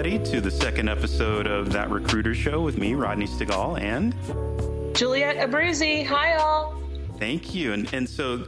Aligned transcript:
everybody, 0.00 0.30
to 0.30 0.40
the 0.40 0.50
second 0.50 0.88
episode 0.88 1.46
of 1.46 1.70
That 1.72 1.90
Recruiter 1.90 2.34
Show 2.34 2.62
with 2.62 2.78
me, 2.78 2.94
Rodney 2.94 3.26
Stigall, 3.26 3.78
and 3.78 4.14
Juliet 4.96 5.36
Abruzzi. 5.36 6.06
Hi, 6.06 6.36
all. 6.36 6.74
thank 7.18 7.54
you. 7.54 7.74
And 7.74 7.92
and 7.92 8.08
so 8.08 8.46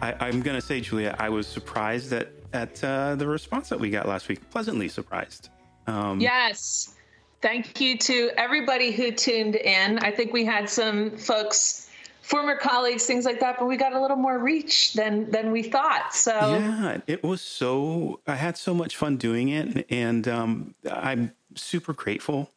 I, 0.00 0.14
I'm 0.20 0.42
going 0.42 0.54
to 0.54 0.64
say, 0.64 0.80
Julia, 0.80 1.16
I 1.18 1.28
was 1.28 1.48
surprised 1.48 2.12
at 2.12 2.30
at 2.52 2.84
uh, 2.84 3.16
the 3.16 3.26
response 3.26 3.68
that 3.70 3.80
we 3.80 3.90
got 3.90 4.06
last 4.06 4.28
week. 4.28 4.48
Pleasantly 4.50 4.88
surprised. 4.88 5.48
Um, 5.88 6.20
Yes. 6.20 6.94
Thank 7.40 7.80
you 7.80 7.98
to 7.98 8.30
everybody 8.36 8.92
who 8.92 9.10
tuned 9.10 9.56
in. 9.56 9.98
I 9.98 10.12
think 10.12 10.32
we 10.32 10.44
had 10.44 10.70
some 10.70 11.16
folks, 11.16 11.81
former 12.22 12.56
colleagues, 12.56 13.04
things 13.04 13.24
like 13.24 13.40
that, 13.40 13.56
but 13.58 13.66
we 13.66 13.76
got 13.76 13.92
a 13.92 14.00
little 14.00 14.16
more 14.16 14.38
reach 14.38 14.94
than 14.94 15.30
than 15.30 15.52
we 15.52 15.62
thought. 15.62 16.14
So 16.14 16.32
Yeah, 16.32 17.00
it 17.06 17.22
was 17.22 17.40
so. 17.40 18.20
I 18.26 18.36
had 18.36 18.56
so 18.56 18.72
much 18.74 18.96
fun 18.96 19.16
doing 19.16 19.48
it, 19.50 19.86
and 19.90 20.26
um, 20.28 20.74
I'm 20.90 21.32
super 21.54 21.92
grateful 21.92 22.50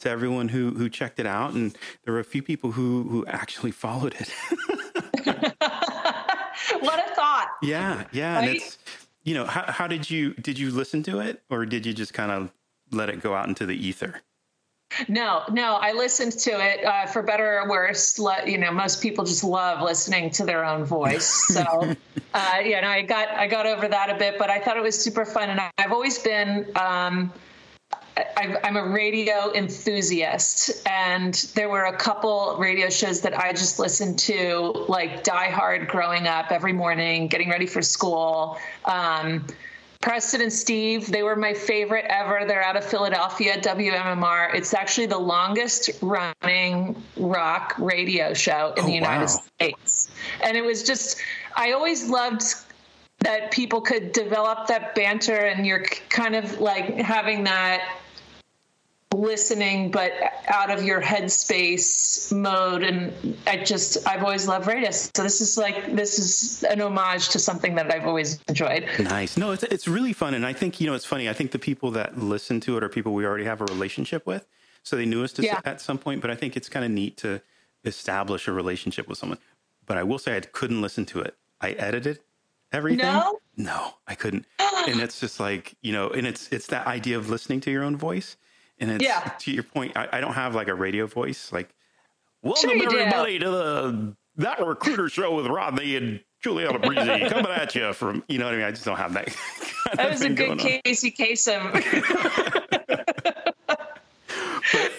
to 0.00 0.10
everyone 0.10 0.48
who 0.48 0.72
who 0.72 0.88
checked 0.88 1.18
it 1.18 1.26
out. 1.26 1.52
And 1.54 1.76
there 2.04 2.12
were 2.14 2.20
a 2.20 2.24
few 2.24 2.42
people 2.42 2.72
who 2.72 3.04
who 3.04 3.26
actually 3.26 3.70
followed 3.84 4.14
it. 4.18 4.28
what 6.80 6.98
a 6.98 7.14
thought. 7.14 7.48
yeah, 7.62 8.04
yeah, 8.12 8.40
and 8.40 8.50
it's 8.50 8.78
you 9.22 9.34
know 9.34 9.44
how 9.44 9.70
how 9.70 9.86
did 9.86 10.10
you 10.10 10.34
did 10.34 10.58
you 10.58 10.70
listen 10.70 11.02
to 11.04 11.20
it 11.20 11.42
or 11.50 11.64
did 11.64 11.86
you 11.86 11.92
just 11.92 12.12
kind 12.12 12.30
of 12.30 12.52
let 12.92 13.08
it 13.08 13.20
go 13.20 13.34
out 13.34 13.48
into 13.48 13.66
the 13.66 13.74
ether? 13.74 14.22
No, 15.08 15.42
no, 15.50 15.74
I 15.74 15.92
listened 15.92 16.32
to 16.32 16.50
it 16.50 16.84
uh, 16.84 17.06
for 17.06 17.22
better 17.22 17.60
or 17.60 17.68
worse. 17.68 18.18
Let, 18.18 18.48
you 18.48 18.58
know, 18.58 18.70
most 18.70 19.02
people 19.02 19.24
just 19.24 19.44
love 19.44 19.82
listening 19.82 20.30
to 20.30 20.44
their 20.44 20.64
own 20.64 20.84
voice. 20.84 21.44
So, 21.56 21.96
uh, 22.34 22.58
you 22.62 22.78
know, 22.80 22.88
I 22.88 23.02
got 23.02 23.30
I 23.30 23.46
got 23.46 23.66
over 23.66 23.88
that 23.88 24.10
a 24.10 24.18
bit, 24.18 24.36
but 24.38 24.50
I 24.50 24.58
thought 24.58 24.76
it 24.76 24.82
was 24.82 25.00
super 25.00 25.24
fun, 25.24 25.48
and 25.48 25.60
I've 25.78 25.92
always 25.92 26.18
been. 26.18 26.66
Um, 26.76 27.32
I, 28.16 28.56
I'm 28.64 28.76
a 28.76 28.86
radio 28.86 29.52
enthusiast, 29.54 30.86
and 30.86 31.34
there 31.54 31.68
were 31.68 31.84
a 31.84 31.96
couple 31.96 32.56
radio 32.58 32.88
shows 32.90 33.20
that 33.22 33.38
I 33.38 33.52
just 33.52 33.78
listened 33.78 34.18
to, 34.20 34.86
like 34.88 35.22
Die 35.22 35.50
Hard 35.50 35.88
growing 35.88 36.26
up 36.26 36.50
every 36.50 36.72
morning, 36.72 37.28
getting 37.28 37.50
ready 37.50 37.66
for 37.66 37.82
school. 37.82 38.58
Um, 38.84 39.46
Preston 40.00 40.40
and 40.40 40.52
Steve, 40.52 41.10
they 41.10 41.22
were 41.22 41.36
my 41.36 41.54
favorite 41.54 42.04
ever. 42.08 42.44
They're 42.46 42.62
out 42.62 42.76
of 42.76 42.84
Philadelphia, 42.84 43.60
WMMR. 43.60 44.54
It's 44.54 44.74
actually 44.74 45.06
the 45.06 45.18
longest 45.18 45.90
running 46.02 47.02
rock 47.16 47.74
radio 47.78 48.34
show 48.34 48.72
in 48.76 48.84
Oh, 48.84 48.86
the 48.86 48.92
United 48.92 49.26
wow. 49.26 49.42
States. 49.58 50.10
And 50.42 50.56
it 50.56 50.64
was 50.64 50.82
just, 50.82 51.20
I 51.56 51.72
always 51.72 52.08
loved 52.08 52.42
that 53.20 53.50
people 53.50 53.80
could 53.80 54.12
develop 54.12 54.66
that 54.68 54.94
banter 54.94 55.36
and 55.36 55.66
you're 55.66 55.84
kind 56.10 56.36
of 56.36 56.60
like 56.60 56.96
having 56.96 57.44
that 57.44 57.96
listening 59.14 59.90
but 59.90 60.12
out 60.48 60.70
of 60.70 60.82
your 60.82 61.00
headspace 61.00 62.30
mode 62.36 62.82
and 62.82 63.36
i 63.46 63.56
just 63.56 64.06
i've 64.06 64.22
always 64.22 64.46
loved 64.46 64.66
radio 64.66 64.90
so 64.90 65.22
this 65.22 65.40
is 65.40 65.56
like 65.56 65.94
this 65.94 66.18
is 66.18 66.62
an 66.64 66.80
homage 66.80 67.28
to 67.30 67.38
something 67.38 67.74
that 67.76 67.92
i've 67.92 68.04
always 68.06 68.38
enjoyed 68.48 68.84
Nice. 68.98 69.36
No, 69.36 69.52
it's 69.52 69.62
it's 69.62 69.86
really 69.88 70.12
fun, 70.12 70.34
and 70.34 70.44
I 70.44 70.52
think 70.52 70.80
you 70.80 70.86
know 70.86 70.94
it's 70.94 71.04
funny. 71.04 71.28
I 71.28 71.32
think 71.32 71.50
the 71.52 71.58
people 71.58 71.90
that 71.92 72.18
listen 72.18 72.60
to 72.62 72.76
it 72.76 72.82
are 72.84 72.88
people 72.88 73.14
we 73.14 73.24
already 73.24 73.44
have 73.44 73.60
a 73.60 73.64
relationship 73.66 74.26
with, 74.26 74.46
so 74.82 74.96
they 74.96 75.06
knew 75.06 75.22
us 75.24 75.32
to 75.34 75.42
Yeah. 75.42 75.60
at 75.64 75.80
some 75.80 75.98
point. 75.98 76.20
But 76.20 76.30
I 76.30 76.34
think 76.34 76.56
it's 76.56 76.68
kind 76.68 76.84
of 76.84 76.90
neat 76.90 77.16
to 77.18 77.40
establish 77.84 78.48
a 78.48 78.52
relationship 78.52 79.08
with 79.08 79.18
someone. 79.18 79.38
But 79.86 79.96
I 79.98 80.02
will 80.02 80.18
say 80.18 80.36
I 80.36 80.40
couldn't 80.40 80.82
listen 80.82 81.06
to 81.06 81.20
it. 81.20 81.36
I 81.60 81.70
edited 81.72 82.20
everything. 82.72 83.04
No? 83.06 83.38
no, 83.56 83.94
I 84.06 84.14
couldn't. 84.14 84.46
and 84.88 85.00
it's 85.00 85.20
just 85.20 85.38
like 85.40 85.74
you 85.82 85.92
know, 85.92 86.08
and 86.10 86.26
it's 86.26 86.48
it's 86.52 86.66
that 86.68 86.86
idea 86.86 87.16
of 87.16 87.30
listening 87.30 87.60
to 87.62 87.70
your 87.70 87.84
own 87.84 87.96
voice. 87.96 88.36
And 88.78 88.90
it's 88.90 89.04
Yeah. 89.04 89.20
to 89.38 89.50
your 89.50 89.62
point. 89.62 89.96
I, 89.96 90.08
I 90.12 90.20
don't 90.20 90.34
have 90.34 90.54
like 90.54 90.68
a 90.68 90.74
radio 90.74 91.06
voice. 91.06 91.52
Like, 91.52 91.68
welcome 92.42 92.70
Sure 92.70 92.76
you 92.76 92.88
do. 92.88 92.98
everybody 92.98 93.38
to 93.38 93.50
the 93.50 94.16
that 94.38 94.64
recruiter 94.64 95.08
show 95.08 95.34
with 95.34 95.46
Rodney 95.46 95.96
and 95.96 96.20
Juliet 96.42 96.70
Abruzzi 96.74 97.28
coming 97.30 97.52
at 97.52 97.74
you 97.74 97.92
from 97.94 98.22
you 98.28 98.38
know 98.38 98.44
what 98.44 98.54
I 98.54 98.58
mean. 98.58 98.66
I 98.66 98.70
just 98.70 98.84
don't 98.84 98.98
have 98.98 99.14
that. 99.14 99.26
kind 99.86 99.98
that 99.98 100.06
of 100.06 100.12
was 100.12 100.22
a 100.22 100.28
good 100.28 100.58
going 100.58 100.80
casey 100.84 101.10
kasem 101.10 101.72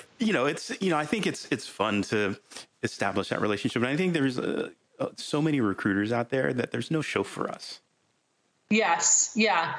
you 0.20 0.34
know, 0.34 0.46
it's 0.46 0.72
you 0.82 0.90
know, 0.90 0.98
I 0.98 1.06
think 1.06 1.28
it's 1.28 1.48
it's 1.52 1.68
fun 1.68 2.02
to 2.04 2.36
establish 2.84 3.30
that 3.30 3.42
relationship, 3.42 3.82
and 3.84 3.92
I 3.92 3.96
think 3.98 4.14
there's 4.14 4.40
uh, 4.40 4.70
uh, 5.00 5.08
so 5.16 5.42
many 5.42 5.62
recruiters 5.62 6.12
out 6.12 6.30
there 6.30 6.54
that 6.54 6.72
there's 6.72 6.90
no 6.90 7.02
show 7.02 7.24
for 7.24 7.50
us. 7.50 7.82
Yes, 8.70 9.32
yeah. 9.36 9.76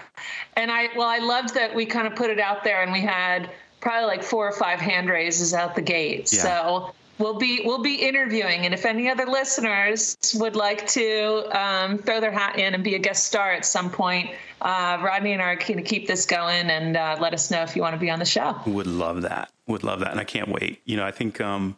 And 0.57 0.71
I 0.71 0.89
well, 0.97 1.09
I 1.09 1.19
loved 1.19 1.55
that 1.55 1.75
we 1.75 1.85
kind 1.87 2.07
of 2.07 2.15
put 2.15 2.31
it 2.31 2.39
out 2.39 2.65
there 2.65 2.83
and 2.83 2.93
we 2.93 3.01
had 3.01 3.51
probably 3.81 4.07
like 4.07 4.23
four 4.23 4.49
or 4.49 4.53
five 4.53 4.81
hand 4.81 5.09
raises 5.09 5.55
out 5.55 5.75
the 5.75 5.83
gate. 5.83 6.33
Yeah. 6.33 6.43
So 6.43 6.95
we'll 7.19 7.39
be 7.39 7.63
we'll 7.65 7.83
be 7.83 7.97
interviewing 7.97 8.65
and 8.65 8.73
if 8.73 8.85
any 8.87 9.09
other 9.09 9.27
listeners 9.27 10.17
would 10.39 10.55
like 10.57 10.87
to 10.89 11.59
um, 11.59 11.99
throw 11.99 12.21
their 12.21 12.31
hat 12.33 12.59
in 12.59 12.75
and 12.75 12.85
be 12.85 12.95
a 12.95 12.99
guest 12.99 13.25
star 13.25 13.51
at 13.53 13.65
some 13.65 13.91
point, 13.91 14.31
uh, 14.63 14.99
Rodney 15.03 15.33
and 15.33 15.43
I 15.43 15.47
are 15.53 15.57
going 15.57 15.77
to 15.77 15.83
keep 15.83 16.07
this 16.07 16.27
going 16.27 16.71
and 16.71 16.97
uh, 16.97 17.17
let 17.21 17.35
us 17.35 17.51
know 17.51 17.63
if 17.63 17.75
you 17.77 17.83
want 17.83 17.95
to 17.95 18.01
be 18.01 18.11
on 18.11 18.19
the 18.19 18.25
show. 18.25 18.57
Would 18.67 18.87
love 18.87 19.23
that. 19.23 19.51
Would 19.67 19.85
love 19.85 20.01
that, 20.01 20.13
and 20.13 20.21
I 20.21 20.25
can't 20.25 20.49
wait. 20.49 20.81
You 20.85 20.97
know, 20.97 21.05
I 21.05 21.11
think 21.11 21.41
um, 21.41 21.77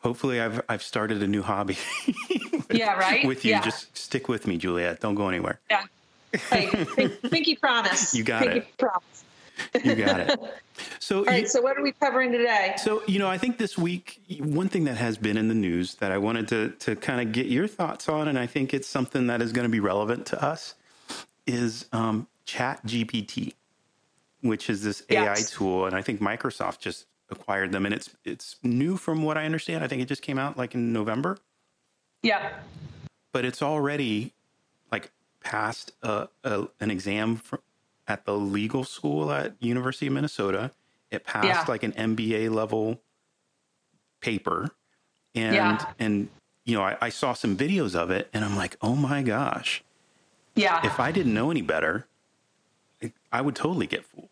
hopefully 0.00 0.40
I've 0.40 0.60
I've 0.68 0.82
started 0.82 1.22
a 1.22 1.26
new 1.26 1.42
hobby. 1.42 1.76
Yeah, 2.70 2.94
right? 2.94 3.26
with 3.26 3.44
you, 3.44 3.50
Yeah. 3.50 3.60
just 3.60 3.94
stick 3.94 4.28
with 4.28 4.46
me, 4.46 4.56
Juliet. 4.56 5.00
Don't 5.00 5.14
go 5.14 5.28
anywhere. 5.28 5.60
Yeah. 5.70 5.82
Hey, 6.48 6.70
pink- 6.96 7.20
pinky 7.30 7.54
promise. 7.56 8.14
You 8.14 8.24
got 8.24 8.44
it. 8.44 8.52
pinky 8.52 8.58
it. 8.68 8.78
promise. 8.78 9.21
You 9.82 9.94
got 9.96 10.20
it. 10.20 10.38
So 10.98 11.18
All 11.18 11.24
right, 11.24 11.48
so 11.48 11.60
what 11.60 11.76
are 11.76 11.82
we 11.82 11.92
covering 11.92 12.32
today? 12.32 12.74
So, 12.76 13.02
you 13.06 13.18
know, 13.18 13.28
I 13.28 13.36
think 13.38 13.58
this 13.58 13.76
week, 13.76 14.20
one 14.40 14.68
thing 14.68 14.84
that 14.84 14.96
has 14.96 15.16
been 15.18 15.36
in 15.36 15.48
the 15.48 15.54
news 15.54 15.96
that 15.96 16.10
I 16.10 16.18
wanted 16.18 16.48
to, 16.48 16.70
to 16.70 16.96
kind 16.96 17.20
of 17.20 17.32
get 17.32 17.46
your 17.46 17.68
thoughts 17.68 18.08
on, 18.08 18.26
and 18.26 18.38
I 18.38 18.46
think 18.46 18.72
it's 18.72 18.88
something 18.88 19.26
that 19.28 19.42
is 19.42 19.52
going 19.52 19.64
to 19.66 19.70
be 19.70 19.80
relevant 19.80 20.26
to 20.26 20.42
us, 20.42 20.74
is 21.46 21.86
um, 21.92 22.26
Chat 22.46 22.84
GPT, 22.86 23.54
which 24.40 24.70
is 24.70 24.82
this 24.82 25.02
AI 25.10 25.22
Yes. 25.38 25.50
tool. 25.50 25.86
And 25.86 25.94
I 25.94 26.02
think 26.02 26.20
Microsoft 26.20 26.78
just 26.80 27.06
acquired 27.30 27.70
them. 27.72 27.84
And 27.84 27.94
it's, 27.94 28.10
it's 28.24 28.56
new 28.62 28.96
from 28.96 29.22
what 29.22 29.36
I 29.36 29.44
understand. 29.44 29.84
I 29.84 29.88
think 29.88 30.02
it 30.02 30.06
just 30.08 30.22
came 30.22 30.38
out 30.38 30.56
like 30.56 30.74
in 30.74 30.92
November, 30.92 31.38
Yeah. 32.22 32.50
but 33.32 33.44
it's 33.44 33.62
already 33.62 34.32
like 34.90 35.10
passed 35.44 35.92
a, 36.02 36.28
a, 36.44 36.68
an 36.80 36.90
exam 36.90 37.36
for, 37.36 37.60
at 38.08 38.24
the 38.24 38.36
legal 38.36 38.84
school 38.84 39.30
at 39.32 39.54
University 39.60 40.06
of 40.08 40.12
Minnesota. 40.12 40.70
It 41.10 41.24
passed 41.24 41.46
Yeah. 41.46 41.64
like 41.68 41.82
an 41.82 41.92
MBA 41.92 42.48
level 42.50 43.00
paper, 44.20 44.70
and 45.34 45.54
Yeah. 45.54 45.92
and 45.98 46.28
you 46.64 46.74
know 46.76 46.82
I, 46.82 46.96
I 47.00 47.08
saw 47.08 47.32
some 47.34 47.56
videos 47.56 47.94
of 47.94 48.10
it, 48.10 48.28
and 48.32 48.44
I'm 48.44 48.56
like, 48.56 48.76
oh 48.80 48.94
my 48.94 49.22
gosh! 49.22 49.82
Yeah. 50.54 50.84
If 50.86 50.98
I 51.00 51.12
didn't 51.12 51.34
know 51.34 51.50
any 51.50 51.62
better, 51.62 52.06
I- 53.02 53.12
I 53.32 53.40
would 53.40 53.56
totally 53.56 53.86
get 53.86 54.04
fooled. 54.04 54.28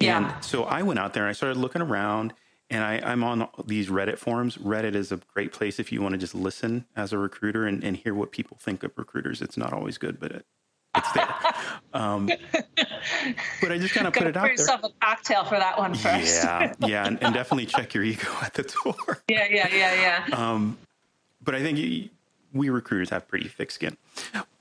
Yeah. 0.00 0.34
And 0.34 0.44
so 0.44 0.64
I 0.64 0.82
went 0.82 0.98
out 0.98 1.12
there 1.14 1.24
and 1.24 1.30
I 1.30 1.32
started 1.34 1.58
looking 1.58 1.82
around, 1.82 2.32
and 2.70 2.82
I, 2.82 3.00
I'm 3.04 3.22
on 3.22 3.48
these 3.66 3.88
Reddit 3.88 4.18
forums. 4.18 4.56
Reddit 4.56 4.94
is 4.94 5.12
a 5.12 5.18
great 5.34 5.52
place 5.52 5.78
if 5.78 5.92
you 5.92 6.00
want 6.02 6.12
to 6.12 6.18
just 6.18 6.34
listen 6.34 6.86
as 6.96 7.12
a 7.12 7.18
recruiter 7.18 7.66
and, 7.66 7.84
and 7.84 7.96
hear 7.98 8.14
what 8.14 8.32
people 8.32 8.56
think 8.58 8.82
of 8.82 8.92
recruiters. 8.96 9.42
It's 9.42 9.56
not 9.58 9.72
always 9.74 9.98
good, 9.98 10.18
but 10.18 10.32
it, 10.32 10.46
it's 10.94 11.12
there. 11.12 11.28
um, 11.94 12.26
but 13.60 13.72
I 13.72 13.78
just 13.78 13.94
kind 13.94 14.06
of 14.06 14.12
put 14.12 14.26
it 14.26 14.36
out 14.36 14.42
there. 14.42 14.52
yourself 14.52 14.82
a 14.84 14.90
cocktail 15.00 15.44
for 15.44 15.58
that 15.58 15.78
one 15.78 15.94
first. 15.94 16.42
Yeah, 16.44 16.74
yeah, 16.80 17.06
and, 17.06 17.22
and 17.22 17.34
definitely 17.34 17.66
check 17.66 17.94
your 17.94 18.04
ego 18.04 18.28
at 18.42 18.54
the 18.54 18.62
door. 18.62 19.22
yeah, 19.28 19.46
yeah, 19.50 19.68
yeah, 19.72 20.26
yeah. 20.28 20.70
But 21.42 21.54
I 21.54 21.62
think 21.62 22.10
we 22.52 22.68
recruiters 22.68 23.10
have 23.10 23.26
pretty 23.28 23.48
thick 23.48 23.70
skin. 23.70 23.96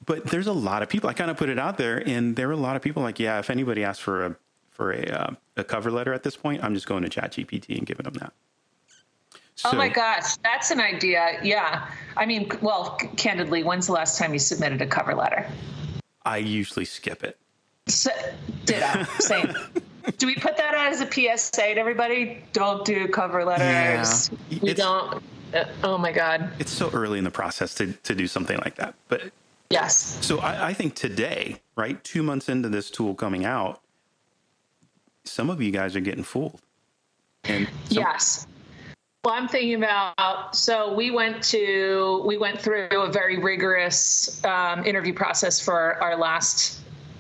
But 0.05 0.25
there's 0.27 0.47
a 0.47 0.53
lot 0.53 0.81
of 0.81 0.89
people. 0.89 1.09
I 1.09 1.13
kind 1.13 1.29
of 1.29 1.37
put 1.37 1.49
it 1.49 1.59
out 1.59 1.77
there, 1.77 2.01
and 2.07 2.35
there 2.35 2.47
were 2.47 2.53
a 2.53 2.57
lot 2.57 2.75
of 2.75 2.81
people 2.81 3.03
like, 3.03 3.19
yeah, 3.19 3.39
if 3.39 3.49
anybody 3.49 3.83
asks 3.83 4.01
for 4.01 4.25
a 4.25 4.35
for 4.69 4.91
a 4.93 5.03
uh, 5.03 5.31
a 5.57 5.63
cover 5.63 5.91
letter 5.91 6.13
at 6.13 6.23
this 6.23 6.35
point, 6.35 6.63
I'm 6.63 6.73
just 6.73 6.87
going 6.87 7.03
to 7.03 7.09
ChatGPT 7.09 7.77
and 7.77 7.85
giving 7.85 8.05
them 8.05 8.13
that. 8.15 8.33
oh 9.65 9.75
my 9.75 9.89
gosh, 9.89 10.37
that's 10.37 10.71
an 10.71 10.79
idea. 10.79 11.39
Yeah. 11.43 11.89
I 12.15 12.25
mean, 12.25 12.49
well, 12.61 12.97
c- 12.99 13.07
candidly, 13.17 13.61
when's 13.63 13.87
the 13.87 13.93
last 13.93 14.17
time 14.17 14.31
you 14.33 14.39
submitted 14.39 14.81
a 14.81 14.87
cover 14.87 15.13
letter? 15.13 15.45
I 16.29 16.37
usually 16.37 16.85
skip 16.85 17.23
it. 17.23 17.37
So, 17.87 18.11
ditto. 18.65 19.03
Same. 19.19 19.51
Do 20.19 20.27
we 20.27 20.35
put 20.35 20.57
that 20.57 20.75
out 20.75 20.91
as 20.93 21.01
a 21.01 21.11
PSA 21.11 21.73
to 21.73 21.79
everybody? 21.79 22.43
Don't 22.53 22.85
do 22.85 23.07
cover 23.07 23.43
letters. 23.43 24.29
Yeah. 24.49 24.59
We 24.61 24.69
It's- 24.69 24.77
don't. 24.77 25.23
Uh, 25.51 25.65
oh 25.83 25.97
my 25.97 26.11
God. 26.11 26.51
It's 26.59 26.71
so 26.71 26.91
early 26.91 27.17
in 27.17 27.23
the 27.23 27.31
process 27.31 27.73
to, 27.75 27.91
to 27.93 28.13
do 28.13 28.27
something 28.27 28.59
like 28.59 28.75
that. 28.75 28.93
But 29.07 29.31
Yes. 29.71 30.23
so 30.23 30.37
I, 30.39 30.67
I 30.69 30.73
think 30.73 30.93
today, 30.93 31.61
right, 31.75 32.03
two 32.03 32.21
months 32.21 32.47
into 32.49 32.69
this 32.69 32.91
tool 32.91 33.15
coming 33.15 33.45
out, 33.45 33.81
some 35.23 35.49
of 35.49 35.59
you 35.61 35.71
guys 35.71 35.95
are 35.95 35.99
getting 36.01 36.23
fooled. 36.23 36.61
And 37.45 37.67
some- 37.87 37.97
Yes. 38.03 38.45
Well, 39.25 39.33
I'm 39.33 39.49
thinking 39.49 39.75
about 39.75 40.55
so 40.55 40.93
we 40.93 41.11
went 41.11 41.43
to 41.45 42.23
we 42.25 42.37
went 42.37 42.61
through 42.61 42.87
a 42.89 43.11
very 43.11 43.37
rigorous 43.37 44.41
um, 44.45 44.85
interview 44.85 45.13
process 45.13 45.59
for 45.59 46.01
our 46.01 46.15
last 46.15 46.79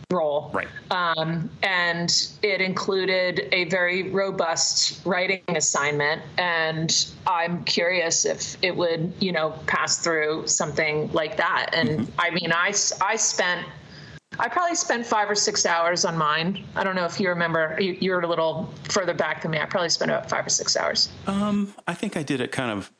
role, 0.09 0.49
Right. 0.53 0.67
um, 0.91 1.49
and 1.61 2.09
it 2.41 2.61
included 2.61 3.49
a 3.51 3.65
very 3.65 4.09
robust 4.11 5.05
writing 5.05 5.43
assignment. 5.49 6.21
And 6.37 7.05
I'm 7.27 7.65
curious 7.65 8.25
if 8.25 8.55
it 8.63 8.75
would, 8.75 9.13
you 9.19 9.31
know, 9.33 9.51
pass 9.67 9.99
through 9.99 10.47
something 10.47 11.11
like 11.11 11.35
that. 11.35 11.71
And 11.73 12.11
I 12.17 12.29
mean, 12.31 12.53
I, 12.53 12.73
I 13.01 13.17
spent 13.17 13.67
I 14.37 14.47
probably 14.47 14.75
spent 14.75 15.05
five 15.05 15.29
or 15.29 15.35
six 15.35 15.65
hours 15.65 16.05
on 16.05 16.17
mine. 16.17 16.63
I 16.75 16.83
don't 16.83 16.95
know 16.95 17.05
if 17.05 17.19
you 17.19 17.29
remember. 17.29 17.75
You, 17.79 17.97
you're 17.99 18.19
a 18.19 18.27
little 18.27 18.71
further 18.89 19.13
back 19.13 19.41
than 19.41 19.51
me. 19.51 19.59
I 19.59 19.65
probably 19.65 19.89
spent 19.89 20.11
about 20.11 20.29
five 20.29 20.45
or 20.45 20.49
six 20.49 20.77
hours. 20.77 21.09
Um, 21.25 21.73
I 21.87 21.93
think 21.93 22.15
I 22.15 22.23
did 22.23 22.39
it 22.39 22.51
kind 22.51 22.71
of, 22.71 22.91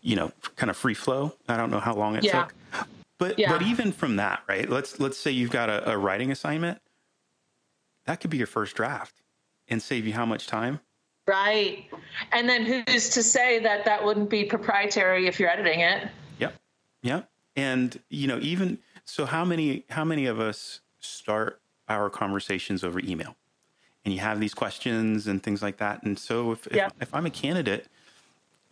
you 0.00 0.16
know, 0.16 0.32
kind 0.56 0.70
of 0.70 0.76
free 0.76 0.94
flow. 0.94 1.34
I 1.48 1.56
don't 1.56 1.70
know 1.70 1.80
how 1.80 1.94
long 1.94 2.16
it 2.16 2.24
Yeah. 2.24 2.44
took. 2.44 2.54
But 3.18 3.38
Yeah. 3.38 3.50
but 3.52 3.62
even 3.62 3.92
from 3.92 4.16
that, 4.16 4.42
right? 4.48 4.68
Let's 4.68 4.98
let's 4.98 5.18
say 5.18 5.30
you've 5.30 5.50
got 5.50 5.68
a, 5.68 5.90
a 5.90 5.98
writing 5.98 6.30
assignment. 6.30 6.80
That 8.06 8.20
could 8.20 8.30
be 8.30 8.38
your 8.38 8.46
first 8.46 8.74
draft 8.74 9.20
and 9.68 9.82
save 9.82 10.06
you 10.06 10.14
how 10.14 10.24
much 10.24 10.46
time? 10.46 10.80
Right. 11.26 11.84
And 12.32 12.48
then 12.48 12.64
who's 12.64 13.10
to 13.10 13.22
say 13.22 13.58
that 13.58 13.84
that 13.84 14.02
wouldn't 14.02 14.30
be 14.30 14.44
proprietary 14.44 15.26
if 15.26 15.38
you're 15.38 15.50
editing 15.50 15.80
it? 15.80 16.08
Yep. 16.38 16.54
Yep. 17.02 17.28
And 17.56 18.00
you 18.08 18.26
know, 18.28 18.38
even 18.40 18.78
so 19.08 19.24
how 19.26 19.44
many 19.44 19.84
how 19.90 20.04
many 20.04 20.26
of 20.26 20.38
us 20.40 20.80
start 21.00 21.60
our 21.88 22.10
conversations 22.10 22.84
over 22.84 23.00
email? 23.00 23.36
And 24.04 24.14
you 24.14 24.20
have 24.20 24.40
these 24.40 24.54
questions 24.54 25.26
and 25.26 25.42
things 25.42 25.62
like 25.62 25.78
that. 25.78 26.02
And 26.04 26.18
so 26.18 26.52
if 26.52 26.68
Yeah. 26.72 26.86
if, 26.86 27.02
if 27.08 27.14
I'm 27.14 27.26
a 27.26 27.30
candidate, 27.30 27.88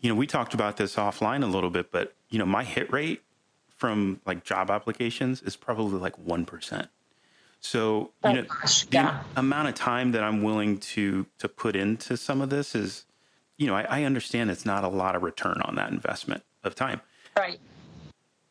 you 0.01 0.09
know, 0.11 0.15
we 0.15 0.27
talked 0.27 0.55
about 0.55 0.77
this 0.77 0.97
offline 0.97 1.43
a 1.43 1.47
little 1.47 1.71
bit, 1.71 1.91
but 1.93 2.15
you 2.31 2.39
know, 2.39 2.47
my 2.47 2.65
hit 2.65 2.93
rate 2.93 3.23
from 3.69 4.21
like 4.27 4.45
job 4.45 4.71
applications 4.71 5.43
is 5.43 5.57
probably 5.57 5.99
like 5.99 6.17
1%. 6.25 6.89
So, 7.61 8.13
you 8.25 8.33
know, 8.35 8.43
the 8.43 8.87
yeah. 8.91 9.23
amount 9.37 9.69
of 9.69 9.75
time 9.75 10.13
that 10.13 10.23
I'm 10.23 10.43
willing 10.43 10.79
to 10.79 11.27
to 11.39 11.49
put 11.49 11.77
into 11.77 12.17
some 12.17 12.41
of 12.41 12.51
this 12.51 12.75
is, 12.75 13.07
you 13.59 13.67
know, 13.67 13.75
I, 13.75 13.83
I 14.01 14.05
understand 14.05 14.51
it's 14.51 14.67
not 14.67 14.85
a 14.85 14.89
lot 14.89 15.17
of 15.17 15.23
return 15.23 15.61
on 15.65 15.75
that 15.77 15.91
investment 15.91 16.45
of 16.65 16.75
time 16.75 17.01
Right. 17.37 17.59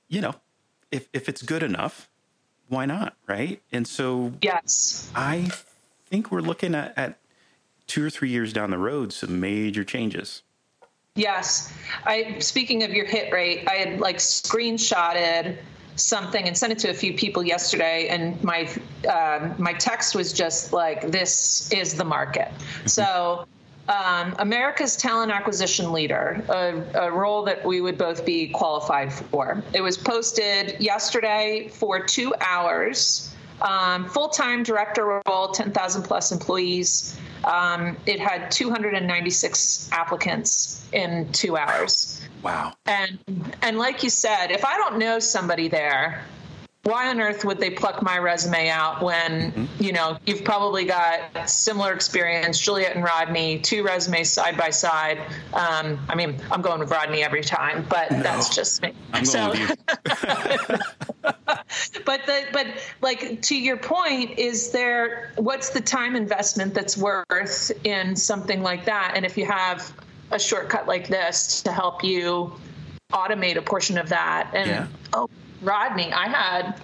you 0.07 0.21
know, 0.21 0.35
if 0.95 1.09
if 1.13 1.29
it's 1.29 1.41
good 1.41 1.61
enough, 1.61 2.09
why 2.69 2.85
not, 2.85 3.15
right? 3.27 3.61
And 3.71 3.87
so 3.87 4.33
Yes. 4.41 5.11
I 5.15 5.51
think 6.07 6.31
we're 6.31 6.41
looking 6.41 6.73
at, 6.73 6.97
at 6.97 7.19
two 7.87 8.03
or 8.03 8.09
three 8.09 8.29
years 8.29 8.53
down 8.53 8.71
the 8.71 8.77
road 8.77 9.13
some 9.13 9.39
major 9.39 9.83
changes. 9.83 10.41
Yes. 11.15 11.73
I 12.05 12.39
speaking 12.39 12.83
of 12.83 12.91
your 12.91 13.05
hit 13.05 13.31
rate, 13.31 13.67
I 13.67 13.75
had 13.75 13.99
like 13.99 14.17
screenshotted 14.17 15.57
something 15.97 16.45
and 16.47 16.57
sent 16.57 16.73
it 16.73 16.79
to 16.79 16.89
a 16.89 16.93
few 16.93 17.13
people 17.13 17.41
yesterday 17.43 18.07
and 18.09 18.41
my 18.43 18.67
um, 19.09 19.55
my 19.57 19.73
text 19.73 20.15
was 20.15 20.33
just 20.33 20.73
like 20.73 21.11
this 21.11 21.71
is 21.71 21.93
the 21.93 22.03
market. 22.05 22.51
So 22.85 23.45
um, 23.87 24.35
America's 24.39 24.95
talent 24.95 25.31
acquisition 25.31 25.91
leader, 25.91 26.43
a, 26.49 27.05
a 27.05 27.11
role 27.11 27.43
that 27.43 27.63
we 27.63 27.81
would 27.81 27.97
both 27.97 28.25
be 28.25 28.47
qualified 28.49 29.13
for. 29.13 29.63
It 29.73 29.81
was 29.81 29.97
posted 29.97 30.79
yesterday 30.79 31.69
for 31.71 31.99
two 31.99 32.33
hours. 32.41 33.31
Um, 33.61 34.09
Full 34.09 34.29
time 34.29 34.63
director 34.63 35.21
role, 35.27 35.49
10,000 35.49 36.03
plus 36.03 36.31
employees. 36.31 37.17
Um, 37.45 37.95
it 38.05 38.19
had 38.19 38.51
296 38.51 39.89
applicants 39.91 40.83
in 40.91 41.31
two 41.31 41.55
hours. 41.55 42.21
Wow. 42.41 42.73
And 42.85 43.17
and 43.61 43.77
like 43.77 44.03
you 44.03 44.09
said, 44.09 44.51
if 44.51 44.65
I 44.65 44.77
don't 44.77 44.97
know 44.97 45.19
somebody 45.19 45.67
there, 45.67 46.23
why 46.85 47.09
on 47.09 47.19
earth 47.19 47.43
would 47.45 47.59
they 47.59 47.71
pluck 47.71 48.03
my 48.03 48.19
resume 48.19 48.69
out 48.69 49.01
when 49.01 49.67
you 49.79 49.91
know 49.91 50.17
you've 50.25 50.43
probably 50.43 50.85
got 50.85 51.49
similar 51.49 51.93
experience, 51.93 52.59
Juliet 52.59 52.95
and 52.95 53.03
Rodney, 53.03 53.59
two 53.59 53.83
resumes 53.83 54.29
side 54.29 54.55
by 54.55 54.69
side. 54.69 55.17
Um, 55.53 55.99
I 56.07 56.15
mean, 56.15 56.39
I'm 56.51 56.61
going 56.61 56.79
with 56.79 56.91
Rodney 56.91 57.23
every 57.23 57.43
time, 57.43 57.85
but 57.89 58.09
that's 58.09 58.53
just 58.55 58.83
me. 58.83 58.93
I'm 59.13 59.23
going 59.25 59.49
with 59.49 59.69
you. 59.69 60.77
but 62.05 62.25
the 62.27 62.43
but 62.53 62.67
like 63.01 63.41
to 63.41 63.55
your 63.57 63.77
point 63.77 64.37
is 64.37 64.71
there 64.71 65.31
what's 65.37 65.69
the 65.71 65.81
time 65.81 66.15
investment 66.15 66.73
that's 66.75 66.95
worth 66.97 67.71
in 67.83 68.15
something 68.15 68.61
like 68.61 68.85
that 68.85 69.13
and 69.15 69.25
if 69.25 69.37
you 69.37 69.45
have 69.45 69.91
a 70.31 70.39
shortcut 70.39 70.87
like 70.87 71.07
this 71.07 71.61
to 71.63 71.71
help 71.71 72.03
you 72.03 72.53
automate 73.11 73.55
a 73.55 73.61
portion 73.61 73.97
of 73.97 74.09
that 74.09 74.51
and 74.53 74.69
Yeah. 74.69 74.87
oh 75.13 75.27
rodney 75.65 76.11
i 76.13 76.27
had 76.27 76.81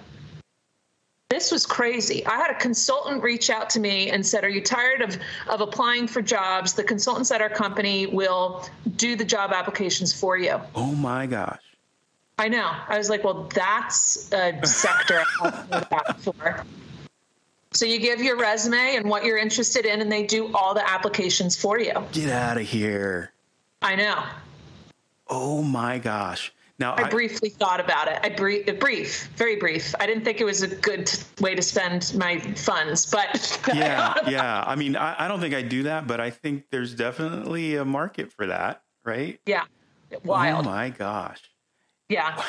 this 1.32 1.50
was 1.50 1.64
crazy. 1.64 2.26
I 2.26 2.36
had 2.36 2.50
a 2.50 2.58
consultant 2.58 3.22
reach 3.22 3.48
out 3.48 3.70
to 3.70 3.80
me 3.80 4.10
and 4.10 4.24
said, 4.24 4.44
"Are 4.44 4.50
you 4.50 4.60
tired 4.60 5.00
of 5.00 5.16
of 5.48 5.62
applying 5.62 6.06
for 6.06 6.20
jobs? 6.20 6.74
The 6.74 6.84
consultants 6.84 7.30
at 7.30 7.40
our 7.40 7.48
company 7.48 8.06
will 8.06 8.68
do 8.96 9.16
the 9.16 9.24
job 9.24 9.50
applications 9.50 10.12
for 10.12 10.36
you." 10.36 10.60
Oh 10.74 10.92
my 10.92 11.24
gosh. 11.24 11.62
I 12.38 12.48
know. 12.48 12.70
I 12.88 12.98
was 12.98 13.08
like, 13.08 13.24
well, 13.24 13.48
that's 13.54 14.30
a 14.32 14.66
sector 14.66 15.22
that 15.42 16.16
for. 16.20 16.64
So 17.72 17.86
you 17.86 17.98
give 17.98 18.20
your 18.20 18.36
resume 18.36 18.96
and 18.96 19.08
what 19.08 19.24
you're 19.24 19.38
interested 19.38 19.86
in, 19.86 20.02
and 20.02 20.12
they 20.12 20.24
do 20.24 20.54
all 20.54 20.74
the 20.74 20.86
applications 20.86 21.56
for 21.56 21.78
you. 21.78 21.94
Get 22.12 22.28
out 22.28 22.58
of 22.58 22.64
here. 22.64 23.32
I 23.80 23.96
know. 23.96 24.22
Oh 25.28 25.62
my 25.62 25.98
gosh. 25.98 26.52
Now 26.78 26.94
I 26.96 27.08
briefly 27.08 27.50
thought 27.50 27.80
about 27.80 28.08
it. 28.08 28.18
I 28.22 28.30
brief, 28.30 28.78
brief, 28.80 29.28
very 29.36 29.56
brief. 29.56 29.94
I 30.00 30.06
didn't 30.06 30.24
think 30.24 30.40
it 30.40 30.44
was 30.44 30.62
a 30.62 30.68
good 30.68 31.12
way 31.40 31.54
to 31.54 31.62
spend 31.62 32.12
my 32.16 32.38
funds, 32.38 33.06
but 33.06 33.60
yeah, 33.74 34.14
yeah. 34.28 34.64
I 34.66 34.74
mean, 34.74 34.96
I, 34.96 35.24
I 35.24 35.28
don't 35.28 35.40
think 35.40 35.54
I 35.54 35.62
do 35.62 35.84
that, 35.84 36.06
but 36.06 36.20
I 36.20 36.30
think 36.30 36.64
there's 36.70 36.94
definitely 36.94 37.76
a 37.76 37.84
market 37.84 38.32
for 38.32 38.46
that, 38.46 38.82
right? 39.04 39.38
yeah, 39.46 39.64
wild. 40.24 40.66
Oh 40.66 40.70
my 40.70 40.90
gosh. 40.90 41.40
Yeah. 42.08 42.42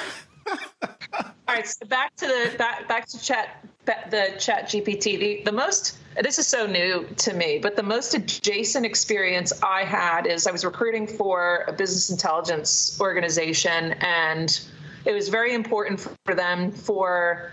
All 0.47 1.25
right. 1.47 1.67
So 1.67 1.85
back 1.85 2.15
to 2.17 2.25
the 2.25 2.57
back 2.57 2.87
back 2.87 3.07
to 3.07 3.21
chat 3.21 3.63
the 3.85 4.35
chat 4.39 4.65
GPT. 4.65 5.19
The, 5.19 5.41
the 5.45 5.51
most 5.51 5.97
this 6.21 6.37
is 6.37 6.47
so 6.47 6.67
new 6.67 7.07
to 7.17 7.33
me, 7.33 7.57
but 7.57 7.75
the 7.75 7.83
most 7.83 8.13
adjacent 8.13 8.85
experience 8.85 9.51
I 9.63 9.83
had 9.83 10.27
is 10.27 10.45
I 10.45 10.51
was 10.51 10.63
recruiting 10.63 11.07
for 11.07 11.65
a 11.67 11.73
business 11.73 12.11
intelligence 12.11 12.99
organization, 13.01 13.93
and 13.93 14.59
it 15.05 15.13
was 15.13 15.29
very 15.29 15.53
important 15.53 16.07
for 16.25 16.35
them 16.35 16.71
for 16.71 17.51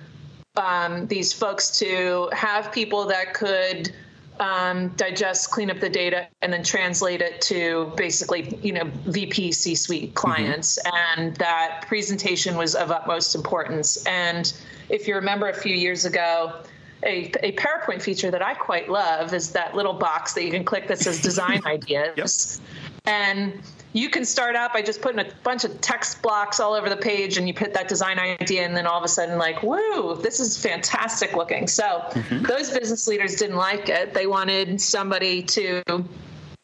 um, 0.57 1.07
these 1.07 1.33
folks 1.33 1.79
to 1.79 2.29
have 2.33 2.71
people 2.71 3.07
that 3.07 3.33
could 3.33 3.95
um, 4.40 4.88
digest, 4.97 5.50
clean 5.50 5.70
up 5.70 5.78
the 5.80 5.88
data, 5.88 6.26
and 6.42 6.52
then 6.52 6.64
translate 6.64 7.20
it 7.20 7.40
to 7.42 7.92
basically, 7.97 8.59
you 8.62 8.73
know, 8.73 8.90
VP 9.06 9.52
C-suite 9.52 10.14
clients. 10.14 10.78
And 10.92 11.37
that 11.37 11.85
presentation 11.87 12.56
was 12.56 12.75
of 12.75 12.90
utmost 12.90 13.35
importance. 13.35 14.04
And 14.06 14.52
if 14.88 15.06
you 15.06 15.14
remember 15.14 15.49
a 15.49 15.54
few 15.54 15.75
years 15.75 16.06
ago, 16.06 16.62
a, 17.02 17.30
a 17.42 17.52
PowerPoint 17.52 18.02
feature 18.02 18.30
that 18.30 18.42
I 18.42 18.54
quite 18.54 18.88
love 18.90 19.32
is 19.32 19.52
that 19.52 19.75
little 19.75 19.92
box 19.92 20.32
that 20.35 20.44
you 20.44 20.50
can 20.50 20.64
click 20.64 20.88
that 20.88 20.99
says 20.99 21.20
design 21.23 21.61
ideas. 21.66 22.61
And 23.04 23.61
you 23.92 24.09
can 24.09 24.25
start 24.25 24.54
out 24.54 24.73
by 24.73 24.82
just 24.82 25.02
putting 25.02 25.18
a 25.18 25.26
bunch 25.42 25.64
of 25.64 25.80
text 25.80 26.23
blocks 26.23 26.61
all 26.61 26.75
over 26.75 26.88
the 26.88 26.97
page 26.97 27.37
and 27.38 27.49
you 27.49 27.54
put 27.54 27.75
that 27.75 27.88
design 27.88 28.18
idea 28.18 28.64
and 28.64 28.76
then 28.76 28.87
all 28.87 28.99
of 28.99 29.04
a 29.04 29.09
sudden 29.09 29.38
like 29.38 29.62
woo 29.62 30.16
this 30.23 30.38
is 30.40 30.56
fantastic 30.56 31.35
looking 31.35 31.66
so 31.66 32.09
those 32.42 32.70
business 32.70 33.09
leaders 33.09 33.37
didn't 33.37 33.56
like 33.56 33.88
it 33.88 34.14
they 34.14 34.26
wanted 34.26 34.80
somebody 34.80 35.42
to 35.42 35.82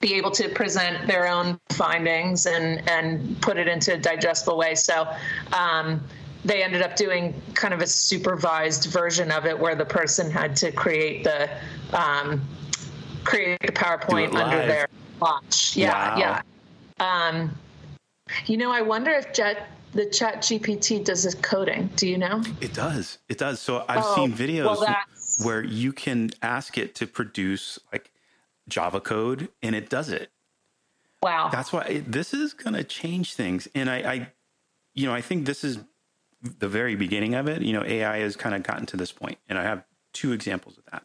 be 0.00 0.14
able 0.14 0.30
to 0.30 0.48
present 0.50 1.06
their 1.06 1.26
own 1.26 1.58
findings 1.70 2.46
and 2.46 2.88
and 2.88 3.40
put 3.40 3.56
it 3.56 3.66
into 3.66 3.94
a 3.94 3.98
digestible 3.98 4.56
way 4.56 4.74
so 4.74 5.08
um, 5.52 6.00
they 6.44 6.62
ended 6.62 6.80
up 6.82 6.94
doing 6.94 7.34
kind 7.54 7.74
of 7.74 7.80
a 7.80 7.86
supervised 7.86 8.84
version 8.84 9.32
of 9.32 9.46
it 9.46 9.58
where 9.58 9.74
the 9.74 9.84
person 9.84 10.30
had 10.30 10.54
to 10.54 10.70
create 10.70 11.24
the 11.24 11.50
um, 11.92 12.40
create 13.24 13.58
the 13.60 13.72
PowerPoint 13.72 14.32
under 14.34 14.64
their 14.64 14.86
watch. 15.20 15.76
Yeah, 15.76 15.90
Wow. 15.90 16.18
yeah. 16.18 16.42
Um, 17.00 17.56
you 18.46 18.56
know, 18.56 18.72
I 18.72 18.82
wonder 18.82 19.12
if 19.12 19.32
Jet 19.32 19.68
the 19.92 20.06
Chat 20.06 20.42
GPT 20.42 21.04
does 21.04 21.24
this 21.24 21.34
coding. 21.34 21.88
Do 21.96 22.08
you 22.08 22.18
know? 22.18 22.42
It 22.60 22.74
does. 22.74 23.18
It 23.28 23.38
does. 23.38 23.60
So 23.60 23.84
I've 23.88 24.04
Oh, 24.04 24.14
seen 24.14 24.32
videos 24.34 24.80
well, 24.80 24.96
where 25.38 25.62
you 25.64 25.92
can 25.92 26.30
ask 26.42 26.78
it 26.78 26.94
to 26.96 27.06
produce 27.06 27.78
like 27.92 28.10
Java 28.68 29.00
code 29.00 29.48
and 29.62 29.74
it 29.74 29.88
does 29.90 30.08
it. 30.10 30.30
Wow. 31.22 31.50
That's 31.52 31.72
why 31.72 31.82
it, 31.82 32.12
this 32.12 32.34
is 32.34 32.54
going 32.54 32.74
to 32.74 32.84
change 32.84 33.34
things. 33.34 33.68
And 33.74 33.90
I, 33.90 33.96
I, 33.98 34.32
you 34.94 35.06
know, 35.06 35.14
I 35.14 35.20
think 35.20 35.46
this 35.46 35.64
is 35.64 35.78
the 36.42 36.68
very 36.68 36.96
beginning 36.96 37.34
of 37.34 37.48
it. 37.48 37.62
You 37.62 37.72
know, 37.74 37.84
AI 37.84 38.18
has 38.18 38.36
kind 38.36 38.54
of 38.54 38.62
gotten 38.62 38.86
to 38.86 38.96
this 38.96 39.12
point, 39.12 39.38
and 39.48 39.58
I 39.58 39.64
have 39.64 39.84
two 40.12 40.32
examples 40.32 40.78
of 40.78 40.84
that. 40.92 41.04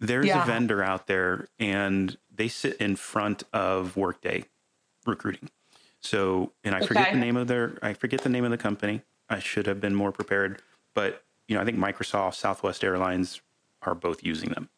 There's 0.00 0.28
Yeah. 0.28 0.42
a 0.42 0.46
vendor 0.46 0.82
out 0.82 1.06
there, 1.06 1.48
and 1.58 2.16
they 2.34 2.48
sit 2.48 2.76
in 2.78 2.96
front 2.96 3.44
of 3.52 3.96
Workday 3.96 4.44
recruiting. 5.06 5.50
So, 6.00 6.52
and 6.64 6.74
I 6.74 6.78
okay. 6.78 6.86
forget 6.86 7.12
the 7.12 7.18
name 7.18 7.36
of 7.36 7.48
their, 7.48 7.78
I 7.82 7.94
forget 7.94 8.22
the 8.22 8.28
name 8.28 8.44
of 8.44 8.50
the 8.50 8.58
company. 8.58 9.02
I 9.28 9.38
should 9.38 9.66
have 9.66 9.80
been 9.80 9.94
more 9.94 10.12
prepared, 10.12 10.60
but 10.94 11.24
you 11.48 11.56
know, 11.56 11.62
I 11.62 11.64
think 11.64 11.78
Microsoft, 11.78 12.34
Southwest 12.34 12.84
Airlines 12.84 13.40
are 13.82 13.94
both 13.94 14.22
using 14.22 14.50
them. 14.50 14.68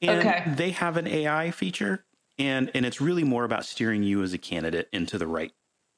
And 0.00 0.20
okay. 0.20 0.44
they 0.56 0.70
have 0.70 0.96
an 0.96 1.06
AI 1.06 1.50
feature 1.50 2.04
and 2.38 2.70
and 2.74 2.84
it's 2.84 3.00
really 3.00 3.24
more 3.24 3.44
about 3.44 3.64
steering 3.64 4.02
you 4.02 4.22
as 4.22 4.32
a 4.32 4.38
candidate 4.38 4.88
into 4.92 5.18
the 5.18 5.26
right 5.26 5.52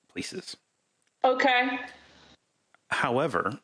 places. 0.09 0.57
Okay. 1.25 1.79
However, 2.89 3.59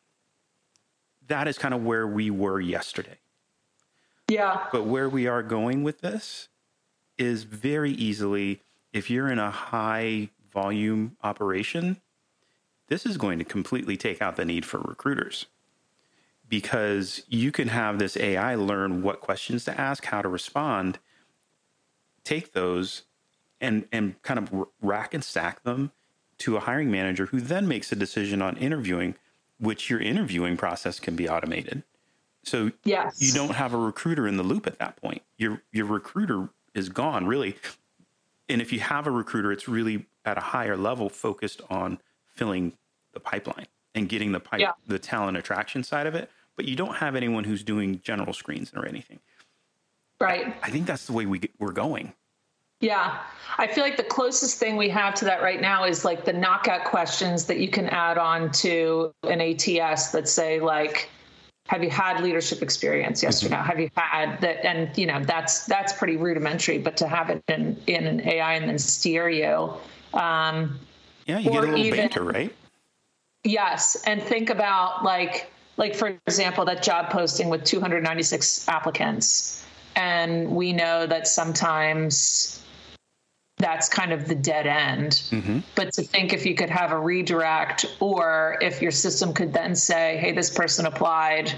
that 1.27 1.47
is 1.47 1.57
kind 1.57 1.73
of 1.73 1.83
where 1.83 2.07
we 2.07 2.29
were 2.29 2.59
yesterday. 2.59 3.19
Yeah. 4.27 4.65
But 4.71 4.85
where 4.85 5.07
we 5.07 5.27
are 5.27 5.43
going 5.43 5.83
with 5.83 6.01
this 6.01 6.49
is 7.17 7.43
very 7.43 7.91
easily 7.91 8.61
if 8.93 9.09
you're 9.09 9.29
in 9.29 9.39
a 9.39 9.51
high 9.51 10.29
volume 10.51 11.17
operation, 11.23 11.99
this 12.87 13.05
is 13.05 13.17
going 13.17 13.39
to 13.39 13.45
completely 13.45 13.97
take 13.97 14.21
out 14.21 14.35
the 14.35 14.45
need 14.45 14.65
for 14.65 14.79
recruiters 14.79 15.47
because 16.47 17.23
you 17.27 17.51
can 17.51 17.69
have 17.69 17.97
this 17.97 18.15
AI 18.15 18.55
learn 18.55 19.01
what 19.01 19.19
questions 19.19 19.65
to 19.65 19.79
ask, 19.79 20.05
how 20.05 20.21
to 20.21 20.29
respond, 20.29 20.99
take 22.23 22.53
those 22.53 23.03
and 23.59 23.87
and 23.91 24.21
kind 24.21 24.37
of 24.37 24.67
rack 24.81 25.13
and 25.13 25.23
stack 25.23 25.63
them 25.63 25.91
to 26.37 26.57
a 26.57 26.59
hiring 26.59 26.91
manager 26.91 27.27
who 27.27 27.39
then 27.39 27.67
makes 27.67 27.91
a 27.91 27.95
decision 27.95 28.41
on 28.41 28.57
interviewing 28.57 29.15
which 29.59 29.89
your 29.89 29.99
interviewing 29.99 30.57
process 30.57 30.99
can 30.99 31.15
be 31.15 31.27
automated. 31.27 31.83
So 32.43 32.71
yes. 32.83 33.21
you 33.21 33.31
don't 33.31 33.55
have 33.55 33.73
a 33.73 33.77
recruiter 33.77 34.27
in 34.27 34.35
the 34.35 34.43
loop 34.43 34.67
at 34.67 34.77
that 34.79 34.97
point. 34.97 35.21
Your 35.37 35.63
your 35.71 35.85
recruiter 35.85 36.49
is 36.73 36.89
gone 36.89 37.25
really. 37.25 37.55
And 38.49 38.61
if 38.61 38.73
you 38.73 38.79
have 38.79 39.07
a 39.07 39.11
recruiter, 39.11 39.51
it's 39.51 39.67
really 39.67 40.05
at 40.25 40.37
a 40.37 40.41
higher 40.41 40.77
level 40.77 41.09
focused 41.09 41.61
on 41.69 41.99
filling 42.27 42.73
the 43.13 43.19
pipeline 43.19 43.67
and 43.95 44.09
getting 44.09 44.31
the 44.31 44.39
pipe, 44.39 44.59
yeah. 44.59 44.71
the 44.87 44.99
talent 44.99 45.37
attraction 45.37 45.83
side 45.83 46.07
of 46.07 46.15
it. 46.15 46.29
But 46.55 46.65
you 46.65 46.75
don't 46.75 46.95
have 46.95 47.15
anyone 47.15 47.43
who's 47.43 47.63
doing 47.63 47.99
general 48.01 48.33
screens 48.33 48.71
or 48.75 48.85
anything. 48.85 49.19
Right. 50.19 50.55
I 50.61 50.69
think 50.69 50.85
that's 50.85 51.05
the 51.05 51.13
way 51.13 51.25
we 51.25 51.39
get, 51.39 51.51
we're 51.59 51.71
going. 51.71 52.13
Yeah. 52.79 53.21
I 53.57 53.67
feel 53.67 53.83
like 53.83 53.97
the 53.97 54.03
closest 54.03 54.57
thing 54.57 54.75
we 54.75 54.89
have 54.89 55.13
to 55.15 55.25
that 55.25 55.41
right 55.41 55.61
now 55.61 55.85
is 55.85 56.03
like 56.03 56.25
the 56.25 56.33
knockout 56.33 56.83
questions 56.83 57.45
that 57.45 57.59
you 57.59 57.69
can 57.69 57.87
add 57.87 58.17
on 58.17 58.51
to 58.51 59.13
an 59.23 59.39
ATS 59.41 60.11
that 60.11 60.27
say 60.27 60.59
like 60.59 61.09
have 61.67 61.83
you 61.83 61.89
had 61.89 62.21
leadership 62.21 62.61
experience 62.61 63.23
yes 63.23 63.43
mm-hmm. 63.43 63.53
or 63.53 63.57
no 63.57 63.63
have 63.63 63.79
you 63.79 63.89
had 63.95 64.39
that? 64.41 64.65
And 64.65 64.95
you 64.97 65.05
know 65.05 65.23
that's 65.23 65.65
that's 65.65 65.93
pretty 65.93 66.17
rudimentary 66.17 66.77
but 66.77 66.97
to 66.97 67.07
have 67.07 67.29
it 67.29 67.43
in 67.47 67.81
in 67.87 68.05
an 68.05 68.21
ai 68.27 68.53
and 68.53 68.69
then 68.69 68.77
steer 68.77 69.29
you 69.29 69.73
um 70.13 70.79
yeah 71.25 71.39
you 71.39 71.51
get 71.51 71.63
a 71.63 71.67
little 71.67 71.77
even, 71.77 71.99
banter 71.99 72.23
right? 72.23 72.53
Yes 73.45 74.01
and 74.05 74.21
think 74.21 74.49
about 74.49 75.03
like 75.03 75.51
like 75.77 75.95
for 75.95 76.19
example 76.27 76.65
that 76.65 76.83
job 76.83 77.09
posting 77.09 77.49
with 77.49 77.63
296 77.63 78.67
applicants. 78.67 79.65
And 79.95 80.51
we 80.51 80.73
know 80.73 81.05
that 81.05 81.27
sometimes 81.27 82.62
that's 83.63 83.87
kind 83.87 84.11
of 84.11 84.27
the 84.27 84.35
dead 84.35 84.67
end. 84.67 85.11
Mm-hmm. 85.31 85.59
But 85.73 85.93
to 85.93 86.03
think 86.03 86.33
if 86.33 86.45
you 86.45 86.53
could 86.53 86.69
have 86.69 86.91
a 86.91 86.99
redirect, 86.99 87.85
or 88.01 88.57
if 88.61 88.81
your 88.81 88.91
system 88.91 89.33
could 89.33 89.53
then 89.53 89.73
say, 89.73 90.17
hey, 90.17 90.33
this 90.33 90.49
person 90.49 90.85
applied 90.85 91.53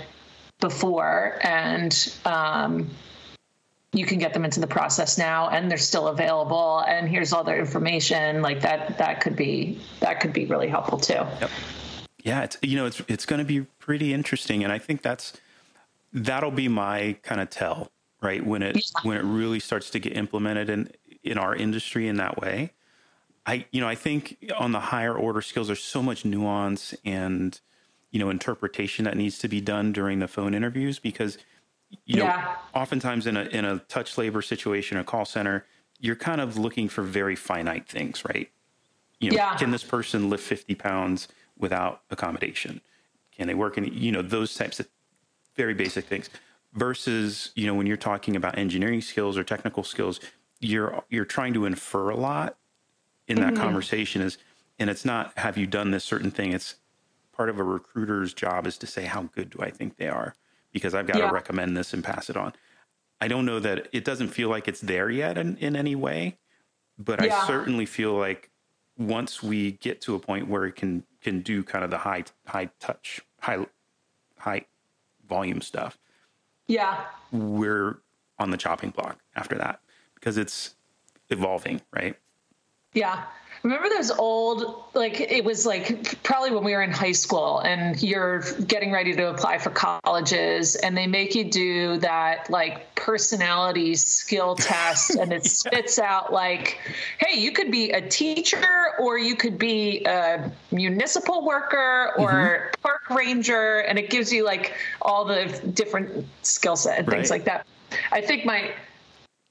before, 0.60 1.40
and 1.42 2.16
um, 2.26 2.88
you 3.92 4.06
can 4.06 4.20
get 4.20 4.34
them 4.34 4.46
into 4.46 4.60
the 4.60 4.68
process 4.68 5.18
now, 5.18 5.50
and 5.50 5.70
they're 5.70 5.80
still 5.80 6.08
available, 6.10 6.80
and 6.88 7.10
here's 7.10 7.34
all 7.34 7.44
their 7.44 7.60
information. 7.60 8.44
Like 8.44 8.62
that, 8.62 9.00
that 9.00 9.20
could 9.20 9.36
be 9.36 9.80
that 10.00 10.20
could 10.20 10.32
be 10.32 10.46
really 10.46 10.68
helpful 10.68 11.00
too. 11.00 11.14
Yep. 11.14 11.50
Yeah, 12.24 12.44
it's 12.44 12.58
you 12.62 12.78
know 12.78 12.86
it's 12.86 13.02
it's 13.08 13.26
going 13.26 13.40
to 13.40 13.46
be 13.46 13.62
pretty 13.80 14.14
interesting, 14.14 14.64
and 14.64 14.72
I 14.72 14.78
think 14.78 15.02
that's 15.02 15.34
that'll 16.14 16.52
be 16.52 16.68
my 16.68 17.18
kind 17.24 17.42
of 17.42 17.50
tell 17.50 17.92
right 18.22 18.46
when 18.46 18.62
it 18.62 18.76
yeah. 18.76 18.82
when 19.02 19.18
it 19.18 19.24
really 19.24 19.60
starts 19.60 19.90
to 19.92 20.00
get 20.00 20.16
implemented 20.16 20.70
and 20.70 20.96
in 21.26 21.38
our 21.38 21.56
industry 21.56 22.08
in 22.08 22.18
that 22.18 22.40
way. 22.40 22.72
I 23.46 23.66
you 23.72 23.82
know 23.82 23.88
I 23.88 23.96
think 23.96 24.38
on 24.58 24.72
the 24.72 24.80
higher 24.80 25.14
order 25.14 25.42
skills 25.42 25.68
there's 25.68 25.84
so 25.84 26.02
much 26.02 26.26
nuance 26.26 26.96
and 27.04 27.60
you 28.12 28.20
know 28.20 28.30
interpretation 28.30 29.06
that 29.06 29.18
needs 29.18 29.38
to 29.40 29.48
be 29.48 29.62
done 29.62 29.92
during 29.92 30.20
the 30.20 30.28
phone 30.28 30.54
interviews 30.54 31.00
because 31.00 31.38
you 32.06 32.18
know 32.18 32.24
yeah. 32.24 32.56
oftentimes 32.74 33.28
in 33.28 33.38
a 33.38 33.44
in 33.46 33.66
a 33.66 33.80
touch 33.80 34.18
labor 34.18 34.42
situation 34.42 34.98
a 34.98 35.04
call 35.04 35.26
center 35.26 35.66
you're 36.00 36.16
kind 36.16 36.42
of 36.42 36.58
looking 36.58 36.90
for 36.90 37.04
very 37.04 37.36
finite 37.36 37.88
things 37.88 38.24
right 38.26 38.50
you 39.20 39.30
know 39.30 39.38
yeah. 39.38 39.56
can 39.56 39.72
this 39.72 39.84
person 39.84 40.30
lift 40.30 40.44
50 40.44 40.76
pounds 40.76 41.28
without 41.58 42.02
accommodation 42.10 42.82
can 43.32 43.48
they 43.48 43.54
work 43.54 43.78
in 43.78 43.86
you 43.86 44.12
know 44.12 44.22
those 44.22 44.56
types 44.56 44.80
of 44.80 44.88
very 45.56 45.74
basic 45.74 46.06
things 46.06 46.30
versus 46.74 47.52
you 47.56 47.68
know 47.68 47.74
when 47.74 47.86
you're 47.86 47.98
talking 47.98 48.36
about 48.36 48.58
engineering 48.58 49.02
skills 49.02 49.38
or 49.38 49.44
technical 49.44 49.84
skills 49.84 50.20
you're 50.66 51.04
you're 51.10 51.26
trying 51.26 51.54
to 51.54 51.66
infer 51.66 52.10
a 52.10 52.16
lot 52.16 52.58
in 53.28 53.38
that 53.38 53.54
mm-hmm. 53.54 53.64
conversation 53.64 54.22
is 54.22 54.38
and 54.80 54.90
it's 54.90 55.06
not 55.06 55.32
have 55.38 55.58
you 55.58 55.66
done 55.68 55.92
this 55.92 56.04
certain 56.04 56.32
thing 56.32 56.52
it's 56.52 56.76
part 57.32 57.50
of 57.50 57.60
a 57.60 57.64
recruiter's 57.64 58.34
job 58.34 58.66
is 58.66 58.78
to 58.78 58.88
say 58.88 59.06
how 59.06 59.24
good 59.24 59.50
do 59.50 59.60
i 59.62 59.70
think 59.70 59.98
they 59.98 60.08
are 60.08 60.36
because 60.72 60.94
i've 60.94 61.08
got 61.08 61.18
yeah. 61.18 61.28
to 61.28 61.34
recommend 61.34 61.76
this 61.76 61.94
and 61.94 62.04
pass 62.04 62.30
it 62.30 62.38
on 62.38 62.54
i 63.22 63.28
don't 63.28 63.46
know 63.46 63.60
that 63.60 63.88
it 63.92 64.04
doesn't 64.04 64.30
feel 64.30 64.50
like 64.50 64.68
it's 64.68 64.82
there 64.82 65.10
yet 65.10 65.38
in, 65.38 65.58
in 65.58 65.76
any 65.76 65.96
way 65.96 66.38
but 66.98 67.24
yeah. 67.24 67.36
i 67.36 67.48
certainly 67.48 67.86
feel 67.86 68.14
like 68.14 68.50
once 68.98 69.44
we 69.44 69.74
get 69.74 70.02
to 70.02 70.16
a 70.16 70.20
point 70.20 70.48
where 70.48 70.66
it 70.66 70.76
can 70.76 71.04
can 71.22 71.42
do 71.42 71.64
kind 71.64 71.84
of 71.84 71.92
the 71.92 71.98
high 71.98 72.24
high 72.48 72.70
touch 72.80 73.22
high 73.42 73.66
high 74.38 74.66
volume 75.28 75.62
stuff 75.62 75.98
yeah 76.68 77.02
we're 77.32 77.98
on 78.40 78.52
the 78.52 78.58
chopping 78.58 78.90
block 78.90 79.20
after 79.36 79.56
that 79.56 79.80
because 80.26 80.40
it's 80.40 80.74
evolving, 81.30 81.80
right? 81.94 82.16
Yeah. 82.94 83.26
Remember 83.62 83.90
those 83.90 84.10
old, 84.10 84.84
like, 84.96 85.22
it 85.22 85.44
was 85.44 85.68
like 85.68 86.22
probably 86.24 86.52
when 86.52 86.64
we 86.64 86.74
were 86.74 86.82
in 86.82 86.92
high 86.92 87.12
school 87.12 87.60
and 87.60 88.02
you're 88.02 88.42
getting 88.64 88.92
ready 88.92 89.16
to 89.16 89.30
apply 89.30 89.60
for 89.60 89.70
colleges 89.70 90.76
and 90.78 90.98
they 90.98 91.06
make 91.06 91.36
you 91.36 91.44
do 91.50 91.98
that, 91.98 92.50
like, 92.50 92.94
personality 92.96 93.96
skill 93.96 94.56
test 94.56 95.16
and 95.16 95.32
it 95.32 95.46
spits 95.46 96.00
out, 96.00 96.34
like, 96.34 96.80
hey, 97.20 97.40
you 97.40 97.52
could 97.52 97.72
be 97.72 97.92
a 97.92 98.08
teacher 98.08 98.94
or 99.00 99.20
you 99.20 99.36
could 99.36 99.60
be 99.60 100.04
a 100.06 100.52
municipal 100.72 101.46
worker 101.46 102.14
or 102.18 102.32
mm-hmm. 102.32 102.82
park 102.82 103.10
ranger. 103.12 103.80
And 103.80 104.00
it 104.00 104.10
gives 104.10 104.34
you, 104.34 104.44
like, 104.44 104.74
all 105.04 105.24
the 105.24 105.46
different 105.76 106.26
skill 106.42 106.76
set 106.76 107.00
and 107.00 107.08
things 107.08 107.30
like 107.30 107.46
that. 107.46 107.66
I 108.12 108.22
think 108.22 108.46
my, 108.46 108.72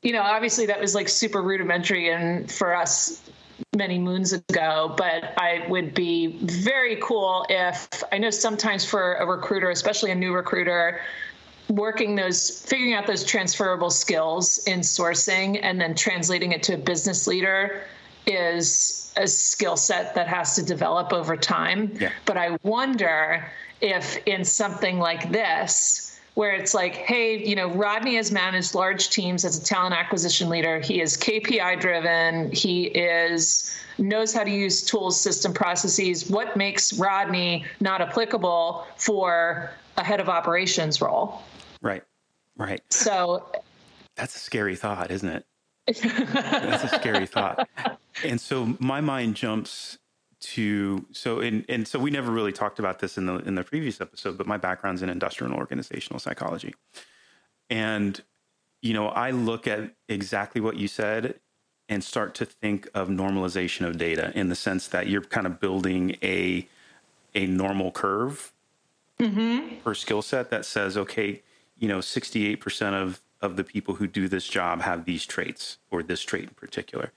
you 0.05 0.13
know, 0.13 0.23
obviously 0.23 0.67
that 0.67 0.81
was 0.81 0.95
like 0.95 1.09
super 1.09 1.43
rudimentary 1.43 2.11
and 2.11 2.51
for 2.53 2.77
us 2.77 3.23
many 3.75 3.99
moons 3.99 4.33
ago, 4.35 4.95
but 4.97 5.33
I 5.39 5.65
would 5.69 5.95
be 5.95 6.39
very 6.43 6.97
cool 6.97 7.47
if 7.49 7.89
I 8.13 8.19
know 8.19 8.31
sometimes 8.31 8.85
for 8.85 9.15
a 9.15 9.27
recruiter, 9.27 9.71
especially 9.71 10.11
a 10.11 10.15
new 10.15 10.35
recruiter, 10.35 11.01
working 11.71 12.15
those 12.15 12.61
figuring 12.61 12.93
out 12.93 13.07
those 13.07 13.25
transferable 13.25 13.89
skills 13.89 14.63
in 14.67 14.81
sourcing 14.81 15.59
and 15.63 15.81
then 15.81 15.95
translating 15.95 16.53
it 16.53 16.63
to 16.65 16.75
a 16.75 16.79
business 16.79 17.27
leader 17.27 17.85
is 18.27 19.13
a 19.17 19.27
skill 19.27 19.77
set 19.77 20.15
that 20.15 20.29
has 20.29 20.55
to 20.57 20.63
develop 20.63 21.15
over 21.15 21.35
time. 21.35 21.91
Yeah. 21.99 22.11
But 22.27 22.37
I 22.37 22.59
wonder 22.63 23.51
if 23.81 24.19
in 24.27 24.45
something 24.45 24.99
like 24.99 25.33
this, 25.33 26.04
where 26.35 26.53
it's 26.53 26.75
like, 26.75 26.95
hey, 26.95 27.39
you 27.45 27.55
know, 27.55 27.69
Rodney 27.69 28.17
has 28.17 28.33
managed 28.33 28.75
large 28.75 29.11
teams 29.11 29.45
as 29.45 29.57
a 29.57 29.65
talent 29.65 29.95
acquisition 29.95 30.49
leader. 30.49 30.81
He 30.81 31.01
is 31.01 31.17
KPI 31.17 31.81
driven. 31.81 32.51
He 32.51 32.87
is 32.87 33.77
knows 33.99 34.35
how 34.35 34.43
to 34.43 34.51
use 34.51 34.83
tools, 34.83 35.21
system 35.21 35.55
processes. 35.55 36.29
What 36.29 36.57
makes 36.57 36.93
Rodney 36.95 37.65
not 37.81 38.01
applicable 38.01 38.87
for 38.97 39.71
a 39.97 40.05
head 40.05 40.21
of 40.21 40.29
operations 40.29 41.01
role? 41.01 41.43
Right. 41.81 42.03
Right. 42.57 42.83
So 42.91 43.47
that's 44.17 44.35
a 44.35 44.41
scary 44.41 44.77
thought, 44.77 45.11
isn't 45.11 45.29
it? 45.29 45.47
that's 45.87 46.85
a 46.85 46.89
scary 46.89 47.27
thought. 47.27 47.69
And 48.25 48.41
so 48.41 48.77
my 48.79 49.01
mind 49.01 49.37
jumps 49.37 49.99
to 50.45 51.05
so 51.11 51.41
and 51.41 51.65
and 51.69 51.89
so 51.89 51.99
we 51.99 52.11
never 52.11 52.31
really 52.31 52.53
talked 52.53 52.79
about 52.79 52.99
this 52.99 53.17
in 53.17 53.27
the 53.27 53.37
in 53.39 53.55
the 53.55 53.65
previous 53.65 54.01
episode 54.01 54.37
but 54.37 54.47
my 54.47 54.57
background's 54.57 55.03
in 55.03 55.09
industrial 55.09 55.51
and 55.51 55.59
organizational 55.59 56.21
psychology 56.21 56.75
and 57.71 58.23
you 58.83 58.93
know 58.93 59.09
i 59.09 59.31
look 59.31 59.67
at 59.67 59.95
exactly 60.09 60.61
what 60.61 60.77
you 60.77 60.87
said 60.87 61.41
and 61.89 62.05
start 62.05 62.35
to 62.35 62.45
think 62.45 62.89
of 62.95 63.09
normalization 63.09 63.87
of 63.87 63.97
data 63.97 64.33
in 64.35 64.49
the 64.49 64.55
sense 64.55 64.89
that 64.89 65.09
you're 65.09 65.23
kind 65.23 65.47
of 65.47 65.61
building 65.61 66.17
a 66.23 66.69
a 67.35 67.47
normal 67.47 67.91
curve 67.91 68.53
mm-hmm. 69.19 69.77
per 69.83 69.95
skill 69.95 70.23
set 70.23 70.51
that 70.51 70.65
says 70.65 70.97
okay 70.97 71.43
you 71.79 71.89
know 71.89 71.99
68% 71.99 72.93
of 72.93 73.21
of 73.41 73.57
the 73.57 73.65
people 73.65 73.95
who 73.95 74.07
do 74.07 74.29
this 74.29 74.47
job 74.47 74.83
have 74.83 75.05
these 75.05 75.27
traits 75.27 75.79
or 75.91 76.03
this 76.03 76.23
trait 76.23 76.45
in 76.45 76.55
particular 76.55 77.13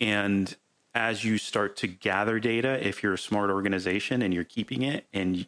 and 0.00 0.56
as 0.98 1.22
you 1.22 1.38
start 1.38 1.76
to 1.76 1.86
gather 1.86 2.40
data, 2.40 2.84
if 2.86 3.04
you're 3.04 3.14
a 3.14 3.18
smart 3.18 3.50
organization 3.50 4.20
and 4.20 4.34
you're 4.34 4.42
keeping 4.42 4.82
it 4.82 5.06
and 5.12 5.46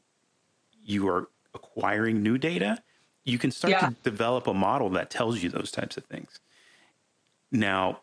you 0.84 1.08
are 1.08 1.28
acquiring 1.54 2.22
new 2.22 2.38
data, 2.38 2.80
you 3.24 3.36
can 3.36 3.50
start 3.50 3.72
yeah. 3.72 3.88
to 3.88 3.96
develop 4.04 4.46
a 4.46 4.54
model 4.54 4.88
that 4.90 5.10
tells 5.10 5.42
you 5.42 5.50
those 5.50 5.72
types 5.72 5.96
of 5.96 6.04
things. 6.04 6.38
Now, 7.50 8.02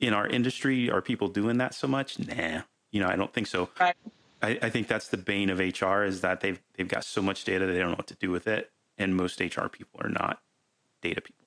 in 0.00 0.14
our 0.14 0.26
industry, 0.26 0.90
are 0.90 1.02
people 1.02 1.28
doing 1.28 1.58
that 1.58 1.74
so 1.74 1.86
much? 1.86 2.18
Nah, 2.18 2.62
you 2.90 3.00
know, 3.00 3.08
I 3.08 3.16
don't 3.16 3.34
think 3.34 3.48
so. 3.48 3.68
Right. 3.78 3.94
I, 4.40 4.58
I, 4.62 4.70
think 4.70 4.88
that's 4.88 5.08
the 5.08 5.18
bane 5.18 5.50
of 5.50 5.58
HR 5.58 6.04
is 6.04 6.22
that 6.22 6.40
they've 6.40 6.60
they've 6.74 6.88
got 6.88 7.04
so 7.04 7.20
much 7.20 7.44
data 7.44 7.66
they 7.66 7.78
don't 7.78 7.90
know 7.90 7.96
what 7.96 8.06
to 8.08 8.14
do 8.16 8.30
with 8.30 8.46
it, 8.46 8.70
and 8.96 9.14
most 9.14 9.40
HR 9.40 9.68
people 9.68 10.00
are 10.02 10.10
not 10.10 10.40
data 11.02 11.20
people. 11.20 11.46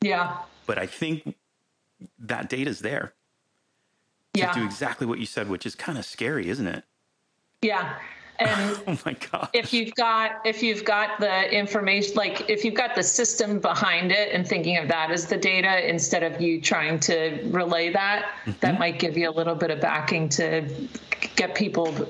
Yeah. 0.00 0.38
But 0.66 0.78
I 0.78 0.86
think 0.86 1.36
that 2.18 2.48
data 2.48 2.70
is 2.70 2.80
there 2.80 3.12
yeah. 4.34 4.54
do 4.54 4.64
exactly 4.64 5.06
what 5.06 5.18
you 5.18 5.26
said, 5.26 5.48
which 5.48 5.66
is 5.66 5.74
kind 5.74 5.98
of 5.98 6.04
scary, 6.04 6.48
isn't 6.48 6.66
it? 6.66 6.84
Yeah. 7.62 7.96
And 8.38 8.80
oh 8.86 8.98
my 9.04 9.14
god! 9.30 9.50
If 9.52 9.74
you've 9.74 9.94
got 9.94 10.40
if 10.46 10.62
you've 10.62 10.84
got 10.84 11.20
the 11.20 11.52
information, 11.52 12.14
like 12.14 12.48
if 12.48 12.64
you've 12.64 12.74
got 12.74 12.94
the 12.94 13.02
system 13.02 13.60
behind 13.60 14.12
it, 14.12 14.32
and 14.32 14.46
thinking 14.46 14.78
of 14.78 14.88
that 14.88 15.10
as 15.10 15.26
the 15.26 15.36
data 15.36 15.88
instead 15.88 16.22
of 16.22 16.40
you 16.40 16.60
trying 16.60 16.98
to 17.00 17.42
relay 17.50 17.92
that, 17.92 18.30
mm-hmm. 18.44 18.52
that 18.60 18.78
might 18.78 18.98
give 18.98 19.16
you 19.16 19.28
a 19.28 19.32
little 19.32 19.54
bit 19.54 19.70
of 19.70 19.80
backing 19.80 20.28
to 20.30 20.88
get 21.36 21.54
people 21.54 22.08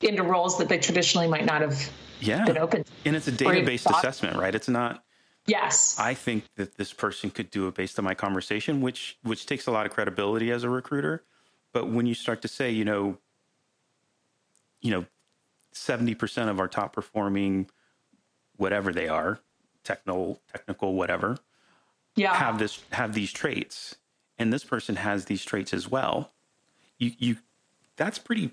into 0.00 0.22
roles 0.22 0.58
that 0.58 0.68
they 0.68 0.78
traditionally 0.78 1.26
might 1.26 1.44
not 1.44 1.60
have 1.60 1.90
yeah. 2.20 2.44
been 2.44 2.58
open. 2.58 2.84
To. 2.84 2.90
And 3.04 3.16
it's 3.16 3.26
a 3.26 3.32
data-based 3.32 3.90
assessment, 3.90 4.36
right? 4.36 4.54
It's 4.54 4.68
not. 4.68 5.02
Yes. 5.46 5.96
I 5.98 6.14
think 6.14 6.44
that 6.56 6.76
this 6.76 6.92
person 6.92 7.30
could 7.30 7.50
do 7.50 7.68
it 7.68 7.74
based 7.74 7.98
on 7.98 8.04
my 8.04 8.14
conversation, 8.14 8.80
which 8.80 9.18
which 9.22 9.46
takes 9.46 9.66
a 9.66 9.70
lot 9.70 9.86
of 9.86 9.92
credibility 9.92 10.52
as 10.52 10.62
a 10.62 10.70
recruiter. 10.70 11.24
But 11.72 11.90
when 11.90 12.06
you 12.06 12.14
start 12.14 12.42
to 12.42 12.48
say, 12.48 12.70
you 12.70 12.84
know, 12.84 13.18
you 14.80 14.90
know, 14.90 15.06
70% 15.74 16.48
of 16.48 16.60
our 16.60 16.68
top 16.68 16.92
performing 16.92 17.68
whatever 18.56 18.92
they 18.92 19.08
are 19.08 19.38
technical 19.84 20.40
technical 20.52 20.94
whatever 20.94 21.38
yeah. 22.14 22.34
have 22.34 22.58
this 22.58 22.82
have 22.92 23.14
these 23.14 23.32
traits. 23.32 23.96
And 24.38 24.52
this 24.52 24.64
person 24.64 24.96
has 24.96 25.24
these 25.24 25.44
traits 25.44 25.72
as 25.72 25.88
well. 25.88 26.32
You 26.98 27.12
you 27.18 27.36
that's 27.96 28.18
pretty 28.18 28.50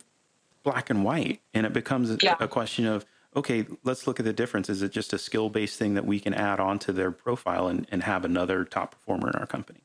black 0.64 0.90
and 0.90 1.04
white. 1.04 1.42
And 1.54 1.66
it 1.66 1.74
becomes 1.74 2.16
yeah. 2.24 2.36
a, 2.40 2.48
question 2.48 2.86
of 2.86 3.06
okay 3.36 3.66
let's 3.84 4.08
look 4.08 4.20
at 4.20 4.26
the 4.26 4.34
difference. 4.34 4.70
Is 4.70 4.82
it 4.82 4.92
just 4.92 5.14
a 5.14 5.18
skill 5.18 5.50
based 5.50 5.78
thing 5.78 5.96
that 5.96 6.06
we 6.06 6.20
can 6.20 6.34
add 6.34 6.60
on 6.60 6.80
to 6.80 6.94
their 6.94 7.12
profile 7.12 7.68
and, 7.68 7.86
and 7.92 8.04
have 8.04 8.24
another 8.24 8.64
top 8.64 8.92
performer 8.92 9.30
in 9.30 9.36
our 9.36 9.48
company? 9.48 9.82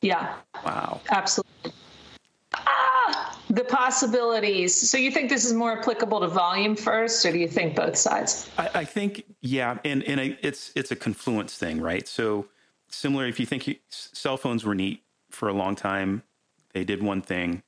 Yeah. 0.00 0.34
Wow. 0.64 1.00
Absolutely 1.10 1.72
the 3.50 3.64
possibilities. 3.64 4.74
So 4.74 4.98
you 4.98 5.10
think 5.10 5.30
this 5.30 5.44
is 5.44 5.52
more 5.52 5.78
applicable 5.78 6.20
to 6.20 6.28
volume 6.28 6.76
first, 6.76 7.24
or 7.24 7.32
do 7.32 7.38
you 7.38 7.48
think 7.48 7.74
both 7.74 7.96
sides? 7.96 8.50
I, 8.58 8.70
I 8.74 8.84
think 8.84 9.24
yeah, 9.40 9.78
and 9.84 10.02
and 10.04 10.36
it's 10.42 10.72
it's 10.74 10.90
a 10.90 10.96
confluence 10.96 11.56
thing, 11.56 11.80
right? 11.80 12.06
So 12.06 12.46
similar, 12.88 13.26
if 13.26 13.40
you 13.40 13.46
think 13.46 13.66
you, 13.66 13.76
cell 13.88 14.36
phones 14.36 14.64
were 14.64 14.74
neat 14.74 15.02
for 15.30 15.48
a 15.48 15.52
long 15.52 15.76
time, 15.76 16.22
they 16.72 16.84
did 16.84 17.02
one 17.02 17.22
thing, 17.22 17.62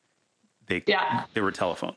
they 0.66 0.82
yeah. 0.86 1.24
they 1.34 1.40
were 1.40 1.52
telephone, 1.52 1.96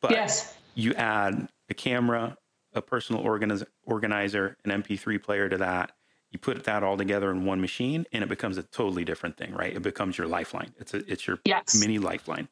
but 0.00 0.12
yes. 0.12 0.56
you 0.74 0.94
add 0.94 1.48
a 1.68 1.74
camera, 1.74 2.36
a 2.74 2.82
personal 2.82 3.22
organiz- 3.22 3.66
organizer, 3.84 4.56
an 4.64 4.82
MP3 4.82 5.22
player 5.22 5.48
to 5.48 5.58
that. 5.58 5.92
You 6.30 6.38
put 6.38 6.62
that 6.62 6.84
all 6.84 6.96
together 6.96 7.32
in 7.32 7.44
one 7.44 7.60
machine, 7.60 8.06
and 8.12 8.22
it 8.22 8.28
becomes 8.28 8.56
a 8.56 8.62
totally 8.62 9.04
different 9.04 9.36
thing, 9.36 9.52
right? 9.52 9.74
It 9.74 9.82
becomes 9.82 10.16
your 10.16 10.28
lifeline. 10.28 10.72
It's 10.78 10.94
a 10.94 10.98
it's 11.10 11.26
your 11.26 11.40
yes. 11.44 11.80
mini 11.80 11.98
lifeline. 11.98 12.48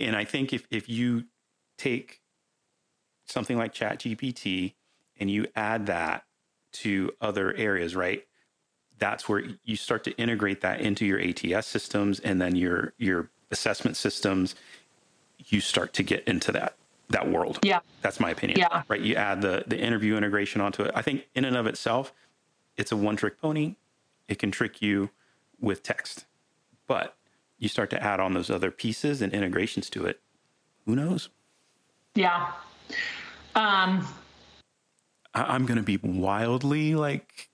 And 0.00 0.16
I 0.16 0.24
think 0.24 0.52
if, 0.52 0.66
if 0.70 0.88
you 0.88 1.24
take 1.76 2.20
something 3.26 3.56
like 3.56 3.74
ChatGPT 3.74 4.74
and 5.18 5.30
you 5.30 5.46
add 5.54 5.86
that 5.86 6.24
to 6.72 7.12
other 7.20 7.54
areas, 7.54 7.96
right? 7.96 8.24
That's 8.98 9.28
where 9.28 9.44
you 9.64 9.76
start 9.76 10.04
to 10.04 10.16
integrate 10.16 10.60
that 10.62 10.80
into 10.80 11.06
your 11.06 11.20
ATS 11.20 11.66
systems 11.66 12.18
and 12.20 12.40
then 12.40 12.56
your 12.56 12.94
your 12.98 13.30
assessment 13.50 13.96
systems. 13.96 14.54
You 15.46 15.60
start 15.60 15.92
to 15.94 16.02
get 16.02 16.24
into 16.24 16.50
that 16.52 16.74
that 17.10 17.30
world. 17.30 17.60
Yeah, 17.62 17.80
that's 18.02 18.18
my 18.18 18.30
opinion. 18.30 18.58
Yeah, 18.58 18.82
right. 18.88 19.00
You 19.00 19.14
add 19.14 19.40
the 19.40 19.64
the 19.66 19.78
interview 19.78 20.16
integration 20.16 20.60
onto 20.60 20.82
it. 20.82 20.90
I 20.94 21.02
think 21.02 21.28
in 21.34 21.44
and 21.44 21.56
of 21.56 21.66
itself, 21.66 22.12
it's 22.76 22.90
a 22.90 22.96
one 22.96 23.16
trick 23.16 23.40
pony. 23.40 23.76
It 24.26 24.38
can 24.38 24.50
trick 24.50 24.82
you 24.82 25.10
with 25.60 25.82
text, 25.82 26.26
but 26.88 27.16
you 27.58 27.68
start 27.68 27.90
to 27.90 28.02
add 28.02 28.20
on 28.20 28.34
those 28.34 28.50
other 28.50 28.70
pieces 28.70 29.20
and 29.20 29.32
integrations 29.32 29.90
to 29.90 30.06
it. 30.06 30.20
Who 30.86 30.96
knows? 30.96 31.28
Yeah. 32.14 32.52
Um, 33.54 34.06
I- 35.34 35.54
I'm 35.54 35.66
going 35.66 35.76
to 35.76 35.82
be 35.82 35.98
wildly 35.98 36.94
like 36.94 37.48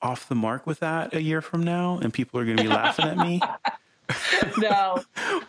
off 0.00 0.28
the 0.28 0.34
mark 0.34 0.66
with 0.66 0.80
that 0.80 1.14
a 1.14 1.20
year 1.20 1.40
from 1.40 1.62
now, 1.62 1.98
and 1.98 2.12
people 2.12 2.38
are 2.38 2.44
going 2.44 2.56
to 2.58 2.62
be 2.62 2.68
laughing 2.68 3.06
at 3.06 3.16
me. 3.16 3.40
no, 4.58 5.02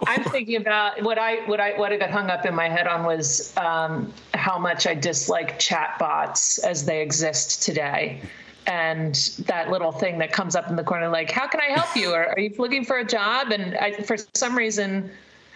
I'm 0.08 0.24
thinking 0.26 0.56
about 0.56 1.02
what 1.04 1.18
I 1.18 1.46
what 1.46 1.60
I 1.60 1.78
what 1.78 1.94
I 1.94 1.98
got 1.98 2.10
hung 2.10 2.30
up 2.30 2.46
in 2.46 2.56
my 2.56 2.68
head 2.68 2.88
on 2.88 3.06
was 3.06 3.56
um, 3.58 4.12
how 4.34 4.58
much 4.58 4.88
I 4.88 4.96
dislike 4.96 5.60
chatbots 5.60 6.64
as 6.64 6.86
they 6.86 7.02
exist 7.02 7.62
today 7.64 8.22
and 8.67 9.15
that 9.45 9.69
little 9.69 9.91
thing 9.91 10.17
that 10.19 10.32
comes 10.32 10.56
up 10.56 10.69
in 10.69 10.76
the 10.76 10.84
corner 10.84 11.10
like 11.10 11.32
how 11.32 11.48
can 11.48 11.60
i 11.60 11.72
help 11.74 11.95
you? 11.95 12.12
Or 12.12 12.30
are 12.30 12.39
you 12.39 12.54
looking 12.58 12.86
for 12.86 12.98
a 12.98 13.06
job? 13.06 13.52
And 13.52 13.76
I, 13.78 13.93
for 13.93 14.17
some 14.36 14.58
reason 14.58 15.12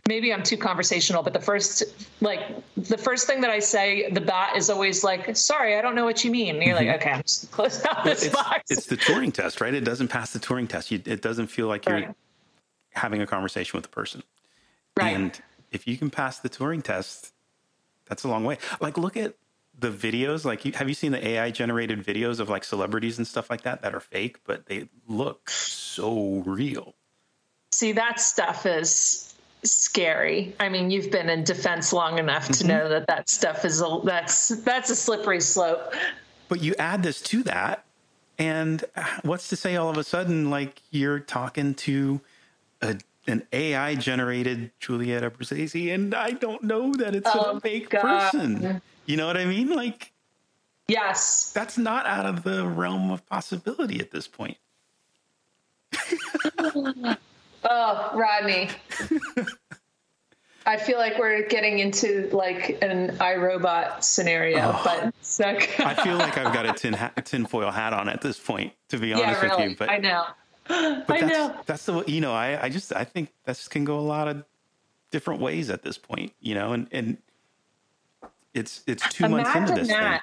maybe 0.07 0.33
i'm 0.33 0.43
too 0.43 0.57
conversational 0.57 1.23
but 1.23 1.31
the 1.31 1.39
first 1.39 1.83
like 2.19 2.41
the 2.75 2.97
first 2.97 3.25
thing 3.25 3.39
that 3.39 3.49
i 3.49 3.59
say 3.59 4.09
the 4.11 4.19
bot 4.19 4.57
is 4.57 4.69
always 4.69 5.01
like 5.01 5.33
sorry 5.37 5.77
i 5.77 5.81
don't 5.81 5.95
know 5.95 6.03
what 6.03 6.25
you 6.25 6.31
mean. 6.31 6.55
And 6.55 6.63
you're 6.63 6.75
mm-hmm. 6.75 6.87
like 6.87 7.01
okay 7.01 7.11
i'm 7.11 7.21
just 7.21 7.51
close 7.51 7.85
out 7.85 8.03
this 8.03 8.25
it's, 8.25 8.35
box. 8.35 8.63
it's 8.69 8.87
the 8.87 8.97
Turing 8.97 9.33
test 9.33 9.61
right? 9.61 9.73
It 9.73 9.85
doesn't 9.85 10.09
pass 10.09 10.33
the 10.33 10.39
Turing 10.39 10.67
test. 10.67 10.91
You, 10.91 11.01
it 11.05 11.21
doesn't 11.21 11.47
feel 11.47 11.67
like 11.67 11.85
you're 11.85 11.95
right. 11.95 12.15
having 12.91 13.21
a 13.21 13.27
conversation 13.27 13.77
with 13.77 13.83
the 13.83 13.89
person. 13.89 14.23
Right. 14.97 15.15
And 15.15 15.41
if 15.71 15.87
you 15.87 15.97
can 15.97 16.09
pass 16.09 16.39
the 16.39 16.49
Turing 16.49 16.83
test 16.83 17.33
that's 18.05 18.23
a 18.23 18.27
long 18.27 18.43
way. 18.43 18.57
Like 18.81 18.97
look 18.97 19.17
at 19.17 19.35
the 19.79 19.89
videos 19.89 20.45
like 20.45 20.61
have 20.75 20.87
you 20.87 20.95
seen 20.95 21.11
the 21.11 21.27
ai 21.27 21.51
generated 21.51 22.03
videos 22.03 22.39
of 22.39 22.49
like 22.49 22.63
celebrities 22.63 23.17
and 23.17 23.27
stuff 23.27 23.49
like 23.49 23.63
that 23.63 23.81
that 23.81 23.93
are 23.93 23.99
fake 23.99 24.39
but 24.45 24.65
they 24.67 24.87
look 25.07 25.49
so 25.49 26.43
real 26.45 26.93
see 27.71 27.91
that 27.91 28.19
stuff 28.19 28.65
is 28.65 29.33
scary 29.63 30.53
i 30.59 30.69
mean 30.69 30.91
you've 30.91 31.11
been 31.11 31.29
in 31.29 31.43
defense 31.43 31.91
long 31.91 32.19
enough 32.19 32.47
to 32.47 32.53
mm-hmm. 32.53 32.67
know 32.67 32.89
that 32.89 33.07
that 33.07 33.29
stuff 33.29 33.65
is 33.65 33.81
a 33.81 33.99
that's 34.03 34.49
that's 34.63 34.89
a 34.89 34.95
slippery 34.95 35.41
slope 35.41 35.93
but 36.49 36.61
you 36.61 36.75
add 36.77 37.01
this 37.01 37.21
to 37.21 37.41
that 37.43 37.83
and 38.37 38.83
what's 39.23 39.47
to 39.47 39.55
say 39.55 39.75
all 39.75 39.89
of 39.89 39.97
a 39.97 40.03
sudden 40.03 40.49
like 40.49 40.81
you're 40.91 41.19
talking 41.19 41.73
to 41.73 42.21
a 42.81 42.97
an 43.27 43.43
AI 43.53 43.95
generated 43.95 44.71
Juliet 44.79 45.23
Abruzzi, 45.23 45.93
and 45.93 46.13
I 46.13 46.31
don't 46.31 46.63
know 46.63 46.93
that 46.95 47.15
it's 47.15 47.29
oh, 47.33 47.57
a 47.57 47.59
fake 47.61 47.89
God. 47.89 48.01
person. 48.01 48.81
You 49.05 49.17
know 49.17 49.27
what 49.27 49.37
I 49.37 49.45
mean? 49.45 49.69
Like, 49.69 50.13
yes, 50.87 51.51
that's 51.53 51.77
not 51.77 52.05
out 52.05 52.25
of 52.25 52.43
the 52.43 52.65
realm 52.67 53.11
of 53.11 53.25
possibility 53.25 53.99
at 53.99 54.11
this 54.11 54.27
point. 54.27 54.57
oh, 57.63 58.11
Rodney. 58.13 58.69
I 60.65 60.77
feel 60.77 60.97
like 60.97 61.19
we're 61.19 61.45
getting 61.47 61.79
into 61.79 62.29
like 62.31 62.81
an 62.81 63.17
iRobot 63.17 64.03
scenario, 64.03 64.59
oh, 64.59 64.81
but 64.83 65.13
I 65.85 65.93
feel 65.95 66.15
like 66.15 66.37
I've 66.37 66.53
got 66.53 66.65
a 66.65 66.73
tin 66.73 66.93
ha- 66.93 67.11
tinfoil 67.23 67.71
hat 67.71 67.93
on 67.93 68.07
at 68.07 68.21
this 68.21 68.39
point, 68.39 68.73
to 68.89 68.97
be 68.97 69.13
honest 69.13 69.27
yeah, 69.27 69.49
really. 69.49 69.63
with 69.63 69.71
you. 69.71 69.75
But 69.77 69.89
I 69.89 69.97
know, 69.97 70.25
but 70.67 71.11
I 71.11 71.19
that's, 71.19 71.21
know. 71.21 71.55
That's 71.65 71.85
the 71.85 72.03
you 72.07 72.21
know 72.21 72.33
I 72.33 72.63
I 72.63 72.69
just 72.69 72.95
I 72.95 73.03
think 73.03 73.29
this 73.45 73.67
can 73.67 73.83
go 73.83 73.99
a 73.99 74.01
lot 74.01 74.29
of 74.29 74.45
different 75.11 75.41
ways 75.41 75.69
at 75.69 75.83
this 75.83 75.97
point, 75.97 76.31
you 76.39 76.55
know, 76.55 76.71
and 76.71 76.87
and 76.91 77.17
it's 78.53 78.83
it's 78.87 79.07
two 79.13 79.25
Imagine 79.25 79.53
months 79.53 79.71
into 79.71 79.81
this 79.81 79.87
that. 79.89 80.11
thing. 80.11 80.19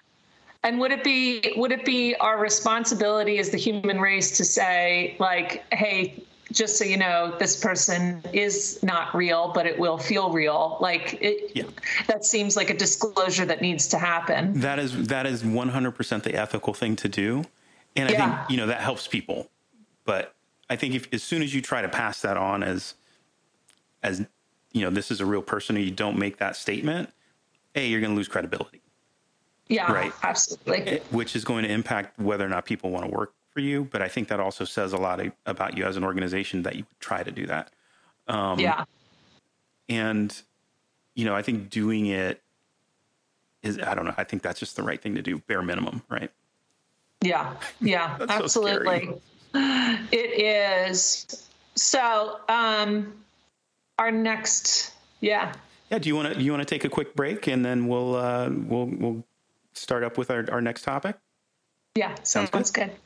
And 0.63 0.79
would 0.79 0.93
it 0.93 1.03
be 1.03 1.55
would 1.57 1.73
it 1.73 1.85
be 1.85 2.15
our 2.17 2.39
responsibility 2.39 3.39
as 3.39 3.51
the 3.51 3.57
human 3.57 4.01
race 4.01 4.37
to 4.37 4.45
say 4.45 5.17
like, 5.19 5.65
hey, 5.73 6.23
just 6.53 6.77
so 6.77 6.85
you 6.85 6.97
know, 6.97 7.35
this 7.39 7.59
person 7.59 8.23
is 8.33 8.83
not 8.83 9.15
real, 9.15 9.53
but 9.55 9.67
it 9.67 9.79
will 9.79 9.99
feel 9.99 10.31
real. 10.33 10.77
Like 10.81 11.19
it, 11.21 11.53
yeah. 11.55 11.65
that 12.09 12.25
seems 12.25 12.57
like 12.57 12.71
a 12.71 12.77
disclosure 12.77 13.45
that 13.47 13.63
needs 13.63 13.89
to 13.89 13.99
happen. 13.99 14.61
That 14.61 14.79
is 14.79 15.09
that 15.09 15.27
is 15.27 15.43
100% 15.43 16.23
the 16.23 16.35
ethical 16.35 16.75
thing 16.75 16.97
to 16.97 17.09
do, 17.09 17.45
and 17.97 18.09
I 18.09 18.13
yeah. 18.13 18.39
think 18.39 18.51
you 18.51 18.57
know 18.57 18.67
that 18.67 18.81
helps 18.81 19.07
people. 19.07 19.49
But 20.05 20.35
I 20.69 20.77
think 20.77 20.95
if 20.95 21.13
as 21.13 21.23
soon 21.23 21.43
as 21.43 21.55
you 21.55 21.63
try 21.63 21.83
to 21.83 21.89
pass 21.89 22.21
that 22.23 22.37
on 22.37 22.63
as 22.63 22.95
as 24.03 24.27
you 24.73 24.83
know, 24.83 24.91
this 24.91 25.11
is 25.11 25.21
a 25.21 25.27
real 25.27 25.43
person, 25.43 25.77
or 25.77 25.81
you 25.81 25.91
don't 25.91 26.19
make 26.19 26.39
that 26.39 26.57
statement, 26.57 27.11
a 27.75 27.87
you're 27.87 28.01
going 28.01 28.13
to 28.13 28.17
lose 28.17 28.29
credibility. 28.29 28.81
Yeah, 29.69 29.93
right. 29.93 30.13
Absolutely. 30.23 31.01
Which 31.11 31.37
is 31.37 31.45
going 31.45 31.65
to 31.65 31.71
impact 31.71 32.19
whether 32.19 32.45
or 32.45 32.49
not 32.49 32.65
people 32.65 32.91
want 32.91 33.05
to 33.05 33.11
work 33.11 33.33
for 33.53 33.61
you. 33.61 33.85
But 33.85 34.03
I 34.03 34.09
think 34.09 34.29
that 34.29 34.41
also 34.41 34.65
says 34.65 34.93
a 34.93 34.97
lot 34.97 35.21
about 35.47 35.77
you 35.77 35.85
as 35.85 35.97
an 35.97 36.03
organization 36.03 36.63
that 36.63 36.75
you 36.75 36.83
would 36.83 37.01
try 37.01 37.23
to 37.23 37.31
do 37.31 37.47
that. 37.47 37.71
Um, 38.27 38.59
yeah. 38.59 38.85
And, 39.89 40.41
you 41.15 41.25
know, 41.25 41.35
I 41.35 41.43
think 41.43 41.71
doing 41.71 42.07
it 42.07 42.43
is, 43.63 43.79
I 43.79 43.95
don't 43.95 44.05
know, 44.05 44.15
I 44.17 44.25
think 44.25 44.43
that's 44.43 44.59
just 44.59 44.77
the 44.77 44.83
right 44.83 45.01
thing 45.01 45.15
to 45.15 45.23
do, 45.23 45.39
bare 45.39 45.63
minimum, 45.63 46.03
right? 46.09 46.31
Yeah, 47.23 47.55
yeah, 47.81 48.17
That's 48.19 48.33
so 48.33 48.67
absolutely. 48.67 49.21
it 49.55 50.89
is. 50.89 51.47
So, 51.75 52.41
um, 52.49 53.13
our 53.99 54.11
next, 54.11 54.93
yeah, 55.21 55.53
Yeah. 55.91 55.99
Do 55.99 56.09
you 56.09 56.17
want 56.17 56.35
to, 56.35 56.41
you 56.41 56.53
want 56.53 56.63
to 56.63 56.73
take 56.75 56.85
a 56.85 56.89
quick 56.89 57.15
break 57.15 57.47
and 57.49 57.65
then 57.65 57.89
we'll, 57.89 58.15
uh, 58.15 58.49
we'll, 58.51 58.87
we'll 58.87 59.25
start 59.75 60.05
up 60.05 60.17
with 60.19 60.31
our, 60.31 60.45
our 60.51 60.61
next 60.61 60.83
topic? 60.83 61.17
yeah, 61.97 62.15
Sounds 62.23 62.51
sounds, 62.51 62.71
good. 62.71 62.91
good. 62.91 62.97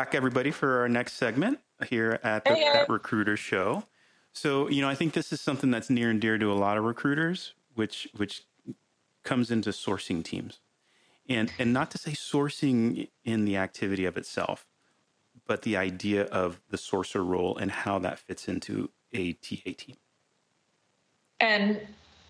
Back, 0.00 0.14
everybody, 0.14 0.50
for 0.50 0.80
our 0.80 0.88
next 0.88 1.12
segment 1.12 1.58
here 1.86 2.18
at 2.22 2.42
the 2.46 2.54
Hey, 2.54 2.64
at 2.64 2.88
Recruiter 2.88 3.36
Show. 3.36 3.84
So, 4.32 4.66
you 4.70 4.80
know, 4.80 4.88
I 4.88 4.94
think 4.94 5.12
this 5.12 5.30
is 5.30 5.42
something 5.42 5.70
that's 5.70 5.90
near 5.90 6.08
and 6.08 6.18
dear 6.18 6.38
to 6.38 6.50
a 6.50 6.54
lot 6.54 6.78
of 6.78 6.84
recruiters, 6.84 7.52
which 7.74 8.08
which 8.16 8.44
comes 9.24 9.50
into 9.50 9.68
sourcing 9.70 10.24
teams, 10.24 10.60
and 11.28 11.52
and 11.58 11.74
not 11.74 11.90
to 11.90 11.98
say 11.98 12.12
sourcing 12.12 13.10
in 13.26 13.44
the 13.44 13.58
activity 13.58 14.06
of 14.06 14.16
itself, 14.16 14.66
but 15.46 15.62
the 15.62 15.76
idea 15.76 16.24
of 16.24 16.62
the 16.70 16.78
sourcer 16.78 17.22
role 17.22 17.58
and 17.58 17.70
how 17.70 17.98
that 17.98 18.18
fits 18.18 18.48
into 18.48 18.88
a 19.12 19.34
TA 19.34 19.72
team. 19.76 19.96
And 21.40 21.78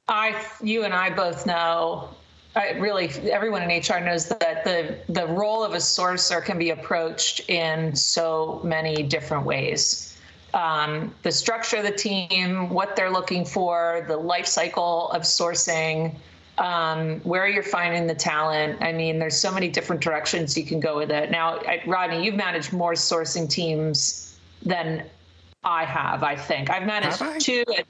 I, 0.08 0.44
you 0.60 0.82
and 0.82 0.92
I 0.92 1.10
both 1.10 1.46
know, 1.46 2.16
I 2.56 2.70
really, 2.72 3.08
everyone 3.30 3.62
in 3.62 3.68
HR 3.80 4.00
knows 4.00 4.28
that 4.28 4.64
the 4.64 4.98
the 5.08 5.26
role 5.26 5.62
of 5.62 5.72
a 5.72 5.76
sourcer 5.78 6.44
can 6.44 6.58
be 6.58 6.70
approached 6.70 7.48
in 7.48 7.94
so 7.94 8.60
many 8.64 9.02
different 9.04 9.44
ways. 9.46 10.18
Um, 10.52 11.14
the 11.22 11.30
structure 11.30 11.76
of 11.76 11.84
the 11.84 11.92
team, 11.92 12.70
what 12.70 12.96
they're 12.96 13.10
looking 13.10 13.44
for, 13.44 14.04
the 14.08 14.16
life 14.16 14.46
cycle 14.46 15.10
of 15.12 15.22
sourcing, 15.22 16.16
um, 16.58 17.20
where 17.20 17.46
you're 17.46 17.62
finding 17.62 18.08
the 18.08 18.16
talent. 18.16 18.82
I 18.82 18.90
mean, 18.92 19.20
there's 19.20 19.36
so 19.36 19.52
many 19.52 19.68
different 19.68 20.02
directions 20.02 20.58
you 20.58 20.66
can 20.66 20.80
go 20.80 20.96
with 20.96 21.12
it. 21.12 21.30
Now, 21.30 21.60
I- 21.60 21.82
Rodney, 21.86 22.24
you've 22.24 22.34
managed 22.34 22.72
more 22.72 22.94
sourcing 22.94 23.48
teams 23.48 24.36
than 24.62 25.04
I 25.62 25.84
have. 25.84 26.24
I 26.24 26.34
think 26.34 26.68
I've 26.68 26.84
managed 26.86 27.18
Have 27.18 27.36
I? 27.36 27.38
two. 27.38 27.64
At, 27.78 27.86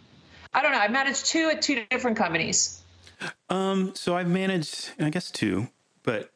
I 0.53 0.61
don't 0.61 0.73
know. 0.73 0.79
I've 0.79 0.91
managed 0.93 1.25
two 1.27 1.49
at 1.49 1.63
two 1.63 1.87
different 1.91 2.19
companies. 2.19 2.80
Um, 3.49 3.95
so 3.95 4.17
I've 4.17 4.29
managed, 4.29 4.91
I 4.99 5.11
guess, 5.11 5.31
two, 5.31 5.69
but 6.03 6.33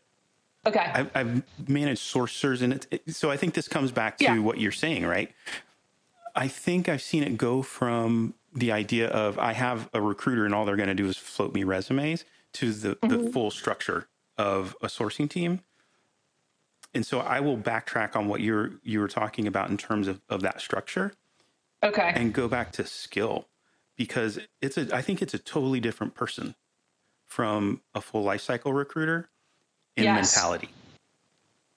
Okay. 0.67 0.81
I've, 0.95 1.11
I've 1.15 1.43
managed 1.69 2.03
sourcers, 2.03 2.63
and 2.63 2.73
it, 2.73 2.87
it- 2.91 3.15
so 3.15 3.31
I 3.31 3.37
think 3.37 3.55
this 3.55 3.69
comes 3.69 3.93
back 3.93 4.17
to 4.19 4.25
Yeah. 4.25 4.39
what 4.39 4.59
you're 4.59 4.73
saying, 4.73 5.05
right? 5.07 5.31
I 6.35 6.49
think 6.49 6.89
I've 6.89 7.03
seen 7.03 7.23
it 7.23 7.37
go 7.37 7.63
from 7.63 8.35
the 8.55 8.73
idea 8.73 9.09
of 9.09 9.39
I 9.39 9.53
have 9.53 9.89
a 9.93 10.01
recruiter 10.01 10.45
and 10.47 10.55
all 10.55 10.65
they're 10.65 10.77
going 10.77 10.89
to 10.89 10.95
do 10.95 11.07
is 11.07 11.17
float 11.17 11.53
me 11.55 11.65
resumes 11.65 12.25
to 12.55 12.73
the, 12.73 12.97
the 13.03 13.31
full 13.33 13.51
structure 13.51 14.09
of 14.39 14.75
a 14.81 14.87
sourcing 14.87 15.29
team. 15.29 15.61
And 16.95 17.05
so 17.05 17.21
I 17.21 17.41
will 17.41 17.59
backtrack 17.59 18.15
on 18.17 18.27
what 18.29 18.41
you're 18.41 18.73
you 18.85 19.01
were 19.01 19.09
talking 19.09 19.47
about 19.47 19.69
in 19.71 19.77
terms 19.77 20.07
of, 20.09 20.21
of 20.29 20.43
that 20.43 20.61
structure 20.61 21.13
okay. 21.83 22.13
and 22.15 22.33
go 22.33 22.47
back 22.49 22.71
to 22.73 22.87
skill 22.87 23.49
because 23.97 24.39
it's 24.61 24.79
a 24.79 24.95
I 24.95 25.03
think 25.03 25.21
it's 25.21 25.35
a 25.35 25.39
totally 25.39 25.81
different 25.81 26.15
person 26.15 26.55
from 27.35 27.81
a 27.97 28.01
full 28.01 28.23
life 28.23 28.41
cycle 28.41 28.73
recruiter 28.73 29.29
in 29.97 30.05
Yes. 30.05 30.37
mentality. 30.37 30.69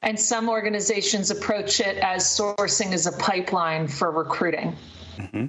and 0.03 0.17
some 0.19 0.47
organizations 0.47 1.31
approach 1.31 1.79
it 1.79 1.97
as 1.97 2.23
sourcing 2.23 2.93
as 2.93 3.07
a 3.07 3.11
pipeline 3.13 3.87
for 3.87 4.11
recruiting. 4.11 4.75
Mm-hmm. 5.17 5.47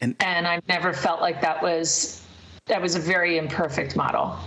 And- 0.00 0.16
and 0.18 0.48
I've 0.48 0.66
never 0.66 0.94
felt 0.94 1.20
like 1.20 1.42
that 1.42 1.62
was 1.62 2.22
that 2.66 2.80
was 2.80 2.94
a 2.94 2.98
very 2.98 3.36
imperfect 3.36 3.96
model. 3.96 4.38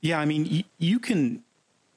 Yeah, 0.00 0.18
I 0.20 0.24
mean, 0.24 0.46
you, 0.46 0.64
you 0.78 0.98
can 0.98 1.42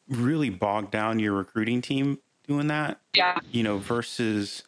really 0.09 0.49
bog 0.49 0.91
down 0.91 1.19
your 1.19 1.31
recruiting 1.33 1.81
team 1.81 2.19
doing 2.47 2.67
that, 2.67 2.99
Yeah. 3.13 3.39
you 3.51 3.63
know, 3.63 3.77
versus, 3.77 4.63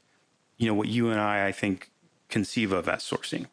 you 0.58 0.68
know, 0.68 0.74
what 0.76 0.88
you 0.88 1.10
and 1.10 1.20
I, 1.20 1.48
I 1.48 1.52
think, 1.52 1.90
conceive 2.30 2.72
of 2.72 2.88
as 2.88 3.04
sourcing. 3.04 3.48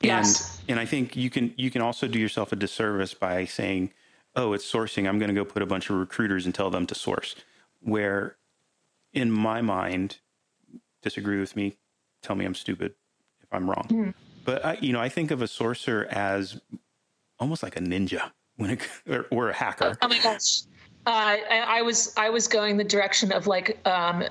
Yes. 0.00 0.58
And, 0.60 0.70
and 0.70 0.80
I 0.80 0.84
think 0.84 1.16
you 1.16 1.30
can 1.30 1.54
you 1.56 1.70
can 1.70 1.82
also 1.82 2.06
do 2.06 2.18
yourself 2.18 2.52
a 2.52 2.56
disservice 2.56 3.14
by 3.14 3.44
saying, 3.44 3.92
"Oh, 4.34 4.52
it's 4.52 4.70
sourcing. 4.70 5.08
I'm 5.08 5.18
going 5.18 5.28
to 5.28 5.34
go 5.34 5.44
put 5.44 5.62
a 5.62 5.66
bunch 5.66 5.90
of 5.90 5.96
recruiters 5.96 6.44
and 6.44 6.54
tell 6.54 6.70
them 6.70 6.86
to 6.86 6.94
source." 6.94 7.34
Where, 7.80 8.36
in 9.12 9.30
my 9.30 9.60
mind, 9.62 10.18
disagree 11.02 11.38
with 11.38 11.56
me. 11.56 11.76
Tell 12.22 12.36
me 12.36 12.44
I'm 12.44 12.54
stupid 12.54 12.94
if 13.42 13.48
I'm 13.52 13.70
wrong. 13.70 14.14
But 14.44 14.64
I, 14.64 14.78
you 14.80 14.92
know, 14.92 15.00
I 15.00 15.08
think 15.08 15.30
of 15.30 15.42
a 15.42 15.46
sourcer 15.46 16.06
as 16.06 16.60
almost 17.38 17.62
like 17.62 17.76
a 17.76 17.80
ninja 17.80 18.30
when 18.56 18.70
it, 18.70 18.80
or, 19.08 19.26
or 19.30 19.50
a 19.50 19.54
hacker. 19.54 19.96
Oh 20.02 20.08
my 20.08 20.18
gosh. 20.22 20.62
Uh, 21.06 21.36
I, 21.50 21.78
I 21.78 21.82
was 21.82 22.12
I 22.16 22.30
was 22.30 22.48
going 22.48 22.76
the 22.76 22.84
direction 22.84 23.32
of 23.32 23.46
like 23.46 23.78
um, 23.86 24.24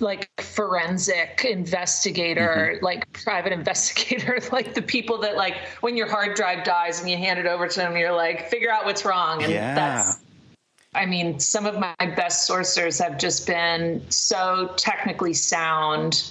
like 0.00 0.28
forensic 0.40 1.44
investigator, 1.44 2.78
like 2.82 3.10
private 3.12 3.52
investigator, 3.60 4.38
like 4.52 4.74
the 4.74 4.82
people 4.82 5.18
that 5.18 5.36
like 5.36 5.56
when 5.80 5.96
your 5.96 6.08
hard 6.08 6.36
drive 6.36 6.64
dies 6.64 7.00
and 7.00 7.10
you 7.10 7.16
hand 7.16 7.38
it 7.38 7.46
over 7.46 7.68
to 7.68 7.76
them, 7.76 7.96
you're 7.96 8.12
like 8.12 8.48
figure 8.48 8.70
out 8.70 8.84
what's 8.84 9.04
wrong. 9.04 9.42
And 9.42 9.52
Yeah. 9.52 9.74
that's 9.74 10.18
I 10.94 11.04
mean, 11.04 11.38
some 11.38 11.66
of 11.66 11.78
my 11.78 11.94
best 11.98 12.48
sourcers 12.48 13.02
have 13.02 13.18
just 13.18 13.46
been 13.46 14.02
so 14.08 14.72
technically 14.78 15.34
sound. 15.34 16.30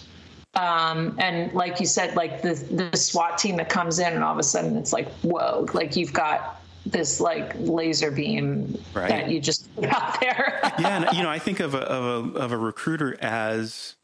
Um, 0.55 1.15
and 1.19 1.53
like 1.53 1.79
you 1.79 1.85
said, 1.85 2.15
like 2.15 2.41
the 2.41 2.55
the 2.91 2.97
SWAT 2.97 3.37
team 3.37 3.57
that 3.57 3.69
comes 3.69 3.99
in 3.99 4.11
and 4.13 4.23
all 4.23 4.33
of 4.33 4.39
a 4.39 4.43
sudden 4.43 4.75
it's 4.77 4.91
like, 4.91 5.07
whoa, 5.21 5.67
like 5.73 5.95
you've 5.95 6.13
got 6.13 6.61
this 6.85 7.19
like 7.19 7.53
laser 7.57 8.11
beam 8.11 8.77
Right. 8.93 9.09
that 9.09 9.29
you 9.29 9.39
just 9.39 9.73
put 9.75 9.85
out 9.85 10.19
there. 10.19 10.59
yeah, 10.79 11.05
and 11.07 11.17
you 11.17 11.23
know, 11.23 11.29
I 11.29 11.39
think 11.39 11.59
of 11.59 11.73
a 11.73 11.79
of 11.79 12.35
a 12.35 12.39
of 12.39 12.51
a 12.51 12.57
recruiter 12.57 13.17
as, 13.21 13.95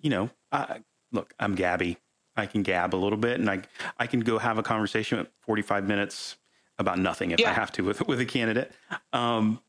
you 0.00 0.10
know, 0.10 0.30
I, 0.52 0.80
look, 1.12 1.32
I'm 1.38 1.54
Gabby. 1.54 1.98
I 2.36 2.46
can 2.46 2.62
gab 2.64 2.94
a 2.94 2.96
little 2.96 3.18
bit, 3.18 3.38
and 3.38 3.48
I 3.48 3.62
I 3.98 4.06
can 4.08 4.20
go 4.20 4.38
have 4.38 4.58
a 4.58 4.62
conversation 4.62 5.18
at 5.20 5.28
45 5.42 5.86
minutes 5.86 6.36
about 6.78 6.98
nothing 6.98 7.30
if 7.30 7.40
I 7.46 7.52
have 7.52 7.70
to 7.72 7.82
with 7.84 8.06
with 8.08 8.20
a 8.20 8.24
candidate. 8.26 8.72
Um, 9.12 9.60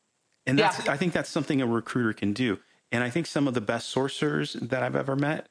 and 0.47 0.57
that's 0.57 0.83
Yeah. 0.85 0.91
I 0.93 0.97
think 0.97 1.13
that's 1.13 1.29
something 1.29 1.61
a 1.61 1.67
recruiter 1.67 2.13
can 2.13 2.33
do. 2.33 2.57
And 2.91 3.03
I 3.03 3.09
think 3.09 3.27
some 3.27 3.47
of 3.47 3.53
the 3.53 3.61
best 3.61 3.93
sourcers 3.93 4.69
that 4.69 4.81
I've 4.81 4.95
ever 4.95 5.15
met 5.15 5.47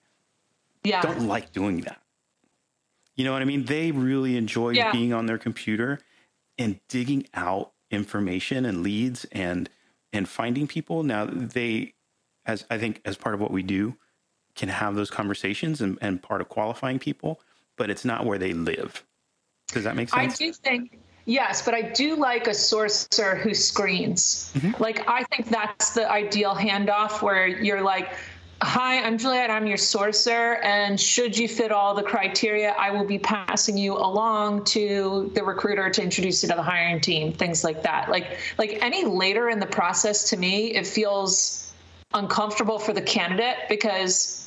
yeah. 0.83 1.03
don't 1.03 1.27
like 1.29 1.53
doing 1.53 1.83
that. 1.83 2.00
You 3.16 3.24
know 3.24 3.33
what 3.33 3.42
I 3.42 3.44
mean? 3.44 3.64
They 3.66 3.92
really 3.92 4.37
enjoy 4.37 4.70
Yeah. 4.70 4.90
being 4.90 5.12
on 5.12 5.27
their 5.27 5.38
computer 5.38 6.00
and 6.58 6.80
digging 6.88 7.26
out 7.34 7.72
information 7.90 8.64
and 8.64 8.82
leads 8.82 9.24
and 9.32 9.68
and 10.12 10.28
finding 10.28 10.66
people. 10.66 11.02
Now 11.02 11.26
they 11.26 11.94
as 12.46 12.64
I 12.70 12.78
think 12.78 13.00
as 13.04 13.16
part 13.16 13.34
of 13.34 13.40
what 13.40 13.50
we 13.50 13.62
do 13.62 13.96
can 14.54 14.68
have 14.68 14.94
those 14.94 15.10
conversations 15.10 15.80
and, 15.80 15.98
and 16.00 16.22
part 16.22 16.40
of 16.40 16.48
qualifying 16.48 16.98
people, 16.98 17.40
but 17.76 17.90
it's 17.90 18.04
not 18.04 18.24
where 18.24 18.38
they 18.38 18.52
live. 18.52 19.04
Does 19.68 19.84
that 19.84 19.96
make 19.96 20.08
sense 20.08 20.34
I 20.34 20.36
do 20.36 20.52
think 20.52 20.98
yes, 21.24 21.62
but 21.64 21.74
I 21.74 21.82
do 21.82 22.16
like 22.16 22.46
a 22.46 22.50
sourcer 22.50 23.38
who 23.38 23.54
screens. 23.54 24.52
Mm-hmm. 24.54 24.82
Like 24.82 25.08
I 25.08 25.24
think 25.24 25.48
that's 25.48 25.94
the 25.94 26.10
ideal 26.10 26.54
handoff 26.54 27.22
where 27.22 27.46
you're 27.46 27.82
like, 27.82 28.12
"Hi, 28.62 29.02
I'm 29.02 29.18
Juliet. 29.18 29.50
I'm 29.50 29.66
your 29.66 29.76
sourcer, 29.76 30.62
and 30.64 30.98
should 30.98 31.36
you 31.36 31.48
fit 31.48 31.72
all 31.72 31.94
the 31.94 32.02
criteria, 32.02 32.70
I 32.78 32.90
will 32.90 33.04
be 33.04 33.18
passing 33.18 33.76
you 33.76 33.94
along 33.96 34.64
to 34.66 35.30
the 35.34 35.42
recruiter 35.42 35.90
to 35.90 36.02
introduce 36.02 36.42
you 36.42 36.48
to 36.48 36.54
the 36.54 36.62
hiring 36.62 37.00
team." 37.00 37.32
Things 37.32 37.64
like 37.64 37.82
that. 37.82 38.08
Like 38.08 38.38
like 38.56 38.78
any 38.80 39.04
later 39.04 39.48
in 39.48 39.60
the 39.60 39.66
process, 39.66 40.30
to 40.30 40.36
me, 40.36 40.74
it 40.74 40.86
feels 40.86 41.72
uncomfortable 42.14 42.78
for 42.78 42.92
the 42.92 43.02
candidate 43.02 43.56
because 43.68 44.43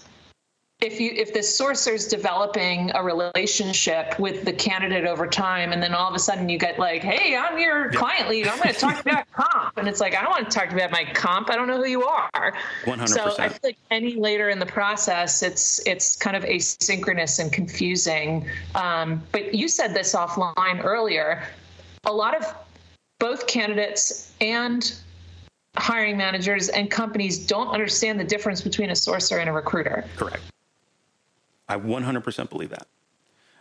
if 0.80 1.00
you 1.00 1.12
if 1.16 1.34
the 1.34 1.42
sourcer's 1.42 2.08
developing 2.08 2.92
a 2.94 3.02
relationship 3.02 4.18
with 4.20 4.46
the 4.46 4.54
candidate 4.54 5.06
over 5.06 5.26
time 5.26 5.72
and 5.72 5.82
then 5.82 5.92
all 5.92 6.08
of 6.08 6.14
a 6.14 6.20
sudden 6.20 6.48
you 6.48 6.60
get 6.60 6.78
like 6.78 7.02
hey 7.02 7.36
i'm 7.36 7.58
your 7.58 7.92
yeah. 7.92 8.00
client 8.00 8.30
lead. 8.30 8.48
I'm 8.48 8.60
going 8.60 8.74
to 8.74 8.80
talk 8.80 9.02
about 9.02 9.26
comp. 9.34 9.76
And 9.78 9.88
it's 9.88 10.00
like 10.00 10.16
i 10.16 10.22
don't 10.22 10.30
want 10.30 10.52
to 10.52 10.56
talk 10.56 10.72
about 10.72 10.92
my 10.92 11.04
comp. 11.04 11.50
I 11.50 11.56
don't 11.56 11.68
know 11.68 11.78
who 11.78 11.90
you 11.90 12.04
are. 12.04 12.54
100%. 12.84 13.10
so 13.10 13.36
i 13.40 13.50
feel 13.50 13.60
like 13.64 13.78
any 13.90 14.16
later 14.16 14.50
in 14.50 14.60
the 14.60 14.68
process 14.68 15.42
it's 15.42 15.86
it's 15.88 16.16
kind 16.16 16.36
of 16.36 16.44
asynchronous 16.44 17.40
and 17.40 17.52
confusing. 17.52 18.48
Um, 18.76 19.24
but 19.32 19.56
you 19.56 19.68
said 19.68 19.96
this 19.96 20.14
offline 20.14 20.84
earlier. 20.84 21.44
A 22.06 22.14
lot 22.14 22.38
of 22.38 22.46
both 23.20 23.48
candidates 23.48 24.32
and 24.42 24.94
hiring 25.76 26.18
managers 26.18 26.70
and 26.70 26.92
companies 26.92 27.40
don't 27.40 27.70
understand 27.70 28.20
the 28.20 28.24
difference 28.24 28.62
between 28.62 28.92
a 28.92 28.94
sourcer 28.94 29.40
and 29.40 29.50
a 29.50 29.52
recruiter. 29.52 30.06
Correct 30.16 30.42
I 31.68 31.78
100% 31.78 32.50
believe 32.50 32.70
that. 32.70 32.88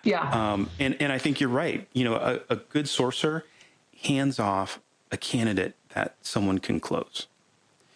Yeah. 0.03 0.31
Um, 0.31 0.71
and, 0.79 0.97
and 1.01 1.13
I 1.13 1.19
think 1.19 1.41
you're 1.41 1.51
right. 1.51 1.89
You 1.93 2.05
know, 2.05 2.15
a, 2.15 2.41
a 2.55 2.57
good 2.57 2.87
sourcer 2.87 3.43
hands 4.03 4.39
off 4.39 4.81
a 5.11 5.17
candidate 5.17 5.75
that 5.95 6.17
someone 6.23 6.59
can 6.59 6.81
close. 6.81 7.27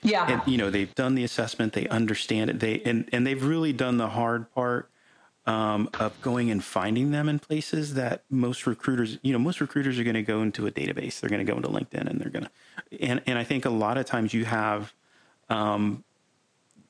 Yeah. 0.03 0.27
And, 0.29 0.53
you 0.53 0.59
know, 0.59 0.71
they've 0.71 0.95
done 0.95 1.15
the 1.15 1.25
assessment, 1.25 1.75
they 1.75 1.87
understand 1.89 2.51
it, 2.51 2.61
they, 2.61 2.81
and, 2.83 3.09
and 3.13 3.27
they've 3.27 3.45
really 3.45 3.73
done 3.73 3.99
the 3.99 4.09
hard 4.09 4.53
part 4.55 4.89
um, 5.47 5.91
of 5.99 6.21
going 6.23 6.51
and 6.51 6.63
finding 6.63 7.11
them 7.11 7.29
in 7.29 7.39
places 7.39 7.95
that 7.95 8.25
most 8.31 8.67
recruiters, 8.67 9.19
you 9.23 9.33
know, 9.33 9.39
most 9.39 9.61
recruiters 9.61 9.99
are 9.99 10.05
going 10.05 10.15
to 10.15 10.23
go 10.23 10.43
into 10.43 10.67
a 10.67 10.71
database. 10.71 11.21
They're 11.21 11.31
going 11.31 11.45
to 11.45 11.51
go 11.51 11.57
into 11.57 11.69
LinkedIn 11.69 12.09
and 12.09 12.21
they're 12.21 12.31
going 12.31 12.47
to, 12.47 13.03
and, 13.03 13.21
and 13.27 13.39
I 13.39 13.45
think 13.45 13.67
a 13.67 13.71
lot 13.71 13.99
of 13.99 14.07
times 14.07 14.33
you 14.33 14.47
have, 14.47 14.93
um, 15.49 16.05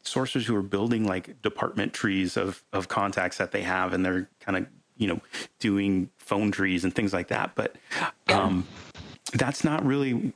sourcers 0.04 0.44
who 0.44 0.56
are 0.56 0.62
building 0.62 1.06
like 1.06 1.40
department 1.42 1.92
trees 1.92 2.36
of 2.36 2.62
of 2.72 2.88
contacts 2.88 3.38
that 3.38 3.52
they 3.52 3.62
have, 3.62 3.92
and 3.92 4.04
they're 4.04 4.28
kind 4.40 4.58
of 4.58 4.66
you 4.96 5.08
know 5.08 5.20
doing 5.58 6.10
phone 6.18 6.50
trees 6.50 6.84
and 6.84 6.94
things 6.94 7.12
like 7.12 7.28
that. 7.28 7.52
But 7.54 7.76
um, 8.28 8.66
that's 9.32 9.64
not 9.64 9.84
really 9.84 10.32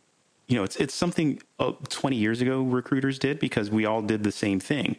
you 0.47 0.57
know 0.57 0.65
it's 0.65 0.77
it's 0.77 0.95
something 0.95 1.41
uh, 1.59 1.73
20 1.89 2.17
years 2.17 2.41
ago 2.41 2.63
recruiters 2.63 3.19
did 3.19 3.39
because 3.39 3.71
we 3.71 3.85
all 3.85 4.03
did 4.03 4.23
the 4.25 4.33
same 4.33 4.61
thing. 4.61 4.97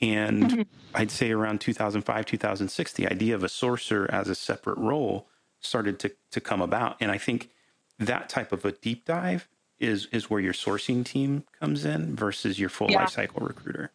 And 0.00 0.42
mm-hmm. 0.42 0.62
I'd 0.94 1.10
say 1.10 1.30
around 1.30 1.62
2005, 1.62 2.26
2006, 2.26 2.92
the 2.92 3.06
idea 3.06 3.34
of 3.34 3.42
a 3.42 3.46
sourcer 3.46 4.06
as 4.10 4.28
a 4.28 4.34
separate 4.34 4.76
role 4.76 5.26
started 5.60 5.98
to 6.00 6.12
to 6.30 6.40
come 6.40 6.60
about, 6.60 6.96
and 7.00 7.10
I 7.10 7.18
think 7.18 7.50
that 7.98 8.28
type 8.28 8.52
of 8.52 8.64
a 8.64 8.72
deep 8.72 9.04
dive 9.04 9.48
is 9.78 10.06
is 10.12 10.30
where 10.30 10.40
your 10.40 10.52
sourcing 10.52 11.04
team 11.04 11.44
comes 11.58 11.84
in 11.84 12.14
versus 12.16 12.58
your 12.58 12.68
full 12.68 12.90
yeah. 12.90 13.04
lifecycle 13.04 13.46
recruiter. 13.46 13.90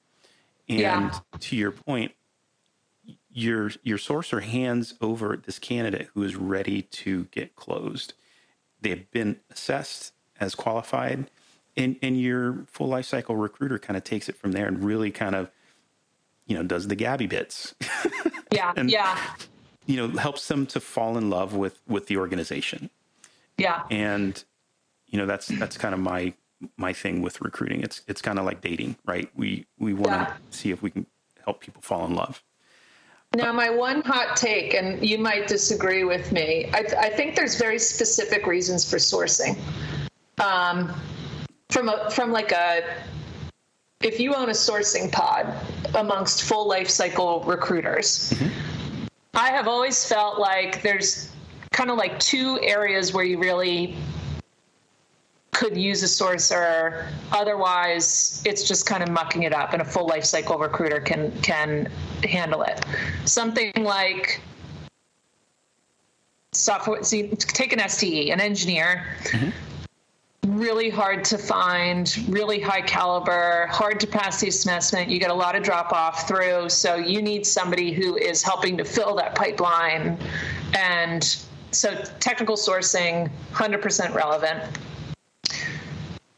And 0.69 0.79
yeah. 0.79 1.19
to 1.39 1.55
your 1.55 1.71
point, 1.71 2.13
your 3.33 3.71
your 3.83 3.97
sourcer 3.97 4.41
hands 4.41 4.93
over 5.01 5.37
this 5.37 5.59
candidate 5.59 6.09
who 6.13 6.23
is 6.23 6.35
ready 6.35 6.83
to 6.83 7.25
get 7.25 7.55
closed. 7.55 8.13
They 8.81 8.89
have 8.89 9.11
been 9.11 9.39
assessed 9.49 10.13
as 10.39 10.55
qualified, 10.55 11.29
and 11.77 11.97
and 12.01 12.19
your 12.19 12.65
full 12.67 12.87
life 12.87 13.05
cycle 13.05 13.35
recruiter 13.35 13.79
kind 13.79 13.97
of 13.97 14.03
takes 14.03 14.29
it 14.29 14.35
from 14.35 14.51
there 14.51 14.67
and 14.67 14.83
really 14.83 15.11
kind 15.11 15.35
of, 15.35 15.49
you 16.45 16.55
know, 16.55 16.63
does 16.63 16.87
the 16.87 16.95
Gabby 16.95 17.27
bits. 17.27 17.75
Yeah, 18.51 18.73
and, 18.75 18.91
yeah. 18.91 19.17
You 19.85 19.95
know, 19.95 20.19
helps 20.19 20.47
them 20.47 20.65
to 20.67 20.79
fall 20.79 21.17
in 21.17 21.29
love 21.29 21.55
with 21.55 21.79
with 21.87 22.07
the 22.07 22.17
organization. 22.17 22.89
Yeah, 23.57 23.83
and 23.89 24.43
you 25.07 25.17
know 25.17 25.25
that's 25.25 25.47
that's 25.47 25.77
kind 25.77 25.93
of 25.93 25.99
my 25.99 26.33
my 26.77 26.93
thing 26.93 27.21
with 27.21 27.41
recruiting. 27.41 27.81
It's 27.81 28.01
it's 28.07 28.21
kind 28.21 28.39
of 28.39 28.45
like 28.45 28.61
dating, 28.61 28.97
right? 29.05 29.29
We 29.35 29.65
we 29.79 29.93
want 29.93 30.07
to 30.07 30.11
yeah. 30.11 30.33
see 30.49 30.71
if 30.71 30.81
we 30.81 30.91
can 30.91 31.05
help 31.43 31.61
people 31.61 31.81
fall 31.81 32.05
in 32.05 32.15
love. 32.15 32.43
Now, 33.33 33.53
my 33.53 33.69
one 33.69 34.01
hot 34.01 34.35
take, 34.35 34.73
and 34.73 35.07
you 35.07 35.17
might 35.17 35.47
disagree 35.47 36.03
with 36.03 36.33
me. 36.33 36.69
I, 36.73 36.85
I 36.99 37.09
think 37.09 37.35
there's 37.35 37.55
very 37.55 37.79
specific 37.79 38.45
reasons 38.45 38.89
for 38.89 38.97
sourcing. 38.97 39.57
Um, 40.43 40.93
from 41.69 41.87
a 41.87 42.09
from 42.11 42.31
like 42.33 42.51
a 42.51 42.83
if 44.01 44.19
you 44.19 44.33
own 44.33 44.49
a 44.49 44.53
sourcing 44.53 45.11
pod 45.11 45.53
amongst 45.95 46.43
full 46.43 46.67
life 46.67 46.89
cycle 46.89 47.41
recruiters, 47.43 48.31
mm-hmm. 48.31 49.05
I 49.33 49.51
have 49.51 49.67
always 49.67 50.03
felt 50.05 50.39
like 50.39 50.81
there's 50.81 51.31
kind 51.71 51.89
of 51.89 51.97
like 51.97 52.19
two 52.19 52.59
areas 52.61 53.13
where 53.13 53.23
you 53.23 53.39
really 53.39 53.95
could 55.51 55.75
use 55.77 56.01
a 56.01 56.05
sourcer. 56.05 57.07
Otherwise, 57.31 58.41
it's 58.45 58.63
just 58.67 58.85
kind 58.85 59.03
of 59.03 59.09
mucking 59.09 59.43
it 59.43 59.53
up, 59.53 59.73
and 59.73 59.81
a 59.81 59.85
full 59.85 60.07
life 60.07 60.25
cycle 60.25 60.57
recruiter 60.57 60.99
can 60.99 61.31
can 61.41 61.91
handle 62.23 62.63
it. 62.63 62.83
Something 63.25 63.71
like 63.77 64.41
software. 66.53 67.03
See, 67.03 67.27
take 67.29 67.73
an 67.73 67.79
SDE, 67.79 68.31
an 68.31 68.39
engineer. 68.39 69.05
Mm-hmm. 69.23 69.49
Really 70.59 70.89
hard 70.89 71.23
to 71.25 71.37
find, 71.37 72.25
really 72.27 72.59
high 72.59 72.81
caliber, 72.81 73.67
hard 73.67 73.99
to 73.99 74.07
pass 74.07 74.41
the 74.41 74.47
assessment. 74.47 75.09
You 75.09 75.19
get 75.19 75.29
a 75.29 75.33
lot 75.33 75.55
of 75.55 75.61
drop 75.61 75.93
off 75.93 76.27
through. 76.27 76.69
So 76.69 76.95
you 76.95 77.21
need 77.21 77.45
somebody 77.45 77.91
who 77.91 78.17
is 78.17 78.41
helping 78.41 78.75
to 78.77 78.83
fill 78.83 79.15
that 79.17 79.35
pipeline. 79.35 80.17
And 80.73 81.23
so 81.69 81.93
technical 82.19 82.55
sourcing, 82.55 83.29
100% 83.53 84.15
relevant. 84.15 84.79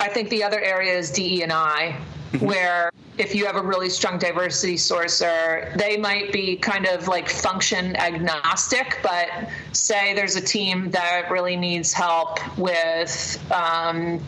I 0.04 0.10
think 0.10 0.30
the 0.30 0.44
other 0.44 0.60
area 0.60 0.98
is 0.98 1.10
DE 1.12 1.44
and 1.44 1.54
I, 1.54 1.96
mm-hmm. 2.34 2.46
where 2.46 2.92
if 3.18 3.34
you 3.34 3.46
have 3.46 3.56
a 3.56 3.62
really 3.62 3.89
strong 3.89 4.20
diversity 4.20 4.76
sourcer, 4.76 5.74
they 5.78 5.96
might 5.96 6.34
be 6.34 6.58
kind 6.58 6.86
of 6.86 7.08
like 7.08 7.30
function 7.30 7.96
agnostic, 7.96 9.00
but 9.02 9.30
say 9.72 10.13
there's 10.13 10.36
a 10.36 10.42
team 10.42 10.92
that 10.92 11.32
really 11.32 11.56
needs 11.56 11.94
help 11.94 12.38
with 12.58 13.39
um, 13.50 14.20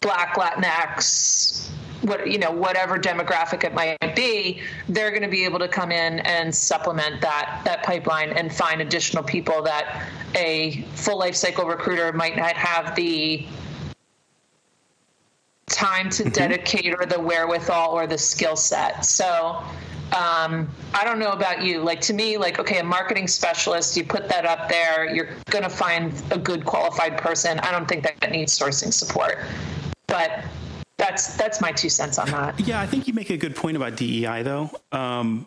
Black 0.00 0.34
Latinx, 0.34 1.68
what 2.00 2.28
you 2.28 2.38
know, 2.38 2.50
whatever 2.50 2.98
demographic 2.98 3.62
it 3.62 3.72
might 3.74 4.16
be, 4.16 4.62
they're 4.88 5.10
going 5.10 5.22
to 5.22 5.28
be 5.28 5.44
able 5.44 5.60
to 5.60 5.68
come 5.68 5.92
in 5.92 6.18
and 6.20 6.52
supplement 6.52 7.20
that 7.20 7.60
that 7.64 7.84
pipeline 7.84 8.30
and 8.30 8.52
find 8.52 8.80
additional 8.80 9.22
people 9.22 9.62
that 9.62 10.08
a 10.34 10.82
full 10.96 11.20
life 11.20 11.36
cycle 11.36 11.66
recruiter 11.66 12.12
might 12.12 12.36
not 12.36 12.56
have 12.56 12.96
the 12.96 13.46
time 15.72 16.08
to 16.10 16.22
mm-hmm. 16.22 16.32
dedicate 16.32 16.94
or 16.94 17.06
the 17.06 17.18
wherewithal 17.18 17.92
or 17.92 18.06
the 18.06 18.18
skill 18.18 18.54
set. 18.54 19.04
So 19.04 19.64
um, 20.16 20.68
I 20.94 21.04
don't 21.04 21.18
know 21.18 21.32
about 21.32 21.62
you. 21.62 21.82
Like 21.82 22.00
to 22.02 22.12
me, 22.12 22.36
like 22.36 22.58
okay, 22.58 22.78
a 22.78 22.84
marketing 22.84 23.26
specialist, 23.26 23.96
you 23.96 24.04
put 24.04 24.28
that 24.28 24.44
up 24.44 24.68
there, 24.68 25.12
you're 25.12 25.30
going 25.50 25.64
to 25.64 25.70
find 25.70 26.12
a 26.30 26.38
good 26.38 26.64
qualified 26.64 27.16
person. 27.18 27.58
I 27.60 27.70
don't 27.70 27.88
think 27.88 28.02
that 28.04 28.30
needs 28.30 28.56
sourcing 28.56 28.92
support, 28.92 29.38
but 30.06 30.44
that's 30.98 31.34
that's 31.36 31.60
my 31.60 31.72
two 31.72 31.88
cents 31.88 32.18
on 32.18 32.30
that. 32.30 32.60
Yeah, 32.60 32.80
I 32.80 32.86
think 32.86 33.08
you 33.08 33.14
make 33.14 33.30
a 33.30 33.38
good 33.38 33.56
point 33.56 33.76
about 33.76 33.96
DEI 33.96 34.42
though, 34.42 34.70
um, 34.92 35.46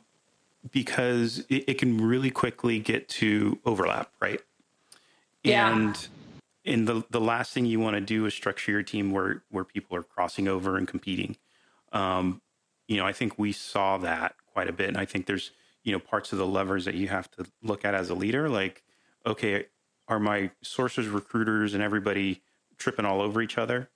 because 0.71 1.39
it, 1.49 1.65
it, 1.67 1.77
can 1.77 2.01
really 2.01 2.31
quickly 2.31 2.79
get 2.79 3.07
to 3.09 3.59
overlap, 3.65 4.11
right? 4.19 4.41
Yeah. 5.43 5.71
And 5.71 6.07
and 6.65 6.88
the 6.88 7.04
the 7.10 7.21
last 7.21 7.54
thing 7.54 7.65
you 7.65 7.80
want 7.80 7.95
to 7.95 8.01
do 8.01 8.25
is 8.25 8.34
structure 8.34 8.71
your 8.71 8.84
team 8.84 9.12
where 9.12 9.43
where 9.49 9.63
people 9.63 9.95
are 9.97 10.04
crossing 10.04 10.47
over 10.47 10.78
and 10.78 10.88
competing. 10.88 11.38
Um, 11.91 12.41
you 12.88 12.97
know, 12.97 13.06
I 13.06 13.13
think 13.13 13.38
we 13.38 13.51
saw 13.51 13.97
that 13.99 14.36
quite 14.51 14.69
a 14.69 14.73
bit, 14.73 14.89
and 14.89 14.97
I 14.97 15.06
think 15.06 15.25
there's 15.25 15.51
you 15.84 15.91
know 15.91 15.99
parts 15.99 16.32
of 16.32 16.39
the 16.39 16.47
levers 16.47 16.86
that 16.86 16.95
you 16.95 17.08
have 17.08 17.30
to 17.32 17.45
look 17.62 17.86
at 17.86 17.93
as 17.93 18.10
a 18.10 18.15
leader. 18.15 18.49
Like, 18.49 18.84
okay, 19.25 19.67
are 20.08 20.19
my 20.19 20.51
sourcers, 20.63 21.12
recruiters, 21.13 21.73
and 21.73 21.84
everybody 21.84 22.41
tripping 22.78 23.06
all 23.06 23.21
over 23.21 23.41
each 23.41 23.58
other? 23.58 23.89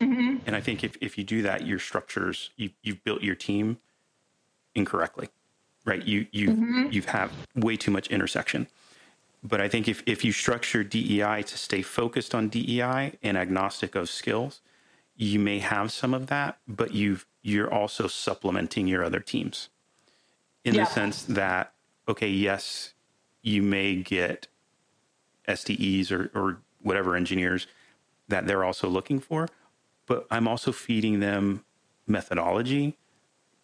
Mm-hmm. 0.00 0.38
And 0.46 0.56
I 0.56 0.60
think 0.60 0.82
if 0.82 0.96
if 1.00 1.18
you 1.18 1.24
do 1.24 1.42
that, 1.42 1.66
your 1.66 1.78
structures 1.78 2.50
you 2.56 2.70
you've 2.82 3.04
built 3.04 3.22
your 3.22 3.34
team 3.34 3.78
incorrectly, 4.74 5.28
right? 5.84 6.02
You 6.02 6.26
you 6.32 6.50
mm-hmm. 6.50 6.88
you've 6.90 7.06
have 7.06 7.32
way 7.54 7.76
too 7.76 7.90
much 7.90 8.08
intersection 8.08 8.66
but 9.42 9.60
I 9.60 9.68
think 9.68 9.88
if, 9.88 10.02
if 10.06 10.24
you 10.24 10.32
structure 10.32 10.84
DEI 10.84 11.42
to 11.42 11.58
stay 11.58 11.82
focused 11.82 12.34
on 12.34 12.48
DEI 12.48 13.18
and 13.22 13.36
agnostic 13.36 13.94
of 13.94 14.08
skills, 14.08 14.60
you 15.16 15.38
may 15.38 15.58
have 15.58 15.92
some 15.92 16.14
of 16.14 16.26
that, 16.26 16.58
but 16.66 16.92
you've 16.92 17.26
you're 17.42 17.72
also 17.72 18.06
supplementing 18.06 18.86
your 18.86 19.02
other 19.02 19.20
teams 19.20 19.70
in 20.64 20.74
yeah. 20.74 20.84
the 20.84 20.90
sense 20.90 21.22
that 21.22 21.72
okay, 22.08 22.28
yes, 22.28 22.94
you 23.42 23.62
may 23.62 23.96
get 23.96 24.46
SDEs 25.48 26.10
or, 26.10 26.30
or 26.34 26.58
whatever 26.82 27.16
engineers 27.16 27.66
that 28.28 28.46
they're 28.46 28.64
also 28.64 28.88
looking 28.88 29.20
for, 29.20 29.48
but 30.06 30.26
I'm 30.30 30.46
also 30.46 30.72
feeding 30.72 31.20
them 31.20 31.64
methodology, 32.06 32.96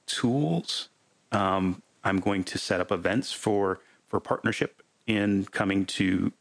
tools. 0.07 0.89
Um, 1.33 1.83
I'm 2.05 2.21
going 2.21 2.45
to 2.45 2.59
set 2.59 2.81
up 2.81 2.91
events 2.91 3.33
for 3.33 3.81
for 4.07 4.21
partnership 4.21 4.83
in 5.07 5.45
coming 5.47 5.85
to 5.87 6.33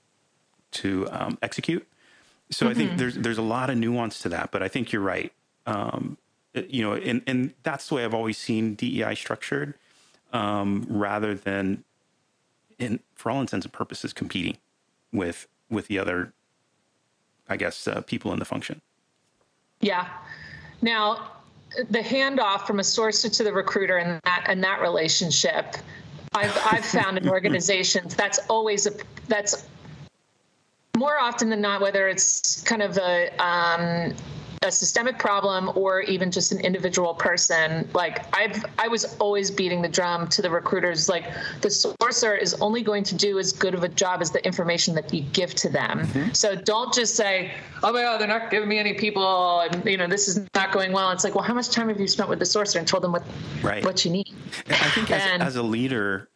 to 0.71 1.07
um, 1.11 1.37
execute. 1.41 1.87
So 2.51 2.65
mm-hmm. 2.65 2.71
I 2.71 2.73
think 2.75 2.89
mm-hmm. 2.89 2.97
there's 2.97 3.15
there's 3.15 3.37
a 3.37 3.43
lot 3.43 3.69
of 3.69 3.77
nuance 3.77 4.19
to 4.19 4.29
that, 4.29 4.51
but 4.51 4.61
I 4.63 4.67
think 4.67 4.91
you're 4.91 5.01
right. 5.01 5.31
Um, 5.65 6.17
you 6.53 6.83
know, 6.83 6.93
and 6.93 7.21
and 7.27 7.53
that's 7.63 7.89
the 7.89 7.95
way 7.95 8.05
I've 8.05 8.13
always 8.13 8.37
seen 8.37 8.75
DEI 8.75 9.15
structured. 9.15 9.75
um, 10.33 10.85
rather 10.89 11.33
than, 11.33 11.83
in 12.77 12.99
for 13.15 13.31
all 13.31 13.39
intents 13.41 13.65
and 13.65 13.73
purposes, 13.73 14.13
competing 14.13 14.57
with 15.13 15.47
with 15.69 15.87
the 15.87 15.97
other, 15.97 16.33
I 17.49 17.57
guess, 17.57 17.87
uh, 17.87 18.01
people 18.01 18.33
in 18.33 18.39
the 18.39 18.45
function. 18.45 18.81
Yeah. 19.79 20.07
Now, 20.81 21.31
the 21.89 21.99
handoff 21.99 22.67
from 22.67 22.79
a 22.79 22.83
sourcer 22.83 23.35
to 23.37 23.43
the 23.43 23.53
recruiter 23.53 23.97
and 23.97 24.21
that 24.23 24.45
and 24.47 24.63
that 24.63 24.81
relationship, 24.81 25.77
I've 26.35 26.57
I've 26.69 26.85
found 26.85 27.17
in 27.17 27.29
organizations 27.29 28.15
that's 28.15 28.39
always 28.49 28.85
a 28.87 28.91
that's 29.27 29.65
more 30.97 31.17
often 31.19 31.49
than 31.49 31.61
not, 31.61 31.81
whether 31.81 32.07
it's 32.07 32.61
kind 32.63 32.81
of 32.81 32.97
a 32.97 33.29
um, 33.43 34.13
a 34.65 34.71
systemic 34.71 35.19
problem 35.19 35.71
or 35.75 36.01
even 36.01 36.31
just 36.31 36.51
an 36.51 36.59
individual 36.59 37.13
person 37.13 37.87
like 37.93 38.25
i've 38.35 38.65
i 38.79 38.87
was 38.87 39.15
always 39.19 39.51
beating 39.51 39.81
the 39.81 39.87
drum 39.87 40.27
to 40.27 40.41
the 40.41 40.49
recruiters 40.49 41.07
like 41.07 41.31
the 41.61 41.69
sourcer 41.69 42.39
is 42.39 42.53
only 42.55 42.81
going 42.81 43.03
to 43.03 43.15
do 43.15 43.37
as 43.37 43.53
good 43.53 43.73
of 43.73 43.83
a 43.83 43.89
job 43.89 44.21
as 44.21 44.31
the 44.31 44.43
information 44.45 44.95
that 44.95 45.13
you 45.13 45.21
give 45.33 45.53
to 45.53 45.69
them 45.69 45.99
mm-hmm. 45.99 46.31
so 46.33 46.55
don't 46.55 46.93
just 46.93 47.15
say 47.15 47.51
oh 47.83 47.93
my 47.93 48.01
god 48.01 48.19
they're 48.19 48.27
not 48.27 48.49
giving 48.49 48.67
me 48.67 48.79
any 48.79 48.93
people 48.93 49.61
and 49.61 49.85
you 49.85 49.97
know 49.97 50.07
this 50.07 50.27
is 50.27 50.47
not 50.55 50.71
going 50.71 50.91
well 50.91 51.11
it's 51.11 51.23
like 51.23 51.35
well 51.35 51.43
how 51.43 51.53
much 51.53 51.69
time 51.69 51.87
have 51.87 51.99
you 51.99 52.07
spent 52.07 52.27
with 52.29 52.39
the 52.39 52.45
sourcer 52.45 52.77
and 52.77 52.87
told 52.87 53.03
them 53.03 53.11
what 53.11 53.23
right. 53.61 53.85
what 53.85 54.03
you 54.03 54.11
need 54.11 54.33
i 54.67 54.89
think 54.89 55.11
as, 55.11 55.21
and, 55.21 55.43
as 55.43 55.55
a 55.55 55.63
leader 55.63 56.29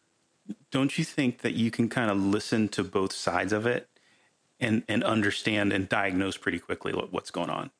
don't 0.70 0.98
you 0.98 1.04
think 1.04 1.38
that 1.38 1.54
you 1.54 1.70
can 1.70 1.88
kind 1.88 2.10
of 2.10 2.16
listen 2.16 2.68
to 2.68 2.84
both 2.84 3.12
sides 3.12 3.52
of 3.52 3.66
it 3.66 3.88
and 4.60 4.84
and 4.88 5.02
understand 5.02 5.72
and 5.72 5.88
diagnose 5.88 6.36
pretty 6.36 6.58
quickly 6.58 6.92
what's 6.92 7.30
going 7.30 7.50
on 7.50 7.70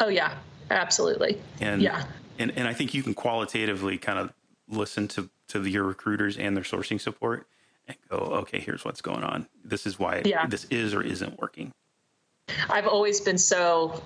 Oh 0.00 0.08
yeah, 0.08 0.34
absolutely. 0.70 1.40
And 1.60 1.82
yeah, 1.82 2.04
and 2.38 2.52
and 2.56 2.68
I 2.68 2.74
think 2.74 2.94
you 2.94 3.02
can 3.02 3.14
qualitatively 3.14 3.98
kind 3.98 4.18
of 4.18 4.32
listen 4.68 5.08
to 5.08 5.28
to 5.48 5.64
your 5.64 5.84
recruiters 5.84 6.36
and 6.36 6.56
their 6.56 6.64
sourcing 6.64 7.00
support 7.00 7.46
and 7.86 7.96
go, 8.10 8.16
okay, 8.16 8.60
here's 8.60 8.84
what's 8.84 9.00
going 9.00 9.24
on. 9.24 9.46
This 9.64 9.86
is 9.86 9.98
why 9.98 10.22
yeah. 10.24 10.46
this 10.46 10.64
is 10.64 10.94
or 10.94 11.02
isn't 11.02 11.40
working. 11.40 11.72
I've 12.68 12.86
always 12.86 13.20
been 13.20 13.38
so 13.38 14.02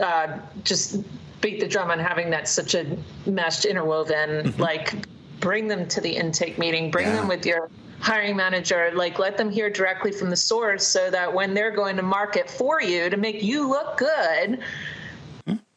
uh, 0.00 0.38
just 0.64 1.02
beat 1.40 1.60
the 1.60 1.68
drum 1.68 1.90
on 1.90 1.98
having 1.98 2.30
that 2.30 2.48
such 2.48 2.74
a 2.74 2.96
meshed 3.26 3.64
interwoven 3.64 4.44
mm-hmm. 4.46 4.62
like 4.62 4.94
bring 5.40 5.68
them 5.68 5.88
to 5.88 6.00
the 6.00 6.16
intake 6.16 6.56
meeting 6.56 6.90
bring 6.90 7.08
yeah. 7.08 7.16
them 7.16 7.28
with 7.28 7.44
your 7.44 7.68
hiring 8.02 8.36
manager 8.36 8.90
like 8.94 9.18
let 9.18 9.36
them 9.36 9.48
hear 9.48 9.70
directly 9.70 10.12
from 10.12 10.28
the 10.28 10.36
source 10.36 10.86
so 10.86 11.08
that 11.10 11.32
when 11.32 11.54
they're 11.54 11.70
going 11.70 11.96
to 11.96 12.02
market 12.02 12.50
for 12.50 12.82
you 12.82 13.08
to 13.08 13.16
make 13.16 13.42
you 13.42 13.68
look 13.68 13.96
good 13.96 14.62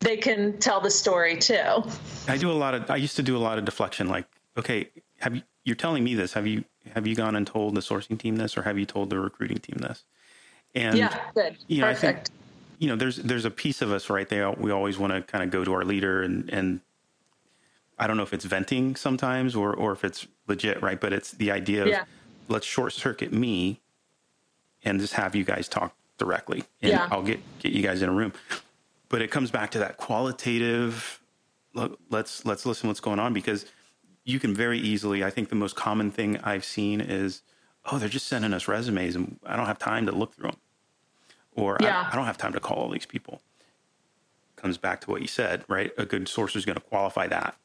they 0.06 0.16
can 0.16 0.58
tell 0.60 0.80
the 0.80 0.92
story 0.92 1.36
too. 1.36 1.84
I 2.28 2.38
do 2.38 2.52
a 2.52 2.54
lot 2.54 2.76
of. 2.76 2.90
I 2.90 2.96
used 2.96 3.16
to 3.16 3.24
do 3.24 3.36
a 3.36 3.40
lot 3.40 3.58
of 3.58 3.66
deflection. 3.66 4.08
Like, 4.08 4.26
okay, 4.56 4.90
have 5.20 5.36
you? 5.36 5.42
You're 5.64 5.76
telling 5.76 6.04
me 6.04 6.14
this. 6.14 6.34
Have 6.34 6.46
you? 6.46 6.64
Have 6.94 7.08
you 7.08 7.16
gone 7.16 7.36
and 7.36 7.46
told 7.46 7.76
the 7.76 7.82
sourcing 7.82 8.18
team 8.18 8.36
this, 8.36 8.56
or 8.56 8.62
have 8.62 8.78
you 8.78 8.86
told 8.86 9.10
the 9.10 9.20
recruiting 9.20 9.58
team 9.58 9.78
this? 9.80 10.04
And 10.76 10.96
yeah, 10.96 11.20
good, 11.34 11.58
you 11.68 11.82
know, 11.82 11.88
perfect. 11.88 12.04
I 12.04 12.14
think, 12.14 12.30
you 12.78 12.90
know, 12.90 12.96
there's 12.96 13.18
there's 13.18 13.46
a 13.46 13.52
piece 13.52 13.82
of 13.82 13.92
us 13.92 14.10
right 14.10 14.30
there. 14.30 14.52
We 14.52 14.72
always 14.72 15.00
want 15.00 15.14
to 15.14 15.24
kind 15.24 15.44
of 15.44 15.50
go 15.50 15.66
to 15.66 15.74
our 15.74 15.84
leader 15.84 16.22
and 16.22 16.50
and 16.52 16.82
I 17.98 18.08
don't 18.08 18.18
know 18.18 18.24
if 18.24 18.34
it's 18.34 18.46
venting 18.46 18.96
sometimes 18.96 19.56
or 19.56 19.74
or 19.74 19.92
if 19.92 20.04
it's 20.04 20.28
legit, 20.48 20.82
right? 20.82 21.00
But 21.00 21.14
it's 21.14 21.32
the 21.32 21.52
idea 21.52 21.84
of 21.84 21.88
yeah. 21.88 22.04
let's 22.48 22.66
short 22.66 22.94
circuit 22.94 23.32
me 23.32 23.82
and 24.84 25.00
just 25.00 25.14
have 25.14 25.36
you 25.36 25.44
guys 25.44 25.68
talk 25.68 25.96
directly, 26.18 26.64
and 26.82 26.92
yeah. 26.92 27.08
I'll 27.12 27.24
get 27.24 27.40
get 27.60 27.72
you 27.72 27.82
guys 27.82 28.02
in 28.02 28.10
a 28.10 28.14
room 28.14 28.34
but 29.10 29.22
it 29.22 29.32
comes 29.32 29.52
back 29.52 29.72
to 29.72 29.80
that 29.80 29.98
qualitative 29.98 31.22
look, 31.74 32.00
let's 32.10 32.46
let's 32.46 32.66
listen 32.66 32.88
what's 32.88 33.00
going 33.00 33.20
on 33.20 33.34
because 33.34 33.66
you 34.24 34.40
can 34.40 34.54
very 34.54 34.80
easily 34.80 35.24
i 35.24 35.30
think 35.30 35.50
the 35.50 35.56
most 35.56 35.76
common 35.76 36.12
thing 36.12 36.38
i've 36.44 36.66
seen 36.66 37.02
is 37.02 37.42
oh 37.86 37.98
they're 37.98 38.10
just 38.10 38.28
sending 38.28 38.54
us 38.54 38.68
resumes 38.68 39.16
and 39.16 39.40
i 39.46 39.56
don't 39.56 39.68
have 39.68 39.80
time 39.80 40.06
to 40.06 40.12
look 40.12 40.34
through 40.34 40.50
them 40.50 40.60
or 41.56 41.78
yeah. 41.80 42.02
I, 42.02 42.12
I, 42.12 42.16
don't 42.16 42.26
have 42.26 42.38
time 42.38 42.54
to 42.54 42.60
call 42.60 42.78
all 42.78 42.90
these 42.90 43.06
people 43.06 43.42
comes 44.56 44.78
back 44.78 45.02
to 45.02 45.12
what 45.12 45.22
you 45.22 45.28
said 45.28 45.64
right 45.68 45.92
a 45.98 46.06
good 46.06 46.28
source 46.28 46.56
is 46.56 46.66
going 46.66 46.76
to 46.76 46.82
qualify 46.82 47.28
that 47.28 47.56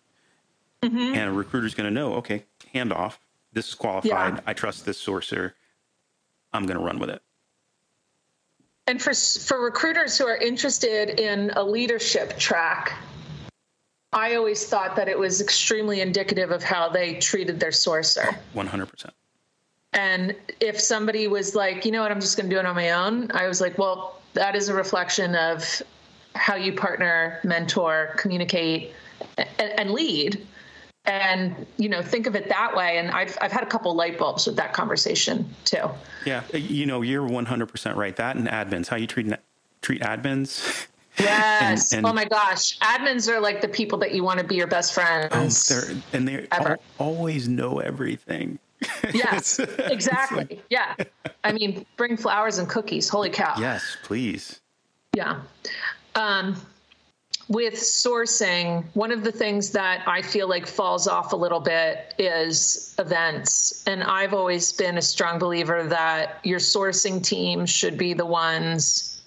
mm-hmm. 0.83 0.99
and 0.99 1.31
a 1.31 1.33
recruiter 1.33 1.67
is 1.67 1.75
going 1.75 1.89
to 1.89 1.95
know 1.95 2.15
okay 2.15 2.45
hand 2.73 2.93
off 2.93 3.21
this 3.53 3.69
is 3.69 3.75
qualified 3.75 4.35
yeah. 4.35 4.41
i 4.47 4.53
trust 4.53 4.85
this 4.85 5.05
sourcer 5.05 5.53
i'm 6.53 6.67
going 6.67 6.79
to 6.79 6.85
run 6.85 6.99
with 6.99 7.11
it 7.11 7.23
and 8.91 9.01
for 9.01 9.15
for 9.15 9.63
recruiters 9.63 10.19
who 10.19 10.27
are 10.27 10.37
interested 10.37 11.21
in 11.21 11.51
a 11.51 11.63
leadership 11.63 12.37
track, 12.39 12.93
I 14.13 14.35
always 14.35 14.67
thought 14.67 14.97
that 14.97 15.09
it 15.09 15.17
was 15.17 15.41
extremely 15.41 16.01
indicative 16.01 16.51
of 16.51 16.65
how 16.65 16.89
they 16.89 17.15
treated 17.15 17.61
their 17.61 17.71
sourcer. 17.71 18.37
One 18.53 18.67
hundred 18.67 18.87
percent. 18.87 19.15
And 19.93 20.35
if 20.59 20.81
somebody 20.81 21.29
was 21.29 21.55
like, 21.55 21.85
you 21.85 21.93
know 21.93 22.03
what, 22.03 22.11
I'm 22.11 22.21
just 22.21 22.37
going 22.37 22.51
to 22.51 22.55
do 22.55 22.59
it 22.59 22.67
on 22.67 22.75
my 22.75 22.91
own, 22.91 23.31
I 23.31 23.47
was 23.47 23.61
like, 23.61 23.79
well, 23.79 24.21
that 24.35 24.57
is 24.57 24.69
a 24.69 24.75
reflection 24.75 25.37
of 25.37 25.83
how 26.35 26.57
you 26.57 26.73
partner, 26.73 27.39
mentor, 27.45 28.15
communicate, 28.17 28.93
and, 29.39 29.71
and 29.79 29.91
lead 29.93 30.47
and 31.07 31.67
you 31.77 31.89
know 31.89 32.03
think 32.03 32.27
of 32.27 32.35
it 32.35 32.49
that 32.49 32.75
way. 32.77 32.99
And 32.99 33.11
i've, 33.11 33.37
I've 33.41 33.53
had 33.53 33.63
a 33.63 33.67
couple 33.67 33.95
light 33.95 34.19
bulbs 34.19 34.47
with 34.47 34.57
that 34.57 34.73
conversation 34.73 35.49
too. 35.65 35.89
Yeah. 36.25 36.43
You 36.53 36.87
know 36.87 37.03
you're 37.03 37.27
100% 37.29 37.97
right. 37.97 38.15
That 38.17 38.37
and 38.37 38.49
admins. 38.49 38.89
How 38.89 38.97
you 38.97 39.07
treat 39.07 39.33
treat 39.83 40.03
admins? 40.03 40.87
Yes. 41.19 41.93
And, 41.93 41.99
and, 41.99 42.07
oh 42.07 42.15
my 42.15 42.25
gosh. 42.25 42.79
Admins 42.79 43.29
are 43.29 43.41
like 43.41 43.61
the 43.61 43.69
people 43.69 43.99
that 43.99 44.15
you 44.15 44.23
want 44.23 44.39
to 44.39 44.47
be 44.47 44.55
your 44.55 44.69
best 44.69 44.95
friends 44.95 45.71
oh, 45.71 45.75
they're, 45.75 46.03
and 46.15 46.27
they 46.27 46.47
always 46.99 47.49
know 47.49 47.81
everything. 47.81 48.59
Yes. 49.13 49.59
Exactly 49.59 50.39
like, 50.39 50.65
yeah. 50.71 50.95
I 51.45 51.53
mean 51.53 51.85
bring 51.99 52.17
flowers 52.17 52.57
and 52.57 52.67
cookies. 52.67 53.09
Holy 53.09 53.29
cow. 53.29 53.55
Yes 53.59 53.99
please. 54.03 54.61
Yeah. 55.15 55.41
Um, 56.15 56.57
with 57.51 57.75
sourcing, 57.75 58.85
one 58.95 59.11
of 59.11 59.25
the 59.25 59.33
things 59.33 59.71
that 59.71 60.07
I 60.07 60.23
feel 60.23 60.49
like 60.49 60.69
falls 60.69 61.09
off 61.09 61.33
a 61.33 61.37
little 61.37 61.59
bit 61.59 62.15
is 62.17 62.95
events. 62.97 63.83
And 63.89 64.05
I've 64.05 64.33
always 64.33 64.73
been 64.73 64.99
a 64.99 65.03
strong 65.03 65.41
believer 65.41 65.83
that 65.83 66.39
your 66.45 66.61
sourcing 66.61 67.23
team 67.23 67.67
should 67.67 67.99
be 67.99 68.15
the 68.15 68.25
ones 68.25 69.21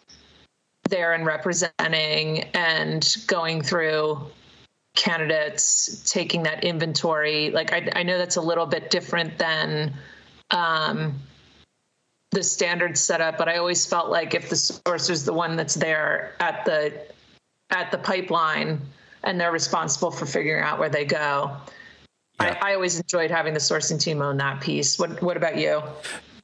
there 0.90 1.12
and 1.12 1.26
representing 1.26 2.44
and 2.54 3.18
going 3.28 3.62
through 3.62 4.22
candidates, 4.96 6.10
taking 6.10 6.44
that 6.44 6.64
inventory. 6.64 7.52
Like, 7.52 7.74
I, 7.74 7.92
I 7.94 8.04
know 8.04 8.18
that's 8.18 8.38
a 8.38 8.42
little 8.42 8.66
bit 8.66 8.90
different 8.90 9.38
than. 9.38 9.94
Um, 10.50 11.20
the 12.32 12.42
standard 12.42 12.98
setup, 12.98 13.38
but 13.38 13.48
I 13.48 13.58
always 13.58 13.86
felt 13.86 14.10
like 14.10 14.34
if 14.34 14.50
the 14.50 14.56
source 14.56 15.12
is 15.12 15.24
the 15.24 15.34
one 15.34 15.56
that's 15.56 15.76
there 15.76 16.34
at 16.40 16.66
the 16.66 16.92
at 17.74 17.92
the 17.92 17.98
pipeline 17.98 18.82
and 19.24 19.40
they're 19.40 19.52
responsible 19.52 20.12
for 20.12 20.26
figuring 20.26 20.64
out 20.64 20.80
where 20.80 20.90
they 20.90 21.06
go. 21.06 21.56
Yeah. 22.42 22.58
I, 22.62 22.72
I, 22.72 22.74
always 22.76 23.00
enjoyed 23.00 23.32
having 23.32 23.54
the 23.54 23.60
sourcing 23.60 24.00
team 24.00 24.22
own 24.22 24.38
that 24.38 24.62
piece. 24.62 24.98
What 24.98 25.22
What 25.22 25.38
about 25.38 25.58
you? 25.58 25.82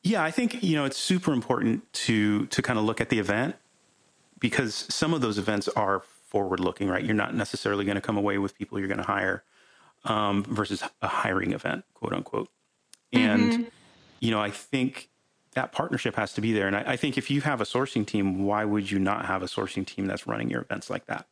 Yeah, 0.04 0.24
I 0.24 0.32
think 0.32 0.64
you 0.64 0.76
know 0.76 0.86
it's 0.86 0.98
super 0.98 1.34
important 1.34 1.92
to 1.94 2.46
to 2.48 2.62
kind 2.62 2.80
of 2.80 2.86
look 2.86 3.02
at 3.02 3.10
the 3.10 3.20
event 3.20 3.56
because 4.40 4.86
some 4.90 5.14
of 5.14 5.22
those 5.22 5.38
events 5.38 5.68
are 5.70 6.02
forward 6.28 6.60
looking, 6.60 6.88
right? 6.88 7.04
You're 7.04 7.16
not 7.16 7.36
necessarily 7.36 7.86
going 7.86 7.96
to 7.96 8.02
come 8.02 8.18
away 8.18 8.38
with 8.38 8.58
people 8.58 8.80
you're 8.80 8.88
going 8.88 9.00
to 9.00 9.04
hire 9.04 9.44
um, 10.06 10.44
versus 10.44 10.84
a 11.02 11.08
hiring 11.08 11.52
event, 11.54 11.84
quote 11.94 12.14
unquote. 12.14 12.50
And 13.12 13.52
mm-hmm. 13.52 13.64
you 14.20 14.32
know, 14.32 14.40
I 14.40 14.52
think 14.52 15.10
that 15.54 15.72
partnership 15.72 16.16
has 16.16 16.34
to 16.34 16.42
be 16.42 16.54
there. 16.54 16.68
And 16.68 16.76
I, 16.76 16.84
I, 16.88 16.96
think 16.96 17.18
if 17.18 17.32
you 17.32 17.42
have 17.42 17.60
a 17.62 17.64
sourcing 17.64 18.06
team, 18.06 18.44
why 18.44 18.66
would 18.66 18.90
you 18.92 19.00
not 19.00 19.26
have 19.26 19.42
a 19.42 19.48
sourcing 19.48 19.86
team 19.86 20.06
that's 20.06 20.28
running 20.28 20.50
your 20.50 20.62
events 20.62 20.90
like 20.90 21.06
that? 21.08 21.28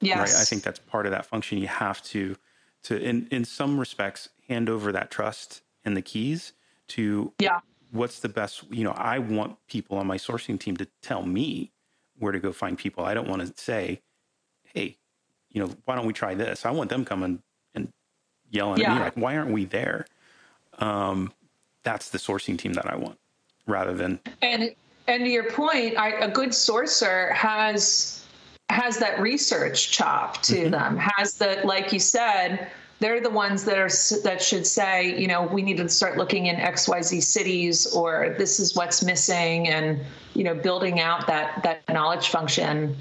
Yes. 0.00 0.18
Right. 0.18 0.40
I 0.42 0.44
think 0.44 0.62
that's 0.62 0.80
part 0.80 1.06
of 1.06 1.12
that 1.12 1.26
function. 1.26 1.58
You 1.58 1.68
have 1.68 2.02
to, 2.04 2.36
to 2.84 2.98
in, 2.98 3.28
in 3.30 3.44
some 3.44 3.78
respects, 3.78 4.28
hand 4.48 4.68
over 4.68 4.92
that 4.92 5.10
trust 5.10 5.62
and 5.84 5.96
the 5.96 6.02
keys 6.02 6.52
to 6.88 7.32
yeah. 7.38 7.60
what's 7.92 8.20
the 8.20 8.28
best, 8.28 8.64
you 8.70 8.84
know, 8.84 8.92
I 8.92 9.18
want 9.18 9.56
people 9.68 9.98
on 9.98 10.06
my 10.06 10.18
sourcing 10.18 10.58
team 10.58 10.76
to 10.78 10.88
tell 11.00 11.22
me 11.22 11.72
where 12.18 12.32
to 12.32 12.40
go 12.40 12.52
find 12.52 12.76
people. 12.76 13.04
I 13.04 13.14
don't 13.14 13.28
want 13.28 13.42
to 13.42 13.62
say, 13.62 14.02
Hey, 14.64 14.98
you 15.50 15.64
know, 15.64 15.72
why 15.84 15.94
don't 15.94 16.06
we 16.06 16.12
try 16.12 16.34
this? 16.34 16.66
I 16.66 16.72
want 16.72 16.90
them 16.90 17.04
coming 17.04 17.40
and 17.74 17.92
yelling 18.50 18.80
yeah. 18.80 18.90
at 18.90 18.96
me 18.96 19.04
like, 19.04 19.16
why 19.16 19.36
aren't 19.36 19.52
we 19.52 19.64
there? 19.64 20.06
Um, 20.78 21.32
that's 21.84 22.10
the 22.10 22.18
sourcing 22.18 22.58
team 22.58 22.72
that 22.72 22.90
I 22.90 22.96
want 22.96 23.18
rather 23.66 23.94
than 23.94 24.18
and 24.42 24.74
and 25.06 25.24
to 25.24 25.30
your 25.30 25.50
point 25.50 25.96
I, 25.98 26.10
a 26.10 26.30
good 26.30 26.50
sourcer 26.50 27.32
has 27.32 28.24
has 28.70 28.98
that 28.98 29.20
research 29.20 29.90
chop 29.90 30.42
to 30.42 30.54
mm-hmm. 30.54 30.70
them 30.70 30.96
has 30.96 31.34
the 31.34 31.60
like 31.64 31.92
you 31.92 32.00
said 32.00 32.70
they're 33.00 33.20
the 33.20 33.30
ones 33.30 33.64
that 33.64 33.78
are 33.78 33.90
that 34.22 34.40
should 34.40 34.66
say 34.66 35.18
you 35.18 35.28
know 35.28 35.42
we 35.42 35.62
need 35.62 35.76
to 35.78 35.88
start 35.88 36.16
looking 36.16 36.46
in 36.46 36.56
xyz 36.56 37.22
cities 37.22 37.86
or 37.94 38.34
this 38.38 38.58
is 38.58 38.74
what's 38.74 39.02
missing 39.02 39.68
and 39.68 40.00
you 40.34 40.44
know 40.44 40.54
building 40.54 41.00
out 41.00 41.26
that 41.26 41.62
that 41.62 41.82
knowledge 41.88 42.28
function 42.28 42.96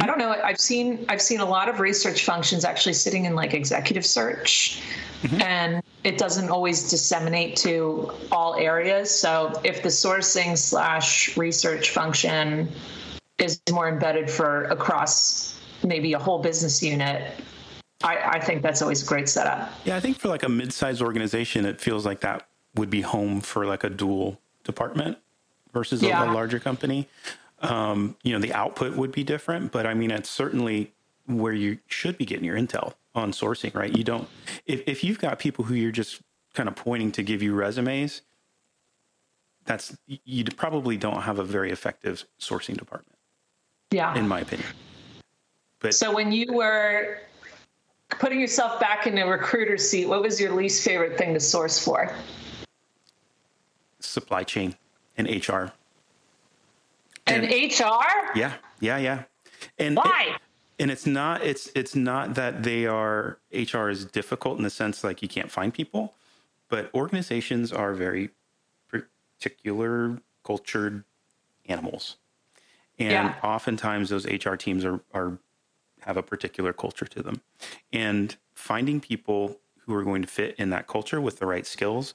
I 0.00 0.06
don't 0.06 0.18
know. 0.18 0.30
I've 0.30 0.60
seen 0.60 1.04
I've 1.08 1.20
seen 1.20 1.40
a 1.40 1.44
lot 1.44 1.68
of 1.68 1.80
research 1.80 2.24
functions 2.24 2.64
actually 2.64 2.92
sitting 2.92 3.24
in 3.24 3.34
like 3.34 3.52
executive 3.52 4.06
search, 4.06 4.80
mm-hmm. 5.22 5.42
and 5.42 5.82
it 6.04 6.18
doesn't 6.18 6.48
always 6.50 6.90
disseminate 6.90 7.56
to 7.56 8.12
all 8.30 8.54
areas. 8.54 9.10
So 9.10 9.52
if 9.64 9.82
the 9.82 9.88
sourcing 9.88 10.56
slash 10.56 11.36
research 11.36 11.90
function 11.90 12.68
is 13.38 13.60
more 13.70 13.88
embedded 13.88 14.30
for 14.30 14.64
across 14.64 15.60
maybe 15.84 16.12
a 16.12 16.18
whole 16.18 16.40
business 16.40 16.82
unit, 16.82 17.32
I, 18.02 18.18
I 18.24 18.40
think 18.40 18.62
that's 18.62 18.82
always 18.82 19.02
a 19.02 19.06
great 19.06 19.28
setup. 19.28 19.70
Yeah, 19.84 19.96
I 19.96 20.00
think 20.00 20.18
for 20.18 20.28
like 20.28 20.42
a 20.42 20.48
mid-sized 20.48 21.02
organization, 21.02 21.64
it 21.66 21.80
feels 21.80 22.06
like 22.06 22.20
that 22.20 22.48
would 22.74 22.90
be 22.90 23.00
home 23.00 23.40
for 23.40 23.66
like 23.66 23.84
a 23.84 23.90
dual 23.90 24.40
department 24.64 25.18
versus 25.72 26.02
yeah. 26.02 26.22
a, 26.22 26.30
a, 26.30 26.32
larger 26.32 26.60
company. 26.60 27.08
Um, 27.60 28.16
you 28.22 28.32
know, 28.32 28.38
the 28.38 28.52
output 28.52 28.96
would 28.96 29.10
be 29.10 29.24
different, 29.24 29.72
but 29.72 29.84
I 29.84 29.94
mean, 29.94 30.10
it's 30.10 30.30
certainly 30.30 30.92
where 31.26 31.52
you 31.52 31.78
should 31.88 32.16
be 32.16 32.24
getting 32.24 32.44
your 32.44 32.56
intel 32.56 32.94
on 33.18 33.32
sourcing, 33.32 33.74
right? 33.74 33.94
You 33.94 34.04
don't, 34.04 34.28
if, 34.66 34.82
if 34.86 35.04
you've 35.04 35.18
got 35.18 35.38
people 35.38 35.64
who 35.64 35.74
you're 35.74 35.92
just 35.92 36.22
kind 36.54 36.68
of 36.68 36.76
pointing 36.76 37.12
to 37.12 37.22
give 37.22 37.42
you 37.42 37.54
resumes, 37.54 38.22
that's, 39.66 39.96
you 40.06 40.44
probably 40.44 40.96
don't 40.96 41.22
have 41.22 41.38
a 41.38 41.44
very 41.44 41.70
effective 41.70 42.24
sourcing 42.40 42.76
department. 42.76 43.18
Yeah. 43.90 44.16
In 44.16 44.26
my 44.26 44.40
opinion. 44.40 44.68
But 45.80 45.94
so 45.94 46.14
when 46.14 46.32
you 46.32 46.46
were 46.52 47.18
putting 48.08 48.40
yourself 48.40 48.80
back 48.80 49.06
in 49.06 49.16
a 49.18 49.26
recruiter 49.26 49.76
seat, 49.76 50.06
what 50.06 50.22
was 50.22 50.40
your 50.40 50.52
least 50.52 50.82
favorite 50.82 51.18
thing 51.18 51.34
to 51.34 51.40
source 51.40 51.78
for? 51.78 52.12
Supply 54.00 54.42
chain 54.44 54.74
and 55.16 55.28
HR. 55.28 55.72
And, 57.26 57.44
and 57.44 57.72
HR? 57.72 58.38
Yeah, 58.38 58.54
yeah, 58.80 58.96
yeah. 58.98 59.22
And 59.78 59.96
why? 59.96 60.34
It, 60.34 60.40
and 60.78 60.90
it's 60.90 61.06
not 61.06 61.42
it's 61.42 61.70
it's 61.74 61.94
not 61.96 62.34
that 62.34 62.62
they 62.62 62.86
are 62.86 63.38
HR 63.52 63.88
is 63.88 64.04
difficult 64.04 64.58
in 64.58 64.64
the 64.64 64.70
sense 64.70 65.02
like 65.02 65.22
you 65.22 65.28
can't 65.28 65.50
find 65.50 65.72
people, 65.74 66.14
but 66.68 66.92
organizations 66.94 67.72
are 67.72 67.94
very 67.94 68.30
particular 68.88 70.20
cultured 70.44 71.04
animals. 71.66 72.16
And 72.98 73.12
yeah. 73.12 73.34
oftentimes 73.42 74.10
those 74.10 74.26
HR 74.26 74.54
teams 74.54 74.84
are 74.84 75.00
are 75.12 75.38
have 76.02 76.16
a 76.16 76.22
particular 76.22 76.72
culture 76.72 77.06
to 77.06 77.22
them. 77.22 77.40
And 77.92 78.36
finding 78.54 79.00
people 79.00 79.58
who 79.80 79.94
are 79.94 80.04
going 80.04 80.22
to 80.22 80.28
fit 80.28 80.54
in 80.58 80.70
that 80.70 80.86
culture 80.86 81.20
with 81.20 81.38
the 81.38 81.46
right 81.46 81.66
skills 81.66 82.14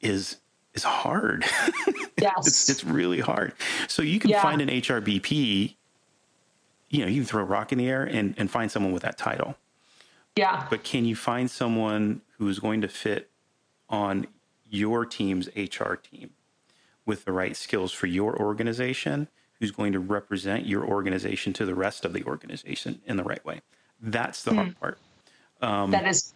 is 0.00 0.38
is 0.72 0.84
hard. 0.84 1.44
Yes. 2.16 2.46
it's, 2.46 2.68
it's 2.68 2.84
really 2.84 3.18
hard. 3.18 3.54
So 3.88 4.00
you 4.00 4.20
can 4.20 4.30
yeah. 4.30 4.40
find 4.40 4.62
an 4.62 4.68
HRBP, 4.68 5.74
you 6.90 7.00
know, 7.00 7.06
you 7.06 7.22
can 7.22 7.26
throw 7.26 7.42
a 7.42 7.46
rock 7.46 7.72
in 7.72 7.78
the 7.78 7.88
air 7.88 8.04
and, 8.04 8.34
and 8.36 8.50
find 8.50 8.70
someone 8.70 8.92
with 8.92 9.02
that 9.02 9.18
title. 9.18 9.56
Yeah. 10.36 10.66
But 10.68 10.84
can 10.84 11.04
you 11.04 11.16
find 11.16 11.50
someone 11.50 12.22
who's 12.38 12.58
going 12.58 12.80
to 12.80 12.88
fit 12.88 13.30
on 13.88 14.26
your 14.68 15.04
team's 15.06 15.48
HR 15.56 15.94
team 15.94 16.30
with 17.06 17.24
the 17.24 17.32
right 17.32 17.56
skills 17.56 17.92
for 17.92 18.06
your 18.06 18.36
organization 18.36 19.28
who's 19.60 19.70
going 19.70 19.92
to 19.92 20.00
represent 20.00 20.66
your 20.66 20.84
organization 20.84 21.52
to 21.54 21.64
the 21.64 21.74
rest 21.74 22.04
of 22.04 22.12
the 22.12 22.24
organization 22.24 23.00
in 23.06 23.16
the 23.16 23.22
right 23.22 23.44
way. 23.44 23.60
That's 24.00 24.42
the 24.42 24.50
mm. 24.50 24.56
hard 24.56 24.80
part. 24.80 24.98
Um, 25.62 25.90
that 25.92 26.06
is. 26.06 26.34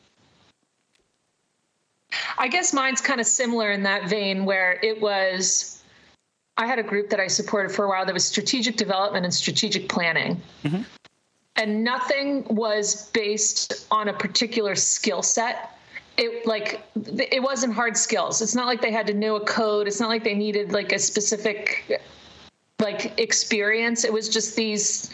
I 2.38 2.49
guess 2.49 2.72
mine's 2.72 3.01
kind 3.01 3.20
of 3.20 3.26
similar 3.26 3.70
in 3.70 3.82
that 3.82 4.09
vein 4.09 4.44
where 4.44 4.78
it 4.82 5.01
was. 5.01 5.78
I 6.59 6.66
had 6.66 6.78
a 6.78 6.82
group 6.82 7.09
that 7.11 7.20
I 7.20 7.28
supported 7.28 7.72
for 7.72 7.86
a 7.86 7.88
while 7.88 8.04
that 8.04 8.12
was 8.12 8.24
strategic 8.24 8.76
development 8.76 9.24
and 9.24 9.32
strategic 9.32 9.88
planning. 9.88 10.40
Mm-hmm. 10.64 10.82
And 11.56 11.82
nothing 11.82 12.44
was 12.50 13.11
based 13.11 13.86
on 13.90 14.09
a 14.09 14.12
particular 14.12 14.74
skill 14.74 15.22
set 15.22 15.74
it 16.16 16.44
like 16.46 16.82
it 16.96 17.40
wasn't 17.40 17.72
hard 17.72 17.96
skills 17.96 18.42
it's 18.42 18.56
not 18.56 18.66
like 18.66 18.82
they 18.82 18.90
had 18.90 19.06
to 19.06 19.14
know 19.14 19.36
a 19.36 19.40
code 19.44 19.86
it's 19.86 20.00
not 20.00 20.09
like 20.09 20.24
they 20.24 20.34
needed 20.34 20.72
like 20.72 20.90
a 20.90 20.98
specific 20.98 22.00
like 22.80 23.18
experience. 23.18 24.04
It 24.04 24.12
was 24.12 24.28
just 24.28 24.56
these 24.56 25.11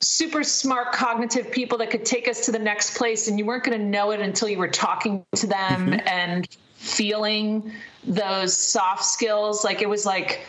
super 0.00 0.42
smart 0.42 0.92
cognitive 0.92 1.50
people 1.50 1.78
that 1.78 1.90
could 1.90 2.04
take 2.04 2.28
us 2.28 2.46
to 2.46 2.52
the 2.52 2.58
next 2.58 2.96
place 2.96 3.28
and 3.28 3.38
you 3.38 3.44
weren't 3.44 3.64
going 3.64 3.78
to 3.78 3.84
know 3.84 4.12
it 4.12 4.20
until 4.20 4.48
you 4.48 4.58
were 4.58 4.68
talking 4.68 5.24
to 5.34 5.46
them 5.46 5.90
mm-hmm. 5.90 6.08
and 6.08 6.48
feeling 6.80 7.72
those 8.04 8.56
soft 8.56 9.04
skills 9.04 9.64
like 9.64 9.82
it 9.82 9.88
was 9.88 10.06
like 10.06 10.46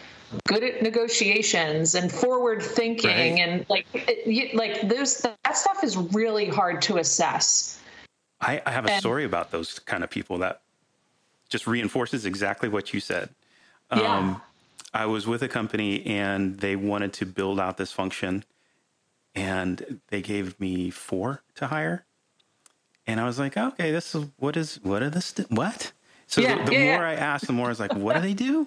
good 0.48 0.64
at 0.64 0.82
negotiations 0.82 1.94
and 1.94 2.10
forward 2.10 2.64
thinking 2.64 3.10
right. 3.10 3.40
and 3.40 3.66
like 3.70 3.86
it, 3.94 4.56
like 4.56 4.88
those 4.88 5.18
that 5.18 5.58
stuff 5.58 5.84
is 5.84 5.98
really 5.98 6.48
hard 6.48 6.82
to 6.82 6.98
assess 6.98 7.80
I, 8.40 8.62
I 8.66 8.72
have 8.72 8.86
a 8.86 8.92
and, 8.92 9.00
story 9.02 9.26
about 9.26 9.52
those 9.52 9.80
kind 9.80 10.06
of 10.06 10.10
people 10.10 10.38
that 10.38 10.62
just 11.50 11.68
reinforces 11.68 12.26
exactly 12.26 12.70
what 12.70 12.94
you 12.94 13.02
said 13.02 13.30
yeah. 13.94 14.18
Um, 14.18 14.42
I 14.94 15.06
was 15.06 15.28
with 15.28 15.42
a 15.42 15.48
company 15.48 16.06
and 16.06 16.60
they 16.60 16.76
wanted 16.76 17.14
to 17.14 17.26
build 17.26 17.60
out 17.60 17.78
this 17.78 17.92
function 17.92 18.44
and 19.36 20.02
they 20.10 20.22
gave 20.22 20.60
me 20.60 20.90
four 20.90 21.44
to 21.56 21.68
hire. 21.68 22.06
And 23.08 23.20
I 23.20 23.26
was 23.26 23.40
like, 23.40 23.58
okay, 23.58 23.92
this 23.92 24.14
is 24.14 24.28
what 24.38 24.58
is 24.58 24.80
what 24.84 25.02
are 25.02 25.10
the 25.10 25.22
st- 25.22 25.50
what? 25.52 25.92
So 26.32 26.40
yeah, 26.40 26.64
the, 26.64 26.72
the 26.72 26.74
yeah, 26.74 26.96
more 26.96 27.06
I 27.06 27.14
asked, 27.16 27.46
the 27.46 27.54
more 27.54 27.66
I 27.66 27.70
was 27.70 27.80
like, 27.80 27.94
what 27.94 28.16
do 28.16 28.22
they 28.22 28.34
do? 28.34 28.66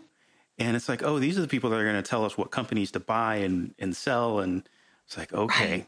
And 0.59 0.77
it's 0.77 0.89
like, 0.89 1.03
oh, 1.03 1.19
these 1.19 1.39
are 1.39 1.41
the 1.41 1.49
people 1.49 1.71
that 1.71 1.81
are 1.81 1.85
going 1.85 1.97
to 1.97 2.09
tell 2.09 2.25
us 2.25 2.37
what 2.37 2.51
companies 2.51 2.91
to 2.93 3.01
buy 3.01 3.37
and 3.37 3.75
and 3.79 3.97
sell. 3.97 4.41
And 4.41 4.69
it's 5.07 5.17
like, 5.17 5.33
okay. 5.33 5.71
Right. 5.71 5.87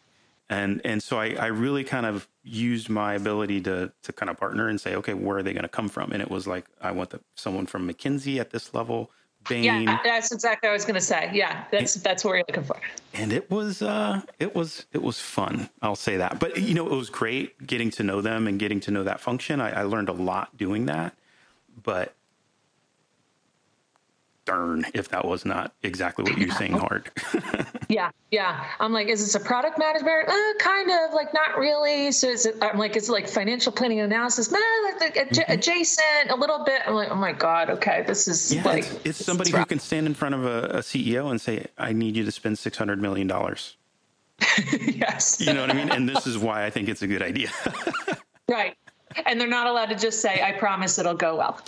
And 0.49 0.81
and 0.85 1.03
so 1.03 1.19
I, 1.19 1.35
I 1.35 1.47
really 1.47 1.85
kind 1.85 2.07
of 2.07 2.29
used 2.43 2.89
my 2.89 3.15
ability 3.15 3.61
to 3.63 3.93
to 4.03 4.13
kind 4.13 4.31
of 4.31 4.39
partner 4.39 4.69
and 4.69 4.81
say, 4.81 4.95
okay, 4.97 5.13
where 5.13 5.37
are 5.37 5.43
they 5.43 5.53
going 5.53 5.65
to 5.65 5.69
come 5.69 5.89
from? 5.89 6.13
And 6.13 6.23
it 6.23 6.31
was 6.31 6.47
like, 6.47 6.65
I 6.81 6.93
want 6.93 7.11
the, 7.11 7.21
someone 7.35 7.67
from 7.67 7.87
McKinsey 7.87 8.39
at 8.41 8.51
this 8.51 8.73
level, 8.73 9.11
Bain. 9.47 9.65
Yeah, 9.65 9.99
that's 10.03 10.33
exactly 10.33 10.69
what 10.69 10.71
I 10.71 10.75
was 10.75 10.85
going 10.87 10.95
to 10.95 11.01
say. 11.01 11.31
Yeah, 11.35 11.65
that's 11.71 11.97
and, 11.97 12.05
that's 12.05 12.25
what 12.25 12.33
you're 12.33 12.45
looking 12.49 12.65
for. 12.65 12.81
And 13.13 13.33
it 13.33 13.51
was 13.51 13.83
uh, 13.83 14.23
it 14.39 14.55
was 14.55 14.87
it 14.93 15.03
was 15.03 15.21
fun. 15.21 15.69
I'll 15.83 15.95
say 15.95 16.17
that. 16.17 16.41
But 16.41 16.57
you 16.57 16.75
know, 16.75 16.87
it 16.87 16.97
was 16.97 17.11
great 17.11 17.67
getting 17.67 17.91
to 17.93 18.03
know 18.03 18.23
them 18.23 18.47
and 18.47 18.59
getting 18.59 18.81
to 18.81 18.91
know 18.91 19.05
that 19.05 19.21
function. 19.21 19.61
I, 19.61 19.81
I 19.81 19.83
learned 19.83 20.09
a 20.09 20.15
lot 20.15 20.57
doing 20.57 20.87
that. 20.87 21.15
But 21.87 22.13
darn 24.45 24.87
if 24.95 25.09
that 25.11 25.25
was 25.25 25.45
not 25.45 25.73
exactly 25.83 26.25
what 26.25 26.39
you're 26.39 26.51
saying 26.51 26.73
hard. 26.73 27.11
yeah, 27.89 28.11
yeah. 28.31 28.65
I'm 28.81 28.93
like, 28.93 29.09
is 29.09 29.21
this 29.21 29.35
a 29.35 29.41
product 29.41 29.79
management? 29.79 30.29
Uh, 30.29 30.59
kind 30.59 30.91
of, 30.91 31.15
like 31.15 31.33
not 31.33 31.59
really. 31.59 32.13
So 32.13 32.29
is 32.29 32.47
it, 32.47 32.57
I'm 32.63 32.79
like, 32.79 32.97
it's 32.97 33.09
like 33.09 33.29
financial 33.29 33.73
planning 33.73 34.01
and 34.01 34.13
analysis? 34.13 34.51
Nah, 34.51 34.59
like, 34.99 35.15
mm-hmm. 35.15 35.53
adjacent 35.53 36.31
a 36.31 36.35
little 36.35 36.65
bit. 36.65 36.83
I'm 36.87 36.95
like, 36.95 37.11
oh 37.11 37.17
my 37.17 37.33
God, 37.33 37.71
okay, 37.71 38.05
this 38.07 38.27
is 38.27 38.55
yeah, 38.55 38.65
like. 38.65 38.85
It's, 38.85 39.07
it's 39.07 39.25
somebody 39.25 39.51
who 39.51 39.65
can 39.65 39.79
stand 39.79 40.07
in 40.07 40.15
front 40.15 40.35
of 40.35 40.45
a, 40.45 40.65
a 40.65 40.79
CEO 40.79 41.31
and 41.31 41.41
say, 41.41 41.67
I 41.79 41.93
need 41.93 42.17
you 42.17 42.25
to 42.25 42.33
spend 42.33 42.57
$600 42.57 42.99
million. 42.99 43.29
yes. 44.97 45.41
You 45.41 45.53
know 45.53 45.63
what 45.63 45.71
I 45.71 45.75
mean? 45.75 45.91
And 45.91 46.09
this 46.09 46.27
is 46.27 46.39
why 46.39 46.65
I 46.65 46.71
think 46.71 46.89
it's 46.89 47.03
a 47.03 47.07
good 47.07 47.23
idea. 47.23 47.51
right 48.49 48.77
and 49.25 49.41
they're 49.41 49.49
not 49.49 49.67
allowed 49.67 49.91
to 49.91 49.97
just 49.97 50.21
say, 50.21 50.43
"I 50.43 50.53
promise 50.53 50.99
it'll 50.99 51.15
go 51.15 51.37
well." 51.37 51.61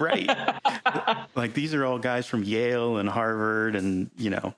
right. 0.00 1.26
like 1.34 1.54
these 1.54 1.74
are 1.74 1.84
all 1.84 1.98
guys 1.98 2.26
from 2.26 2.42
Yale 2.42 2.96
and 2.98 3.08
Harvard, 3.08 3.76
and 3.76 4.10
you 4.16 4.30
know. 4.30 4.54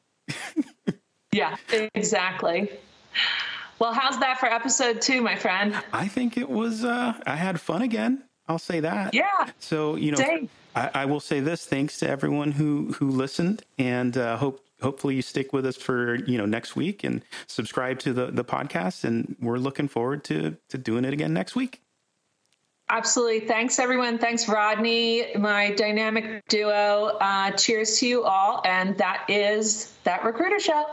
yeah, 1.32 1.56
exactly. 1.94 2.70
Well, 3.78 3.92
how's 3.92 4.18
that 4.20 4.40
for 4.40 4.46
episode 4.46 5.02
two, 5.02 5.20
my 5.20 5.36
friend? 5.36 5.74
I 5.92 6.08
think 6.08 6.36
it 6.36 6.48
was. 6.48 6.84
Uh, 6.84 7.14
I 7.26 7.36
had 7.36 7.60
fun 7.60 7.82
again. 7.82 8.24
I'll 8.48 8.58
say 8.58 8.80
that. 8.80 9.12
Yeah. 9.12 9.50
So 9.58 9.96
you 9.96 10.12
know, 10.12 10.48
I, 10.74 10.90
I, 10.94 11.04
will 11.04 11.20
say 11.20 11.40
this: 11.40 11.66
thanks 11.66 11.98
to 11.98 12.08
everyone 12.08 12.52
who 12.52 12.92
who 12.98 13.10
listened, 13.10 13.62
and 13.78 14.16
uh, 14.16 14.36
hope 14.36 14.60
hopefully 14.80 15.14
you 15.14 15.22
stick 15.22 15.52
with 15.52 15.66
us 15.66 15.76
for 15.76 16.16
you 16.26 16.38
know 16.38 16.46
next 16.46 16.76
week 16.76 17.04
and 17.04 17.22
subscribe 17.46 17.98
to 18.00 18.12
the 18.12 18.26
the 18.26 18.44
podcast. 18.44 19.04
And 19.04 19.36
we're 19.40 19.58
looking 19.58 19.88
forward 19.88 20.24
to 20.24 20.56
to 20.70 20.78
doing 20.78 21.04
it 21.04 21.12
again 21.12 21.32
next 21.34 21.54
week. 21.54 21.82
Absolutely. 22.88 23.40
Thanks, 23.40 23.78
everyone. 23.80 24.16
Thanks, 24.16 24.48
Rodney, 24.48 25.34
my 25.36 25.72
dynamic 25.72 26.46
duo. 26.46 27.18
Uh, 27.20 27.50
cheers 27.52 27.98
to 27.98 28.06
you 28.06 28.22
all. 28.22 28.62
And 28.64 28.96
that 28.98 29.28
is 29.28 29.92
That 30.04 30.24
Recruiter 30.24 30.60
Show. 30.60 30.84